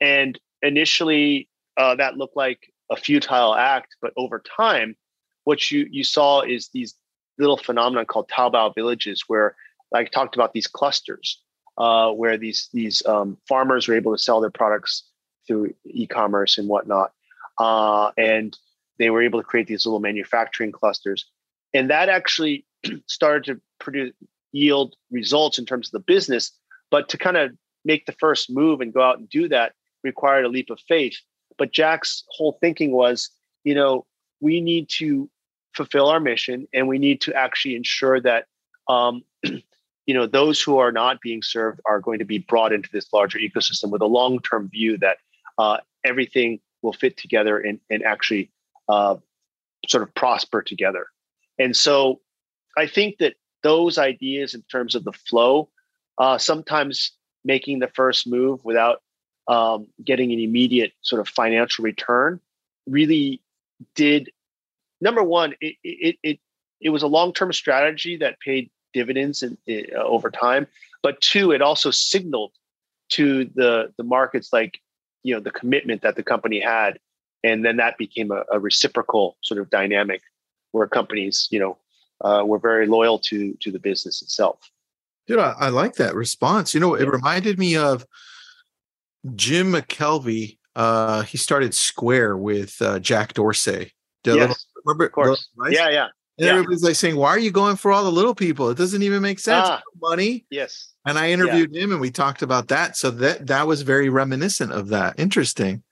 And 0.00 0.38
initially 0.62 1.48
uh, 1.76 1.94
that 1.96 2.16
looked 2.16 2.36
like 2.36 2.72
a 2.90 2.96
futile 2.96 3.54
act, 3.54 3.96
but 4.00 4.12
over 4.16 4.42
time, 4.56 4.96
what 5.44 5.70
you 5.70 5.86
you 5.90 6.04
saw 6.04 6.42
is 6.42 6.68
these 6.68 6.94
little 7.38 7.56
phenomena 7.56 8.04
called 8.04 8.28
Taobao 8.28 8.74
villages, 8.74 9.24
where 9.26 9.56
I 9.94 10.04
talked 10.04 10.34
about 10.34 10.52
these 10.52 10.66
clusters, 10.66 11.40
uh, 11.78 12.10
where 12.10 12.36
these 12.36 12.68
these 12.72 13.04
um, 13.06 13.38
farmers 13.48 13.88
were 13.88 13.94
able 13.94 14.12
to 14.16 14.22
sell 14.22 14.40
their 14.40 14.50
products 14.50 15.04
through 15.46 15.74
e-commerce 15.86 16.58
and 16.58 16.68
whatnot, 16.68 17.12
uh, 17.58 18.10
and 18.16 18.56
they 18.98 19.10
were 19.10 19.22
able 19.22 19.40
to 19.40 19.46
create 19.46 19.66
these 19.66 19.86
little 19.86 20.00
manufacturing 20.00 20.72
clusters, 20.72 21.26
and 21.74 21.90
that 21.90 22.08
actually 22.08 22.64
started 23.06 23.44
to 23.44 23.60
produce 23.78 24.12
yield 24.52 24.94
results 25.10 25.58
in 25.58 25.66
terms 25.66 25.88
of 25.88 25.92
the 25.92 26.00
business. 26.00 26.52
But 26.90 27.08
to 27.10 27.18
kind 27.18 27.36
of 27.36 27.52
make 27.84 28.06
the 28.06 28.12
first 28.12 28.50
move 28.50 28.80
and 28.80 28.92
go 28.92 29.02
out 29.02 29.18
and 29.18 29.28
do 29.28 29.48
that 29.48 29.74
required 30.02 30.44
a 30.44 30.48
leap 30.48 30.70
of 30.70 30.80
faith. 30.88 31.16
But 31.58 31.72
Jack's 31.72 32.24
whole 32.28 32.58
thinking 32.60 32.92
was, 32.92 33.30
you 33.64 33.74
know, 33.74 34.06
we 34.40 34.60
need 34.60 34.88
to 34.98 35.30
fulfill 35.74 36.08
our 36.08 36.20
mission 36.20 36.66
and 36.72 36.88
we 36.88 36.98
need 36.98 37.20
to 37.22 37.34
actually 37.34 37.76
ensure 37.76 38.20
that 38.20 38.46
um, 38.88 39.22
you 40.06 40.14
know 40.14 40.26
those 40.26 40.60
who 40.60 40.78
are 40.78 40.92
not 40.92 41.20
being 41.20 41.42
served 41.42 41.80
are 41.86 42.00
going 42.00 42.18
to 42.18 42.24
be 42.24 42.38
brought 42.38 42.72
into 42.72 42.88
this 42.92 43.12
larger 43.12 43.38
ecosystem 43.38 43.90
with 43.90 44.02
a 44.02 44.06
long-term 44.06 44.68
view 44.68 44.98
that 44.98 45.18
uh, 45.58 45.78
everything 46.04 46.60
will 46.82 46.92
fit 46.92 47.16
together 47.16 47.58
and, 47.58 47.78
and 47.90 48.02
actually 48.02 48.50
uh, 48.88 49.16
sort 49.86 50.02
of 50.02 50.14
prosper 50.14 50.62
together. 50.62 51.06
And 51.58 51.76
so 51.76 52.20
i 52.76 52.86
think 52.86 53.18
that 53.18 53.34
those 53.62 53.98
ideas 53.98 54.54
in 54.54 54.62
terms 54.62 54.94
of 54.94 55.04
the 55.04 55.12
flow 55.12 55.68
uh, 56.18 56.38
sometimes 56.38 57.12
making 57.44 57.78
the 57.78 57.88
first 57.88 58.26
move 58.26 58.64
without 58.64 59.02
um, 59.48 59.86
getting 60.04 60.32
an 60.32 60.38
immediate 60.38 60.92
sort 61.00 61.20
of 61.20 61.28
financial 61.28 61.82
return 61.84 62.40
really 62.86 63.40
did 63.94 64.30
number 65.00 65.22
one 65.22 65.54
it 65.60 65.76
it 65.82 66.16
it, 66.22 66.38
it 66.80 66.90
was 66.90 67.02
a 67.02 67.06
long-term 67.06 67.52
strategy 67.52 68.16
that 68.16 68.40
paid 68.40 68.70
dividends 68.92 69.42
in, 69.42 69.56
in, 69.66 69.86
uh, 69.96 70.02
over 70.02 70.30
time 70.30 70.66
but 71.02 71.20
two 71.20 71.52
it 71.52 71.62
also 71.62 71.90
signaled 71.90 72.52
to 73.08 73.44
the 73.54 73.92
the 73.96 74.04
markets 74.04 74.52
like 74.52 74.80
you 75.22 75.34
know 75.34 75.40
the 75.40 75.50
commitment 75.50 76.02
that 76.02 76.16
the 76.16 76.22
company 76.22 76.60
had 76.60 76.98
and 77.42 77.64
then 77.64 77.76
that 77.76 77.96
became 77.98 78.30
a, 78.30 78.44
a 78.52 78.58
reciprocal 78.58 79.36
sort 79.42 79.60
of 79.60 79.70
dynamic 79.70 80.22
where 80.72 80.86
companies 80.86 81.48
you 81.50 81.58
know 81.58 81.76
uh, 82.22 82.44
were 82.44 82.58
very 82.58 82.86
loyal 82.86 83.18
to 83.18 83.54
to 83.60 83.70
the 83.70 83.78
business 83.78 84.22
itself 84.22 84.70
Dude, 85.30 85.38
I, 85.38 85.54
I, 85.60 85.68
like 85.68 85.94
that 85.94 86.16
response. 86.16 86.74
You 86.74 86.80
know, 86.80 86.94
it 86.94 87.08
reminded 87.08 87.56
me 87.56 87.76
of 87.76 88.04
Jim 89.36 89.72
McKelvey. 89.72 90.58
Uh, 90.74 91.22
he 91.22 91.38
started 91.38 91.72
Square 91.72 92.38
with 92.38 92.74
uh, 92.82 92.98
Jack 92.98 93.34
Dorsey. 93.34 93.92
yes, 94.24 94.36
little, 94.36 94.56
remember? 94.84 95.06
Of 95.06 95.12
course. 95.12 95.48
Yeah, 95.68 95.88
yeah. 95.88 96.08
And 96.40 96.46
yeah. 96.46 96.52
everybody's 96.52 96.82
like 96.82 96.96
saying, 96.96 97.16
"Why 97.16 97.28
are 97.28 97.38
you 97.38 97.50
going 97.50 97.76
for 97.76 97.92
all 97.92 98.02
the 98.02 98.10
little 98.10 98.34
people? 98.34 98.70
It 98.70 98.78
doesn't 98.78 99.02
even 99.02 99.20
make 99.20 99.38
sense. 99.38 99.68
Ah, 99.68 99.82
money." 100.00 100.46
Yes. 100.50 100.94
And 101.06 101.18
I 101.18 101.30
interviewed 101.30 101.74
yeah. 101.74 101.82
him, 101.82 101.92
and 101.92 102.00
we 102.00 102.10
talked 102.10 102.40
about 102.40 102.68
that. 102.68 102.96
So 102.96 103.10
that 103.10 103.46
that 103.48 103.66
was 103.66 103.82
very 103.82 104.08
reminiscent 104.08 104.72
of 104.72 104.88
that. 104.88 105.20
Interesting. 105.20 105.82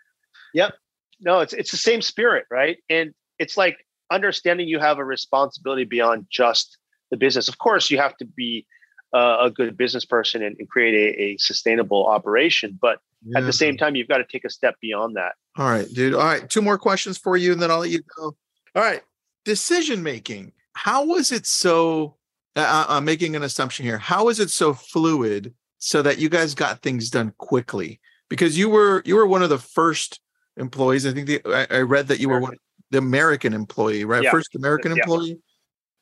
Yep. 0.54 0.72
No, 1.20 1.40
it's 1.40 1.52
it's 1.52 1.70
the 1.70 1.76
same 1.76 2.00
spirit, 2.00 2.46
right? 2.50 2.78
And 2.88 3.12
it's 3.38 3.58
like 3.58 3.76
understanding 4.10 4.68
you 4.68 4.78
have 4.78 4.96
a 4.96 5.04
responsibility 5.04 5.84
beyond 5.84 6.26
just 6.30 6.78
the 7.10 7.18
business. 7.18 7.46
Of 7.46 7.58
course, 7.58 7.90
you 7.90 7.98
have 7.98 8.16
to 8.16 8.24
be 8.24 8.66
uh, 9.14 9.36
a 9.42 9.50
good 9.50 9.76
business 9.76 10.06
person 10.06 10.42
and, 10.42 10.56
and 10.58 10.68
create 10.68 10.94
a, 10.94 11.22
a, 11.22 11.36
sustainable 11.38 12.06
operation. 12.06 12.78
But 12.80 13.00
yeah. 13.24 13.38
at 13.38 13.46
the 13.46 13.52
same 13.52 13.76
time, 13.76 13.96
you've 13.96 14.08
got 14.08 14.18
to 14.18 14.24
take 14.24 14.44
a 14.44 14.50
step 14.50 14.76
beyond 14.80 15.16
that. 15.16 15.32
All 15.56 15.68
right, 15.68 15.88
dude. 15.92 16.14
All 16.14 16.24
right, 16.24 16.48
two 16.48 16.62
more 16.62 16.78
questions 16.78 17.18
for 17.18 17.36
you, 17.36 17.52
and 17.52 17.60
then 17.60 17.70
I'll 17.70 17.80
let 17.80 17.90
you 17.90 18.00
go. 18.16 18.36
All 18.74 18.82
right, 18.82 19.02
decision 19.48 20.02
making. 20.02 20.52
How 20.74 21.06
was 21.06 21.32
it 21.32 21.46
so? 21.46 22.16
Uh, 22.54 22.84
I'm 22.88 23.04
making 23.04 23.34
an 23.34 23.42
assumption 23.42 23.86
here. 23.86 23.96
How 23.96 24.26
was 24.26 24.40
it 24.40 24.50
so 24.50 24.74
fluid 24.74 25.54
so 25.78 26.02
that 26.02 26.18
you 26.18 26.28
guys 26.28 26.54
got 26.54 26.82
things 26.82 27.08
done 27.08 27.32
quickly? 27.38 27.98
Because 28.28 28.58
you 28.58 28.68
were 28.68 29.02
you 29.06 29.16
were 29.16 29.26
one 29.26 29.42
of 29.42 29.48
the 29.48 29.58
first 29.58 30.20
employees. 30.58 31.06
I 31.06 31.12
think 31.12 31.26
the, 31.26 31.40
I, 31.46 31.78
I 31.78 31.80
read 31.80 32.08
that 32.08 32.20
you 32.20 32.28
American. 32.28 32.42
were 32.42 32.50
one, 32.50 32.58
the 32.90 32.98
American 32.98 33.54
employee, 33.54 34.04
right? 34.04 34.22
Yeah. 34.22 34.30
First 34.30 34.54
American 34.54 34.94
yeah. 34.94 35.02
employee. 35.02 35.38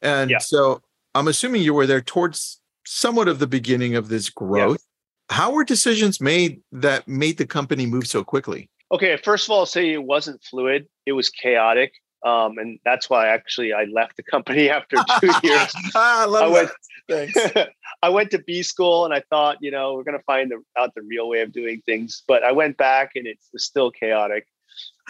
And 0.03 0.33
so 0.41 0.83
I'm 1.15 1.29
assuming 1.29 1.63
you 1.63 1.73
were 1.73 1.87
there 1.87 2.01
towards 2.01 2.61
somewhat 2.85 3.29
of 3.29 3.39
the 3.39 3.47
beginning 3.47 3.95
of 3.95 4.09
this 4.09 4.29
growth. 4.29 4.85
Yeah. 5.31 5.37
How 5.37 5.53
were 5.53 5.65
decisions 5.65 6.21
made 6.21 6.61
that 6.73 7.07
made 7.07 7.39
the 7.39 7.47
company 7.47 7.87
move 7.87 8.07
so 8.09 8.25
quickly? 8.25 8.71
Okay, 8.91 9.17
first 9.17 9.47
of 9.47 9.51
all, 9.51 9.61
I'll 9.61 9.67
say 9.67 9.93
it 9.93 10.03
wasn't 10.03 10.43
fluid; 10.43 10.87
it 11.07 11.13
was 11.13 11.31
chaotic, 11.31 11.93
um, 12.27 12.59
and 12.59 12.81
that's 12.85 13.09
why 13.09 13.29
actually 13.29 13.73
I 13.73 13.85
left 13.85 14.17
the 14.17 14.25
company 14.25 14.69
after 14.79 14.97
two 15.21 15.31
years. 15.45 15.73
I 15.95 16.25
love 16.25 16.43
I 16.43 16.49
went, 16.49 16.71
Thanks. 17.09 17.69
I 18.03 18.09
went 18.09 18.33
to 18.33 18.39
B 18.39 18.65
school, 18.65 19.05
and 19.05 19.15
I 19.15 19.23
thought, 19.31 19.59
you 19.61 19.71
know, 19.71 19.95
we're 19.95 20.03
going 20.03 20.19
to 20.19 20.25
find 20.25 20.51
the, 20.51 20.61
out 20.77 20.93
the 20.97 21.03
real 21.03 21.29
way 21.29 21.41
of 21.43 21.53
doing 21.53 21.83
things. 21.87 22.25
But 22.27 22.43
I 22.43 22.51
went 22.51 22.77
back, 22.77 23.13
and 23.15 23.29
it's 23.29 23.49
still 23.65 23.93
chaotic. 23.93 24.47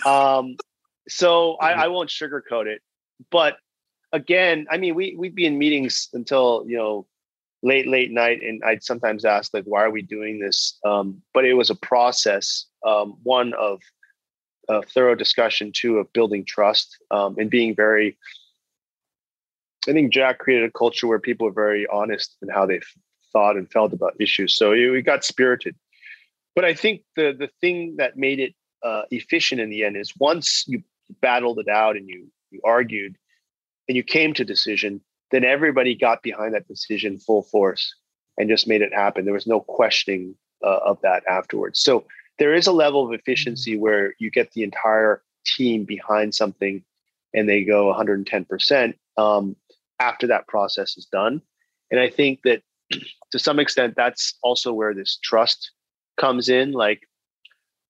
Um, 0.05 0.57
so 1.09 1.55
I, 1.55 1.73
I 1.73 1.89
won't 1.89 2.11
sugarcoat 2.11 2.67
it. 2.67 2.83
But 3.31 3.57
again, 4.13 4.67
I 4.71 4.77
mean, 4.77 4.95
we 4.95 5.17
we'd 5.19 5.35
be 5.35 5.47
in 5.47 5.57
meetings 5.57 6.11
until 6.13 6.65
you 6.67 6.77
know 6.77 7.07
late 7.63 7.89
late 7.89 8.13
night 8.13 8.43
and 8.43 8.63
i'd 8.65 8.85
sometimes 8.85 9.25
ask 9.25 9.55
like 9.55 9.65
why 9.65 9.83
are 9.83 9.91
we 9.91 10.03
doing 10.03 10.39
this 10.39 10.79
um, 10.85 11.21
but 11.33 11.45
it 11.47 11.55
was 11.55 11.71
a 11.71 11.75
process 11.75 12.67
um, 12.87 13.17
one 13.23 13.55
of 13.55 13.81
a 14.69 14.83
thorough 14.83 15.15
discussion 15.15 15.73
too 15.73 15.99
of 15.99 16.13
building 16.13 16.45
trust 16.45 16.97
um, 17.11 17.37
and 17.39 17.51
being 17.51 17.75
very 17.75 18.17
i 19.89 19.93
think 19.93 20.13
jack 20.13 20.39
created 20.39 20.69
a 20.69 20.79
culture 20.79 21.07
where 21.07 21.19
people 21.19 21.47
were 21.47 21.53
very 21.53 21.87
honest 21.93 22.37
in 22.43 22.49
how 22.49 22.67
they 22.67 22.81
thought 23.33 23.57
and 23.57 23.71
felt 23.71 23.93
about 23.93 24.15
issues 24.21 24.57
so 24.57 24.73
it 24.73 25.03
got 25.03 25.25
spirited 25.25 25.75
but 26.55 26.65
i 26.65 26.75
think 26.75 27.03
the 27.17 27.35
the 27.39 27.49
thing 27.61 27.97
that 27.97 28.17
made 28.17 28.41
it 28.41 28.55
uh, 28.85 29.03
efficient 29.11 29.61
in 29.61 29.71
the 29.71 29.83
end 29.83 29.97
is 29.97 30.13
once 30.19 30.65
you 30.69 30.83
battled 31.21 31.59
it 31.59 31.69
out 31.69 31.97
and 31.97 32.09
you 32.09 32.27
you 32.51 32.61
argued 32.65 33.17
and 33.89 33.97
you 33.97 34.03
came 34.03 34.33
to 34.33 34.45
decision 34.45 35.01
then 35.31 35.45
everybody 35.45 35.95
got 35.95 36.23
behind 36.23 36.55
that 36.55 36.69
decision 36.69 37.19
full 37.19 37.43
force 37.43 37.95
and 38.39 38.49
just 38.49 38.69
made 38.69 38.83
it 38.83 38.93
happen. 38.93 39.25
There 39.25 39.35
was 39.35 39.47
no 39.47 39.61
questioning 39.61 40.35
uh, 40.65 40.79
of 40.85 41.01
that 41.03 41.23
afterwards. 41.29 41.81
So 41.81 42.05
there 42.39 42.55
is 42.55 42.67
a 42.67 42.73
level 42.73 43.07
of 43.07 43.13
efficiency 43.13 43.73
mm-hmm. 43.73 43.83
where 43.83 44.15
you 44.19 44.31
get 44.31 44.53
the 44.53 44.63
entire 44.63 45.23
team 45.45 45.85
behind 45.85 46.35
something 46.35 46.83
and 47.35 47.49
they 47.49 47.65
go 47.65 47.93
110% 47.93 48.95
um, 49.17 49.57
after 50.01 50.27
that 50.27 50.47
process 50.47 50.97
is 50.97 51.07
done. 51.07 51.43
And 51.91 52.01
I 52.01 52.11
think 52.11 52.41
that 52.45 52.63
to 53.33 53.39
some 53.39 53.59
extent, 53.59 53.95
that's 53.97 54.35
also 54.43 54.73
where 54.73 54.95
this 54.95 55.19
trust 55.23 55.71
comes 56.17 56.49
in. 56.49 56.73
Like 56.73 57.03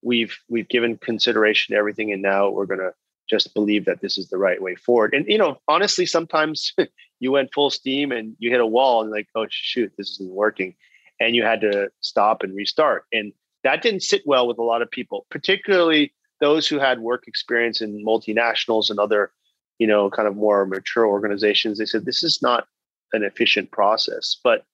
we've 0.03 0.37
we've 0.49 0.69
given 0.69 0.99
consideration 0.99 1.75
to 1.75 1.79
everything, 1.79 2.13
and 2.13 2.23
now 2.23 2.51
we're 2.51 2.67
going 2.67 2.81
to 2.81 2.93
just 3.29 3.55
believe 3.55 3.85
that 3.87 4.01
this 4.01 4.19
is 4.19 4.29
the 4.29 4.39
right 4.39 4.63
way 4.63 4.75
forward. 4.75 5.15
And 5.15 5.27
you 5.27 5.39
know, 5.39 5.59
honestly, 5.69 6.07
sometimes 6.07 6.73
you 7.21 7.33
went 7.33 7.55
full 7.55 7.71
steam 7.71 8.13
and 8.13 8.37
you 8.39 8.51
hit 8.51 8.61
a 8.61 8.67
wall 8.67 9.03
and 9.03 9.11
like, 9.11 9.29
oh 9.35 9.47
shoot, 9.49 9.93
this 9.97 10.11
isn't 10.13 10.31
working, 10.31 10.75
and 11.21 11.35
you 11.35 11.43
had 11.43 11.61
to 11.63 11.91
stop 12.01 12.43
and 12.43 12.55
restart. 12.55 13.05
And 13.13 13.33
that 13.67 13.83
didn't 13.83 14.05
sit 14.05 14.23
well 14.25 14.47
with 14.47 14.59
a 14.59 14.63
lot 14.63 14.81
of 14.81 14.89
people, 14.89 15.27
particularly 15.29 16.15
those 16.41 16.69
who 16.69 16.79
had 16.79 17.01
work 17.01 17.27
experience 17.27 17.81
in 17.81 18.05
multinationals 18.05 18.91
and 18.91 19.01
other, 19.01 19.33
you 19.81 19.89
know, 19.89 20.09
kind 20.09 20.29
of 20.29 20.37
more 20.37 20.65
mature 20.67 21.05
organizations. 21.05 21.77
They 21.77 21.85
said 21.85 22.05
this 22.05 22.23
is 22.23 22.41
not 22.41 22.69
an 23.13 23.25
efficient 23.25 23.73
process. 23.73 24.37
But 24.45 24.65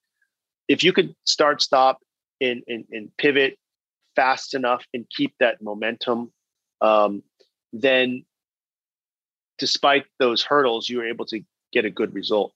if 0.68 0.84
you 0.84 0.93
could 0.93 1.14
start, 1.24 1.62
stop, 1.62 2.03
and 2.43 2.62
and, 2.68 2.84
and 2.93 3.16
pivot 3.16 3.59
fast 4.14 4.53
enough 4.53 4.84
and 4.93 5.07
keep 5.09 5.32
that 5.40 5.62
momentum, 5.62 6.30
um, 6.82 7.22
then 7.72 8.26
despite 9.57 10.05
those 10.18 10.43
hurdles, 10.43 10.90
you 10.90 10.99
were 10.99 11.09
able 11.09 11.24
to 11.24 11.40
get 11.72 11.86
a 11.86 11.90
good 11.90 12.12
result. 12.12 12.53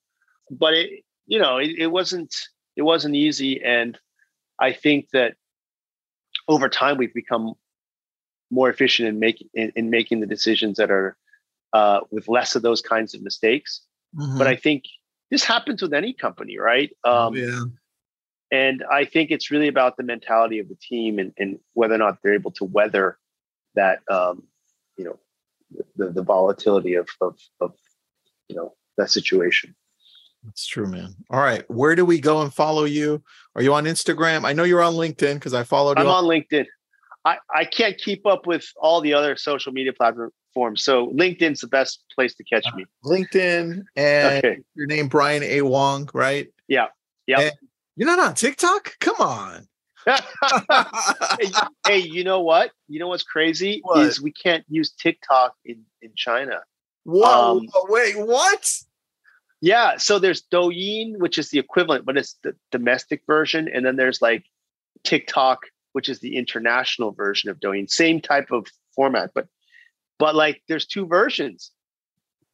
But 0.51 0.75
it, 0.75 1.03
you 1.27 1.39
know, 1.39 1.57
it, 1.57 1.71
it 1.79 1.87
wasn't 1.87 2.35
it 2.77 2.83
wasn't 2.83 3.15
easy, 3.15 3.65
and 3.65 3.99
I 4.61 4.75
think 4.75 5.09
that 5.15 5.37
over 6.49 6.69
time 6.69 6.97
we've 6.97 7.15
become 7.15 7.55
more 8.51 8.71
efficient 8.71 9.09
in 9.09 9.19
making 9.19 9.49
in, 9.55 9.73
in 9.75 9.91
making 9.91 10.21
the 10.21 10.27
decisions 10.27 10.77
that 10.77 10.91
are 10.91 11.17
uh, 11.73 12.01
with 12.11 12.29
less 12.29 12.55
of 12.55 12.63
those 12.63 12.81
kinds 12.81 13.15
of 13.15 13.23
mistakes. 13.23 13.83
Mm-hmm. 14.15 14.39
But 14.39 14.47
I 14.47 14.57
think 14.57 14.85
this 15.31 15.45
happens 15.45 15.83
with 15.83 15.93
any 15.93 16.13
company, 16.13 16.59
right? 16.59 16.91
Um, 17.05 17.35
yeah. 17.35 17.65
And 18.53 18.85
I 18.91 19.05
think 19.05 19.31
it's 19.31 19.51
really 19.51 19.67
about 19.69 19.97
the 19.97 20.05
mentality 20.05 20.61
of 20.61 20.69
the 20.69 20.77
team 20.77 21.19
and, 21.19 21.33
and 21.37 21.59
whether 21.75 21.95
or 21.95 21.99
not 21.99 22.19
they're 22.23 22.35
able 22.35 22.53
to 22.53 22.65
weather 22.65 23.19
that, 23.75 24.01
um, 24.09 24.45
you 24.97 25.05
know, 25.05 25.19
the, 25.97 26.13
the 26.13 26.23
volatility 26.23 26.95
of, 26.95 27.09
of, 27.21 27.37
of, 27.61 27.75
you 28.49 28.55
know, 28.55 28.75
that 28.97 29.11
situation. 29.11 29.75
That's 30.47 30.67
true, 30.67 30.87
man. 30.87 31.15
All 31.31 31.41
right. 31.41 31.69
Where 31.71 31.95
do 31.95 32.05
we 32.05 32.21
go 32.21 32.41
and 32.41 32.53
follow 32.55 32.85
you? 32.85 33.23
Are 33.55 33.63
you 33.63 33.75
on 33.75 33.85
Instagram? 33.85 34.45
I 34.45 34.53
know 34.53 34.63
you're 34.65 34.83
on 34.83 34.95
LinkedIn 34.95 35.35
because 35.35 35.53
I 35.55 35.65
followed 35.65 35.99
I'm 35.99 36.07
you. 36.07 36.13
on 36.13 36.25
LinkedIn. 36.25 36.67
I, 37.25 37.39
I 37.55 37.65
can't 37.65 37.99
keep 37.99 38.25
up 38.27 38.47
with 38.47 38.65
all 38.77 39.01
the 39.01 39.13
other 39.13 39.37
social 39.37 39.73
media 39.73 39.93
platforms. 39.93 40.85
So 40.85 41.09
LinkedIn's 41.09 41.61
the 41.61 41.67
best 41.67 42.05
place 42.15 42.35
to 42.37 42.45
catch 42.45 42.65
me. 42.77 42.87
LinkedIn 43.05 43.83
and 43.97 44.39
Okay. 44.45 44.61
your 44.75 44.87
name 44.87 45.09
Brian 45.09 45.43
A. 45.43 45.63
Wong, 45.63 46.09
right? 46.15 46.49
Yeah. 46.69 46.87
Yep. 47.27 47.39
And 47.41 47.53
you're 47.97 48.07
not 48.07 48.21
on 48.21 48.35
TikTok? 48.35 48.97
Come 49.01 49.17
on. 49.19 49.67
hey, 50.07 51.51
hey, 51.85 51.99
you 51.99 52.23
know 52.23 52.41
what? 52.41 52.71
You 52.89 53.01
know 53.01 53.09
what's 53.09 53.25
crazy 53.25 53.81
What? 53.83 54.07
is 54.07 54.21
we 54.21 54.31
can't 54.31 54.65
use 54.69 54.93
TikTok 54.93 55.55
in 55.65 55.83
in 56.01 56.13
China. 56.15 56.61
Whoa, 57.03 57.59
Um, 57.59 57.69
whoa, 57.73 57.87
wait, 57.89 58.17
what? 58.17 58.73
Yeah, 59.61 59.97
so 59.97 60.19
there's 60.19 60.43
Douyin, 60.53 61.19
which 61.19 61.39
is 61.39 61.51
the 61.51 61.59
equivalent, 61.59 62.05
but 62.05 62.17
it's 62.17 62.37
the 62.43 62.55
domestic 62.71 63.23
version, 63.27 63.69
and 63.73 63.87
then 63.87 63.97
there's 63.97 64.21
like 64.21 64.45
TikTok, 65.03 65.61
which 65.93 66.09
is 66.09 66.21
the 66.21 66.37
international 66.37 67.13
version 67.13 67.49
of 67.51 67.59
Douyin. 67.59 67.89
Same 67.89 68.21
type 68.21 68.51
of 68.51 68.67
format, 68.95 69.31
but 69.35 69.47
but 70.19 70.35
like 70.35 70.63
there's 70.69 70.87
two 70.87 71.07
versions. 71.07 71.71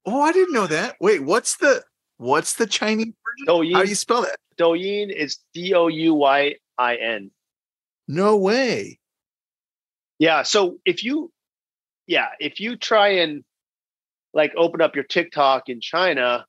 Oh, 0.07 0.21
I 0.21 0.33
didn't 0.33 0.55
know 0.55 0.67
that. 0.67 0.97
Wait, 1.01 1.23
what's 1.23 1.57
the 1.57 1.83
what's 2.19 2.55
the 2.55 2.67
Chinese 2.67 3.07
version? 3.07 3.47
Douyin, 3.47 3.75
How 3.75 3.83
do 3.83 3.89
you 3.89 3.95
spell 3.95 4.23
that? 4.23 4.37
Douyin 4.59 5.11
is 5.11 5.39
D 5.55 5.75
O 5.75 5.89
U 5.89 6.15
Y 6.15 6.57
I 6.79 6.97
N. 6.97 7.31
No 8.07 8.37
way. 8.37 8.99
Yeah. 10.19 10.43
So 10.43 10.79
if 10.85 11.03
you, 11.03 11.33
yeah, 12.07 12.29
if 12.39 12.61
you 12.61 12.77
try 12.77 13.09
and 13.09 13.45
like 14.35 14.53
open 14.57 14.81
up 14.81 14.95
your 14.95 15.05
TikTok 15.05 15.69
in 15.69 15.81
China, 15.81 16.47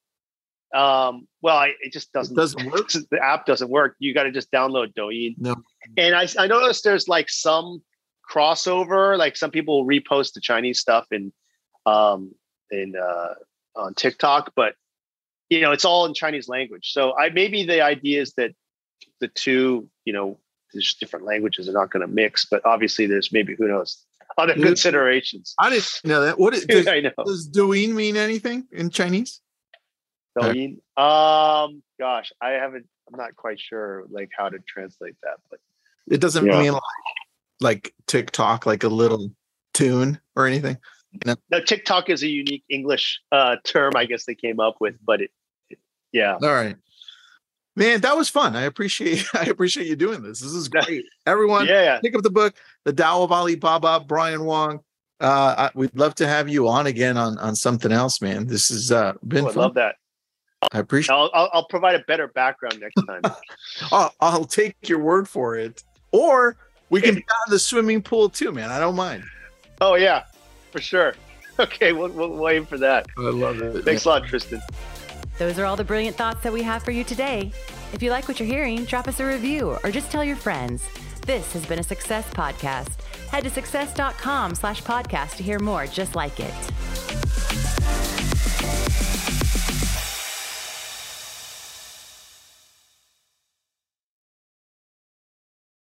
um, 0.74 1.28
well, 1.42 1.58
I, 1.58 1.74
it 1.82 1.94
just 1.94 2.12
doesn't, 2.14 2.36
doesn't 2.36 2.66
work? 2.72 2.90
The 2.90 3.20
app 3.22 3.46
doesn't 3.46 3.70
work. 3.70 3.96
You 4.00 4.14
got 4.14 4.24
to 4.24 4.32
just 4.32 4.52
download 4.52 4.94
Douyin. 4.94 5.36
No. 5.38 5.56
And 5.98 6.16
I, 6.16 6.28
I 6.38 6.48
noticed 6.48 6.84
there's 6.84 7.08
like 7.08 7.30
some 7.30 7.82
crossover, 8.30 9.18
like 9.18 9.38
some 9.38 9.52
people 9.52 9.86
repost 9.86 10.34
the 10.34 10.42
Chinese 10.42 10.80
stuff 10.80 11.06
in, 11.12 11.32
um, 11.86 12.34
in, 12.72 12.96
uh, 12.96 13.34
on 13.76 13.94
TikTok, 13.94 14.54
but 14.56 14.76
you 15.50 15.62
know, 15.62 15.72
it's 15.72 15.86
all 15.86 16.06
in 16.06 16.14
Chinese 16.14 16.48
language. 16.48 16.92
So 16.92 17.16
I, 17.18 17.30
maybe 17.30 17.66
the 17.66 17.82
idea 17.82 18.22
is 18.22 18.34
that 18.34 18.52
the 19.20 19.28
two, 19.28 19.88
you 20.06 20.14
know, 20.14 20.40
there's 20.74 20.96
different 20.96 21.26
languages 21.26 21.70
are 21.70 21.74
not 21.74 21.92
going 21.92 22.02
to 22.02 22.12
mix, 22.12 22.46
but 22.46 22.66
obviously 22.66 23.06
there's 23.06 23.32
maybe 23.32 23.56
who 23.56 23.68
knows 23.68 24.04
other 24.38 24.54
considerations. 24.56 25.54
I 25.60 25.70
didn't 25.70 26.02
know 26.04 26.22
that. 26.22 26.40
What 26.40 26.56
is, 26.56 26.66
does, 26.68 26.88
I 26.88 27.02
know. 27.02 27.12
does 27.24 27.48
Douyin 27.48 27.94
mean 27.94 28.18
anything 28.18 28.68
in 28.72 28.90
Chinese? 28.90 29.42
Douyin. 30.38 30.78
Um, 30.98 31.84
gosh, 32.00 32.32
I 32.42 32.52
haven't. 32.52 32.86
I'm 33.12 33.18
not 33.18 33.36
quite 33.36 33.60
sure 33.60 34.04
like 34.10 34.30
how 34.36 34.50
to 34.50 34.58
translate 34.68 35.16
that, 35.24 35.38
but 35.50 35.60
It 36.10 36.20
doesn't 36.22 36.46
Yeah. 36.46 36.60
mean 36.60 36.74
like, 36.74 36.82
like 37.60 37.94
TikTok, 38.08 38.66
like 38.66 38.84
a 38.84 38.88
little 38.90 39.30
tune 39.74 40.20
or 40.36 40.48
anything. 40.48 40.78
no, 41.26 41.36
TikTok 41.66 42.10
is 42.10 42.24
a 42.24 42.28
unique 42.28 42.64
English 42.70 43.22
uh, 43.32 43.58
term, 43.64 43.92
I 43.96 44.06
guess 44.06 44.26
they 44.26 44.34
came 44.36 44.60
up 44.60 44.78
with, 44.80 44.96
but 45.06 45.22
it, 45.22 45.32
it- 45.70 45.80
yeah, 46.12 46.34
All 46.42 46.54
right. 46.54 46.76
Man, 47.76 48.02
that 48.02 48.16
was 48.16 48.30
fun. 48.30 48.56
I 48.56 48.64
appreciate 48.64 49.26
I 49.34 49.44
appreciate 49.46 49.88
you 49.88 49.96
doing 49.96 50.22
this. 50.24 50.40
This 50.40 50.54
is 50.54 50.68
great. 50.70 51.06
Everyone, 51.26 51.66
yeah, 51.68 51.82
yeah. 51.84 52.00
pick 52.00 52.16
up 52.16 52.22
the 52.24 52.30
book, 52.32 52.56
The 52.86 52.94
Tao 52.94 53.24
of 53.24 53.32
Alibaba, 53.32 54.00
Brian 54.08 54.46
Wong. 54.46 54.80
Uh, 55.20 55.70
I, 55.70 55.72
we'd 55.78 55.96
love 55.96 56.16
to 56.16 56.28
have 56.28 56.50
you 56.50 56.68
on 56.68 56.88
again 56.88 57.18
on 57.18 57.38
on 57.40 57.56
something 57.56 57.92
else, 57.92 58.22
man. 58.22 58.48
This 58.48 58.70
has 58.70 58.92
uh, 58.92 59.14
been 59.28 59.46
Oh, 59.46 59.50
I 59.50 59.54
fun. 59.54 59.62
love 59.64 59.74
that. 59.76 59.96
I 60.72 60.80
appreciate. 60.80 61.14
I'll, 61.16 61.30
I'll 61.34 61.50
I'll 61.54 61.66
provide 61.68 61.96
a 61.96 62.00
better 62.00 62.28
background 62.28 62.80
next 62.80 62.96
time. 63.08 63.22
I'll, 63.92 64.14
I'll 64.20 64.46
take 64.46 64.76
your 64.88 65.00
word 65.00 65.28
for 65.28 65.56
it. 65.56 65.84
Or 66.12 66.56
we 66.90 67.02
can 67.02 67.16
be 67.16 67.22
out 67.22 67.48
in 67.48 67.52
the 67.52 67.60
swimming 67.60 68.02
pool 68.02 68.30
too, 68.30 68.52
man. 68.52 68.70
I 68.72 68.80
don't 68.80 68.96
mind. 68.96 69.24
oh 69.82 69.96
yeah, 69.96 70.24
for 70.72 70.82
sure. 70.82 71.16
Okay, 71.60 71.94
we'll, 71.94 72.10
we'll, 72.10 72.30
we'll 72.32 72.50
aim 72.50 72.66
for 72.66 72.80
that. 72.80 73.06
I 73.16 73.22
love 73.22 73.62
it. 73.62 73.86
Thanks 73.86 74.06
a 74.06 74.10
lot, 74.10 74.26
Tristan. 74.26 74.60
Those 75.38 75.60
are 75.60 75.66
all 75.66 75.76
the 75.76 75.84
brilliant 75.84 76.18
thoughts 76.18 76.42
that 76.42 76.52
we 76.52 76.64
have 76.64 76.82
for 76.82 76.90
you 76.90 77.04
today. 77.04 77.52
If 77.94 78.02
you 78.02 78.10
like 78.10 78.28
what 78.28 78.40
you're 78.40 78.48
hearing, 78.50 78.86
drop 78.86 79.08
us 79.08 79.20
a 79.20 79.26
review 79.28 79.78
or 79.84 79.92
just 79.92 80.10
tell 80.10 80.24
your 80.24 80.36
friends. 80.36 80.84
This 81.28 81.54
has 81.54 81.64
been 81.68 81.78
a 81.78 81.84
Success 81.84 82.28
Podcast. 82.32 83.00
Head 83.30 83.44
to 83.44 83.52
success.com 83.52 84.56
slash 84.56 84.82
podcast 84.82 85.36
to 85.38 85.44
hear 85.44 85.60
more 85.60 85.86
just 85.86 86.16
like 86.16 86.40
it. 86.40 86.54